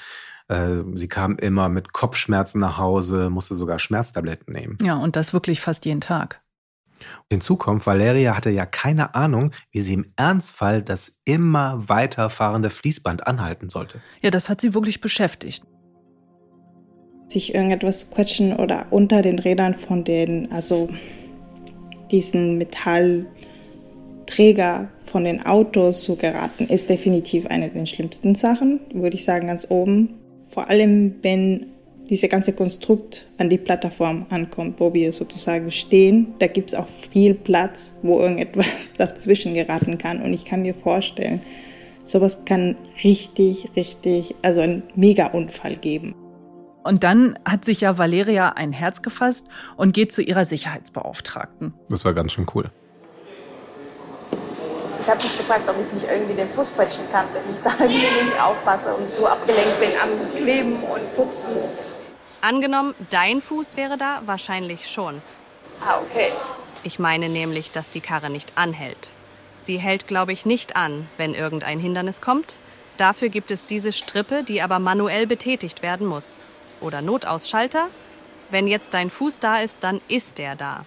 Äh, 0.48 0.82
sie 0.94 1.08
kam 1.08 1.36
immer 1.36 1.68
mit 1.68 1.92
Kopfschmerzen 1.92 2.60
nach 2.60 2.78
Hause, 2.78 3.30
musste 3.30 3.54
sogar 3.54 3.78
Schmerztabletten 3.78 4.52
nehmen. 4.52 4.78
Ja, 4.82 4.96
und 4.96 5.16
das 5.16 5.32
wirklich 5.32 5.60
fast 5.60 5.84
jeden 5.84 6.00
Tag. 6.00 6.42
Hinzu 7.30 7.56
kommt, 7.56 7.86
Valeria 7.86 8.36
hatte 8.36 8.50
ja 8.50 8.66
keine 8.66 9.14
Ahnung, 9.14 9.50
wie 9.70 9.80
sie 9.80 9.94
im 9.94 10.12
Ernstfall 10.16 10.82
das 10.82 11.20
immer 11.24 11.88
weiterfahrende 11.88 12.70
Fließband 12.70 13.26
anhalten 13.26 13.68
sollte. 13.68 14.00
Ja, 14.22 14.30
das 14.30 14.48
hat 14.48 14.60
sie 14.60 14.74
wirklich 14.74 15.00
beschäftigt. 15.00 15.64
Sich 17.26 17.54
irgendetwas 17.54 18.00
zu 18.00 18.10
quetschen 18.10 18.54
oder 18.54 18.86
unter 18.90 19.22
den 19.22 19.38
Rädern 19.38 19.74
von 19.74 20.04
den, 20.04 20.52
also 20.52 20.88
diesen 22.10 22.58
Metall 22.58 23.26
Träger 24.26 24.88
von 25.04 25.24
den 25.24 25.44
Autos 25.44 26.02
zu 26.02 26.16
geraten, 26.16 26.66
ist 26.66 26.88
definitiv 26.90 27.46
eine 27.46 27.68
der 27.68 27.86
schlimmsten 27.86 28.34
Sachen, 28.34 28.80
würde 28.92 29.16
ich 29.16 29.24
sagen, 29.24 29.46
ganz 29.46 29.66
oben. 29.70 30.14
Vor 30.46 30.68
allem, 30.68 31.16
wenn 31.22 31.66
dieser 32.10 32.28
ganze 32.28 32.52
Konstrukt 32.52 33.26
an 33.38 33.48
die 33.48 33.58
Plattform 33.58 34.26
ankommt, 34.30 34.80
wo 34.80 34.92
wir 34.92 35.12
sozusagen 35.12 35.70
stehen, 35.70 36.34
da 36.38 36.46
gibt 36.46 36.70
es 36.70 36.74
auch 36.78 36.88
viel 36.88 37.34
Platz, 37.34 37.98
wo 38.02 38.20
irgendetwas 38.20 38.92
dazwischen 38.98 39.54
geraten 39.54 39.98
kann. 39.98 40.20
Und 40.20 40.32
ich 40.32 40.44
kann 40.44 40.62
mir 40.62 40.74
vorstellen, 40.74 41.40
sowas 42.04 42.44
kann 42.44 42.76
richtig, 43.02 43.70
richtig, 43.76 44.34
also 44.42 44.60
einen 44.60 44.82
Mega-Unfall 44.94 45.76
geben. 45.76 46.14
Und 46.82 47.02
dann 47.02 47.38
hat 47.46 47.64
sich 47.64 47.80
ja 47.80 47.96
Valeria 47.96 48.50
ein 48.50 48.72
Herz 48.72 49.00
gefasst 49.00 49.46
und 49.78 49.94
geht 49.94 50.12
zu 50.12 50.20
ihrer 50.20 50.44
Sicherheitsbeauftragten. 50.44 51.72
Das 51.88 52.04
war 52.04 52.12
ganz 52.12 52.32
schön 52.32 52.46
cool. 52.54 52.70
Ich 55.04 55.10
habe 55.10 55.22
mich 55.22 55.36
gefragt, 55.36 55.68
ob 55.68 55.76
ich 55.78 55.92
mich 55.92 56.10
irgendwie 56.10 56.32
den 56.32 56.48
Fuß 56.48 56.74
quetschen 56.74 57.04
kann, 57.12 57.26
wenn 57.34 57.42
ich 57.54 57.60
da 57.62 57.84
irgendwie 57.84 58.24
nicht 58.24 58.40
aufpasse 58.40 58.94
und 58.94 59.08
so 59.10 59.26
abgelenkt 59.26 59.78
bin 59.78 59.90
am 60.02 60.34
Kleben 60.34 60.82
und 60.82 61.14
Putzen. 61.14 61.56
Angenommen, 62.40 62.94
dein 63.10 63.42
Fuß 63.42 63.76
wäre 63.76 63.98
da, 63.98 64.22
wahrscheinlich 64.24 64.88
schon. 64.88 65.20
Ah, 65.82 65.98
okay. 66.00 66.32
Ich 66.84 66.98
meine 66.98 67.28
nämlich, 67.28 67.70
dass 67.70 67.90
die 67.90 68.00
Karre 68.00 68.30
nicht 68.30 68.52
anhält. 68.56 69.10
Sie 69.62 69.76
hält, 69.76 70.06
glaube 70.06 70.32
ich, 70.32 70.46
nicht 70.46 70.74
an, 70.74 71.06
wenn 71.18 71.34
irgendein 71.34 71.80
Hindernis 71.80 72.22
kommt. 72.22 72.56
Dafür 72.96 73.28
gibt 73.28 73.50
es 73.50 73.66
diese 73.66 73.92
Strippe, 73.92 74.42
die 74.42 74.62
aber 74.62 74.78
manuell 74.78 75.26
betätigt 75.26 75.82
werden 75.82 76.06
muss. 76.06 76.40
Oder 76.80 77.02
Notausschalter. 77.02 77.88
Wenn 78.48 78.66
jetzt 78.66 78.94
dein 78.94 79.10
Fuß 79.10 79.38
da 79.38 79.58
ist, 79.58 79.84
dann 79.84 80.00
ist 80.08 80.38
der 80.38 80.56
da 80.56 80.86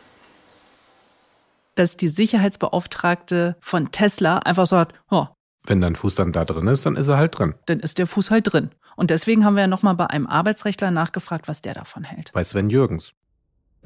dass 1.80 1.97
die 1.97 2.07
Sicherheitsbeauftragte 2.07 3.55
von 3.59 3.91
Tesla 3.91 4.39
einfach 4.39 4.67
sagt, 4.67 4.95
oh, 5.09 5.28
wenn 5.65 5.82
dein 5.82 5.95
Fuß 5.95 6.15
dann 6.15 6.32
da 6.32 6.45
drin 6.45 6.67
ist, 6.67 6.86
dann 6.86 6.95
ist 6.95 7.09
er 7.09 7.17
halt 7.17 7.38
drin. 7.38 7.53
Dann 7.65 7.82
ist 7.82 7.97
der 7.97 8.07
Fuß 8.07 8.32
halt 8.32 8.51
drin. 8.51 8.69
Und 8.95 9.11
deswegen 9.11 9.43
haben 9.45 9.55
wir 9.55 9.61
ja 9.61 9.67
nochmal 9.67 9.95
bei 9.95 10.07
einem 10.07 10.25
Arbeitsrechtler 10.25 10.91
nachgefragt, 10.91 11.47
was 11.47 11.61
der 11.61 11.73
davon 11.73 12.03
hält. 12.03 12.32
Bei 12.34 12.43
Sven 12.43 12.69
Jürgens. 12.69 13.11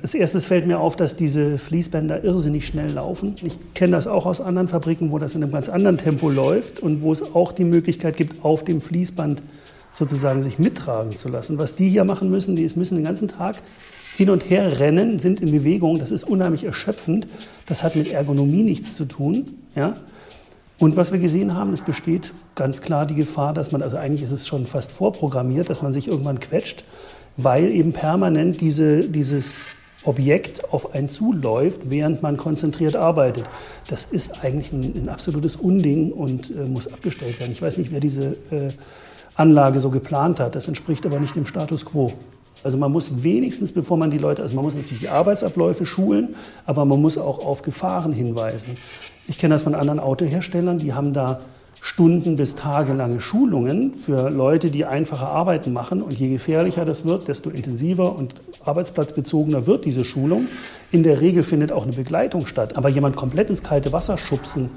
Als 0.01 0.13
erstes 0.13 0.45
fällt 0.45 0.65
mir 0.65 0.79
auf, 0.79 0.95
dass 0.95 1.15
diese 1.15 1.57
Fließbänder 1.57 2.23
irrsinnig 2.23 2.65
schnell 2.65 2.91
laufen. 2.91 3.35
Ich 3.43 3.73
kenne 3.73 3.91
das 3.91 4.07
auch 4.07 4.25
aus 4.25 4.39
anderen 4.39 4.67
Fabriken, 4.67 5.11
wo 5.11 5.19
das 5.19 5.35
in 5.35 5.43
einem 5.43 5.51
ganz 5.51 5.69
anderen 5.69 5.97
Tempo 5.97 6.29
läuft 6.29 6.79
und 6.79 7.01
wo 7.01 7.11
es 7.11 7.35
auch 7.35 7.51
die 7.51 7.65
Möglichkeit 7.65 8.15
gibt, 8.15 8.43
auf 8.43 8.63
dem 8.63 8.81
Fließband 8.81 9.41
sozusagen 9.89 10.41
sich 10.41 10.57
mittragen 10.57 11.11
zu 11.11 11.29
lassen. 11.29 11.57
Was 11.57 11.75
die 11.75 11.89
hier 11.89 12.03
machen 12.03 12.31
müssen, 12.31 12.55
die 12.55 12.71
müssen 12.75 12.95
den 12.95 13.03
ganzen 13.03 13.27
Tag 13.27 13.57
hin 14.15 14.29
und 14.29 14.49
her 14.49 14.79
rennen, 14.79 15.19
sind 15.19 15.41
in 15.41 15.51
Bewegung. 15.51 15.99
Das 15.99 16.11
ist 16.11 16.23
unheimlich 16.23 16.63
erschöpfend. 16.63 17.27
Das 17.65 17.83
hat 17.83 17.95
mit 17.95 18.11
Ergonomie 18.11 18.63
nichts 18.63 18.95
zu 18.95 19.05
tun. 19.05 19.45
Ja? 19.75 19.93
Und 20.79 20.97
was 20.97 21.11
wir 21.11 21.19
gesehen 21.19 21.53
haben, 21.55 21.73
es 21.73 21.81
besteht 21.81 22.33
ganz 22.55 22.81
klar 22.81 23.05
die 23.05 23.15
Gefahr, 23.15 23.53
dass 23.53 23.71
man, 23.71 23.81
also 23.81 23.97
eigentlich 23.97 24.23
ist 24.23 24.31
es 24.31 24.47
schon 24.47 24.65
fast 24.65 24.91
vorprogrammiert, 24.91 25.69
dass 25.69 25.81
man 25.81 25.93
sich 25.93 26.07
irgendwann 26.07 26.39
quetscht, 26.39 26.83
weil 27.37 27.69
eben 27.69 27.93
permanent 27.93 28.61
diese, 28.61 29.07
dieses 29.07 29.67
Objekt 30.03 30.73
auf 30.73 30.95
einen 30.95 31.07
zuläuft, 31.07 31.89
während 31.89 32.23
man 32.23 32.37
konzentriert 32.37 32.95
arbeitet. 32.95 33.45
Das 33.87 34.05
ist 34.05 34.43
eigentlich 34.43 34.71
ein, 34.71 35.03
ein 35.03 35.09
absolutes 35.09 35.55
Unding 35.55 36.11
und 36.11 36.49
äh, 36.49 36.63
muss 36.63 36.91
abgestellt 36.91 37.39
werden. 37.39 37.51
Ich 37.51 37.61
weiß 37.61 37.77
nicht, 37.77 37.91
wer 37.91 37.99
diese 37.99 38.31
äh, 38.49 38.69
Anlage 39.41 39.79
so 39.79 39.89
geplant 39.89 40.39
hat. 40.39 40.55
Das 40.55 40.67
entspricht 40.67 41.05
aber 41.05 41.19
nicht 41.19 41.35
dem 41.35 41.45
Status 41.45 41.85
quo. 41.85 42.13
Also 42.63 42.77
man 42.77 42.91
muss 42.91 43.23
wenigstens, 43.23 43.71
bevor 43.71 43.97
man 43.97 44.11
die 44.11 44.19
Leute, 44.19 44.43
also 44.43 44.55
man 44.55 44.63
muss 44.63 44.75
natürlich 44.75 44.99
die 44.99 45.09
Arbeitsabläufe 45.09 45.85
schulen, 45.85 46.35
aber 46.67 46.85
man 46.85 47.01
muss 47.01 47.17
auch 47.17 47.43
auf 47.43 47.63
Gefahren 47.63 48.13
hinweisen. 48.13 48.77
Ich 49.27 49.39
kenne 49.39 49.55
das 49.55 49.63
von 49.63 49.73
anderen 49.73 49.99
Autoherstellern, 49.99 50.77
die 50.77 50.93
haben 50.93 51.11
da 51.11 51.39
Stunden 51.83 52.35
bis 52.35 52.53
tagelange 52.53 53.19
Schulungen 53.19 53.95
für 53.95 54.29
Leute, 54.29 54.69
die 54.69 54.85
einfache 54.85 55.25
Arbeiten 55.25 55.73
machen. 55.73 56.03
Und 56.03 56.13
je 56.13 56.29
gefährlicher 56.29 56.85
das 56.85 57.05
wird, 57.05 57.27
desto 57.27 57.49
intensiver 57.49 58.15
und 58.15 58.35
arbeitsplatzbezogener 58.63 59.65
wird 59.65 59.85
diese 59.85 60.05
Schulung. 60.05 60.45
In 60.91 61.01
der 61.01 61.21
Regel 61.21 61.41
findet 61.41 61.71
auch 61.71 61.83
eine 61.83 61.93
Begleitung 61.93 62.45
statt. 62.45 62.77
Aber 62.77 62.89
jemand 62.89 63.15
komplett 63.15 63.49
ins 63.49 63.63
kalte 63.63 63.91
Wasser 63.91 64.19
schubsen 64.19 64.69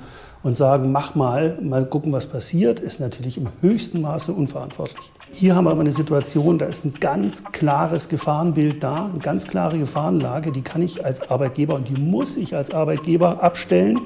und 0.45 0.55
sagen, 0.55 0.92
mach 0.92 1.14
mal, 1.14 1.59
mal 1.62 1.86
gucken, 1.86 2.12
was 2.12 2.26
passiert, 2.26 2.78
ist 2.78 3.01
natürlich 3.01 3.38
im 3.38 3.49
höchsten 3.62 4.03
Maße 4.03 4.30
unverantwortlich. 4.30 5.11
Hier 5.32 5.57
haben 5.57 5.64
wir 5.64 5.70
aber 5.70 5.80
eine 5.80 5.90
Situation, 5.90 6.59
da 6.59 6.66
ist 6.66 6.84
ein 6.84 6.95
ganz 7.01 7.45
klares 7.51 8.11
Gefahrenbild 8.11 8.82
da, 8.82 9.07
eine 9.07 9.18
ganz 9.20 9.49
klare 9.49 9.78
Gefahrenlage, 9.78 10.53
die 10.53 10.61
kann 10.61 10.82
ich 10.82 11.05
als 11.05 11.28
Arbeitgeber 11.28 11.74
und 11.74 11.88
die 11.88 11.99
muss 11.99 12.36
ich 12.36 12.55
als 12.55 12.70
Arbeitgeber 12.72 13.42
abstellen. 13.42 14.03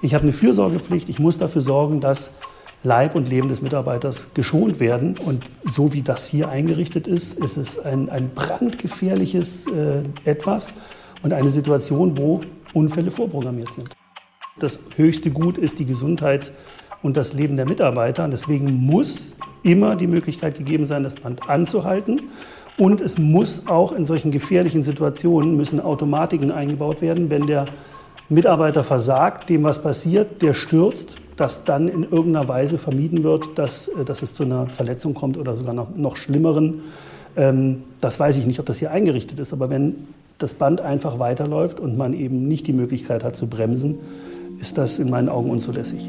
Ich 0.00 0.14
habe 0.14 0.22
eine 0.22 0.32
Fürsorgepflicht, 0.32 1.08
ich 1.08 1.18
muss 1.18 1.38
dafür 1.38 1.60
sorgen, 1.60 2.00
dass 2.00 2.34
Leib 2.84 3.16
und 3.16 3.28
Leben 3.28 3.48
des 3.48 3.60
Mitarbeiters 3.60 4.32
geschont 4.32 4.80
werden. 4.80 5.18
Und 5.18 5.44
so 5.64 5.92
wie 5.92 6.00
das 6.00 6.26
hier 6.26 6.48
eingerichtet 6.48 7.08
ist, 7.08 7.38
ist 7.38 7.56
es 7.58 7.78
ein, 7.78 8.08
ein 8.08 8.30
brandgefährliches 8.34 9.66
äh, 9.66 10.02
Etwas 10.24 10.74
und 11.22 11.34
eine 11.34 11.50
Situation, 11.50 12.16
wo 12.16 12.40
Unfälle 12.72 13.10
vorprogrammiert 13.10 13.74
sind. 13.74 13.90
Das 14.58 14.78
höchste 14.96 15.30
Gut 15.30 15.58
ist 15.58 15.78
die 15.78 15.86
Gesundheit 15.86 16.52
und 17.02 17.16
das 17.16 17.32
Leben 17.32 17.56
der 17.56 17.66
Mitarbeiter. 17.66 18.24
Und 18.24 18.32
deswegen 18.32 18.72
muss 18.72 19.32
immer 19.62 19.96
die 19.96 20.06
Möglichkeit 20.06 20.58
gegeben 20.58 20.86
sein, 20.86 21.02
das 21.02 21.16
Band 21.16 21.48
anzuhalten. 21.48 22.22
Und 22.76 23.00
es 23.00 23.18
muss 23.18 23.66
auch 23.66 23.92
in 23.92 24.04
solchen 24.04 24.30
gefährlichen 24.30 24.82
Situationen 24.82 25.56
müssen 25.56 25.80
Automatiken 25.80 26.50
eingebaut 26.50 27.02
werden, 27.02 27.30
wenn 27.30 27.46
der 27.46 27.66
Mitarbeiter 28.28 28.84
versagt, 28.84 29.50
dem 29.50 29.64
was 29.64 29.82
passiert, 29.82 30.40
der 30.40 30.54
stürzt, 30.54 31.16
dass 31.36 31.64
dann 31.64 31.88
in 31.88 32.04
irgendeiner 32.04 32.48
Weise 32.48 32.78
vermieden 32.78 33.22
wird, 33.22 33.58
dass, 33.58 33.88
äh, 33.88 34.04
dass 34.04 34.22
es 34.22 34.34
zu 34.34 34.44
einer 34.44 34.66
Verletzung 34.66 35.14
kommt 35.14 35.36
oder 35.36 35.56
sogar 35.56 35.74
noch, 35.74 35.94
noch 35.96 36.16
schlimmeren. 36.16 36.82
Ähm, 37.36 37.82
das 38.00 38.20
weiß 38.20 38.36
ich 38.36 38.46
nicht, 38.46 38.60
ob 38.60 38.66
das 38.66 38.78
hier 38.78 38.90
eingerichtet 38.90 39.38
ist, 39.38 39.52
aber 39.52 39.68
wenn 39.70 39.96
das 40.38 40.54
Band 40.54 40.80
einfach 40.80 41.18
weiterläuft 41.18 41.80
und 41.80 41.98
man 41.98 42.14
eben 42.14 42.46
nicht 42.46 42.66
die 42.66 42.72
Möglichkeit 42.72 43.24
hat 43.24 43.36
zu 43.36 43.46
bremsen, 43.46 43.98
ist 44.60 44.78
das 44.78 44.98
in 44.98 45.10
meinen 45.10 45.28
Augen 45.28 45.50
unzulässig. 45.50 46.08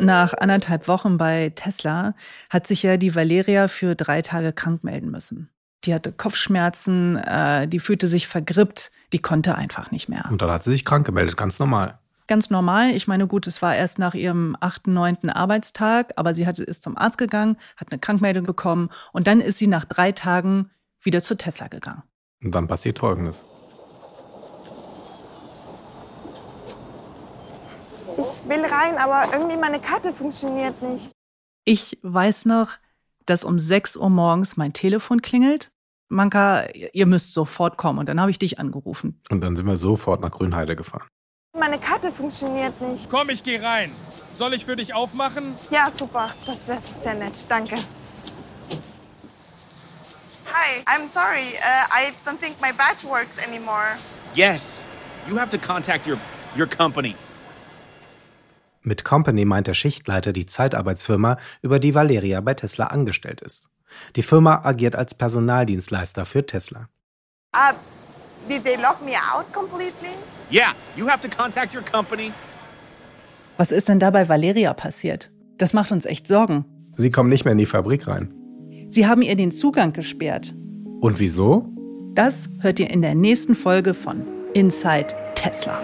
Nach 0.00 0.32
anderthalb 0.32 0.88
Wochen 0.88 1.18
bei 1.18 1.52
Tesla 1.54 2.14
hat 2.48 2.66
sich 2.66 2.82
ja 2.82 2.96
die 2.96 3.14
Valeria 3.14 3.68
für 3.68 3.94
drei 3.94 4.22
Tage 4.22 4.52
krank 4.52 4.84
melden 4.84 5.10
müssen. 5.10 5.50
Die 5.84 5.92
hatte 5.92 6.12
Kopfschmerzen, 6.12 7.16
äh, 7.16 7.68
die 7.68 7.78
fühlte 7.78 8.06
sich 8.06 8.26
vergrippt, 8.26 8.90
die 9.12 9.18
konnte 9.18 9.56
einfach 9.56 9.90
nicht 9.90 10.08
mehr. 10.08 10.24
Und 10.30 10.40
dann 10.40 10.50
hat 10.50 10.62
sie 10.62 10.70
sich 10.70 10.84
krank 10.84 11.04
gemeldet, 11.04 11.36
ganz 11.36 11.58
normal 11.58 11.98
ganz 12.28 12.50
normal. 12.50 12.90
Ich 12.90 13.08
meine, 13.08 13.26
gut, 13.26 13.46
es 13.46 13.60
war 13.62 13.74
erst 13.74 13.98
nach 13.98 14.14
ihrem 14.14 14.56
achten, 14.60 14.92
neunten 14.92 15.30
Arbeitstag, 15.30 16.12
aber 16.16 16.34
sie 16.34 16.46
hatte, 16.46 16.62
ist 16.62 16.82
zum 16.82 16.96
Arzt 16.96 17.18
gegangen, 17.18 17.56
hat 17.76 17.90
eine 17.90 17.98
Krankmeldung 17.98 18.44
bekommen 18.44 18.90
und 19.12 19.26
dann 19.26 19.40
ist 19.40 19.58
sie 19.58 19.66
nach 19.66 19.84
drei 19.84 20.12
Tagen 20.12 20.70
wieder 21.00 21.22
zu 21.22 21.36
Tesla 21.36 21.68
gegangen. 21.68 22.02
Und 22.42 22.54
dann 22.54 22.68
passiert 22.68 22.98
Folgendes. 22.98 23.44
Ich 28.16 28.48
will 28.48 28.64
rein, 28.64 28.96
aber 28.98 29.32
irgendwie 29.32 29.56
meine 29.56 29.80
Karte 29.80 30.12
funktioniert 30.12 30.80
nicht. 30.82 31.10
Ich 31.64 31.98
weiß 32.02 32.46
noch, 32.46 32.70
dass 33.26 33.44
um 33.44 33.58
6 33.58 33.96
Uhr 33.96 34.10
morgens 34.10 34.56
mein 34.56 34.72
Telefon 34.72 35.22
klingelt. 35.22 35.70
Manka, 36.08 36.66
ihr 36.70 37.06
müsst 37.06 37.34
sofort 37.34 37.76
kommen. 37.76 37.98
Und 37.98 38.08
dann 38.08 38.20
habe 38.20 38.30
ich 38.30 38.38
dich 38.38 38.58
angerufen. 38.58 39.20
Und 39.30 39.42
dann 39.42 39.54
sind 39.54 39.66
wir 39.66 39.76
sofort 39.76 40.22
nach 40.22 40.30
Grünheide 40.30 40.74
gefahren. 40.74 41.06
Meine 41.58 41.78
Karte 41.78 42.12
funktioniert 42.12 42.80
nicht. 42.80 43.10
Komm, 43.10 43.30
ich 43.30 43.42
gehe 43.42 43.62
rein. 43.62 43.90
Soll 44.34 44.54
ich 44.54 44.64
für 44.64 44.76
dich 44.76 44.94
aufmachen? 44.94 45.56
Ja, 45.70 45.90
super. 45.90 46.32
Das 46.46 46.68
wäre 46.68 46.80
sehr 46.96 47.14
nett. 47.14 47.32
Danke. 47.48 47.74
Hi, 50.46 50.82
I'm 50.86 51.08
sorry. 51.08 51.42
Uh, 51.42 51.86
I 51.90 52.12
don't 52.24 52.38
think 52.38 52.60
my 52.60 52.72
badge 52.72 53.04
works 53.04 53.44
anymore. 53.44 53.96
Yes. 54.34 54.84
You 55.28 55.36
have 55.36 55.50
to 55.50 55.58
contact 55.58 56.06
your, 56.06 56.18
your 56.56 56.68
company. 56.68 57.16
Mit 58.82 59.04
Company 59.04 59.44
meint 59.44 59.66
der 59.66 59.74
Schichtleiter 59.74 60.32
die 60.32 60.46
Zeitarbeitsfirma, 60.46 61.36
über 61.60 61.78
die 61.78 61.94
Valeria 61.94 62.40
bei 62.40 62.54
Tesla 62.54 62.86
angestellt 62.86 63.40
ist. 63.40 63.68
Die 64.16 64.22
Firma 64.22 64.64
agiert 64.64 64.94
als 64.94 65.14
Personaldienstleister 65.14 66.24
für 66.24 66.46
Tesla. 66.46 66.88
Uh, 67.54 67.74
did 68.48 68.64
they 68.64 68.76
lock 68.76 69.04
me 69.04 69.12
out 69.14 69.52
completely? 69.52 70.16
Yeah, 70.50 70.72
you 70.96 71.06
have 71.08 71.20
to 71.20 71.28
contact 71.28 71.74
your 71.74 71.82
company. 71.82 72.32
Was 73.58 73.72
ist 73.72 73.88
denn 73.88 73.98
da 73.98 74.10
bei 74.10 74.28
Valeria 74.28 74.72
passiert? 74.72 75.30
Das 75.58 75.72
macht 75.72 75.92
uns 75.92 76.06
echt 76.06 76.26
Sorgen. 76.26 76.64
Sie 76.96 77.10
kommen 77.10 77.28
nicht 77.28 77.44
mehr 77.44 77.52
in 77.52 77.58
die 77.58 77.66
Fabrik 77.66 78.06
rein. 78.06 78.32
Sie 78.88 79.06
haben 79.06 79.22
ihr 79.22 79.36
den 79.36 79.52
Zugang 79.52 79.92
gesperrt. 79.92 80.54
Und 81.00 81.20
wieso? 81.20 81.68
Das 82.14 82.48
hört 82.60 82.80
ihr 82.80 82.90
in 82.90 83.02
der 83.02 83.14
nächsten 83.14 83.54
Folge 83.54 83.94
von 83.94 84.22
Inside 84.54 85.14
Tesla. 85.34 85.80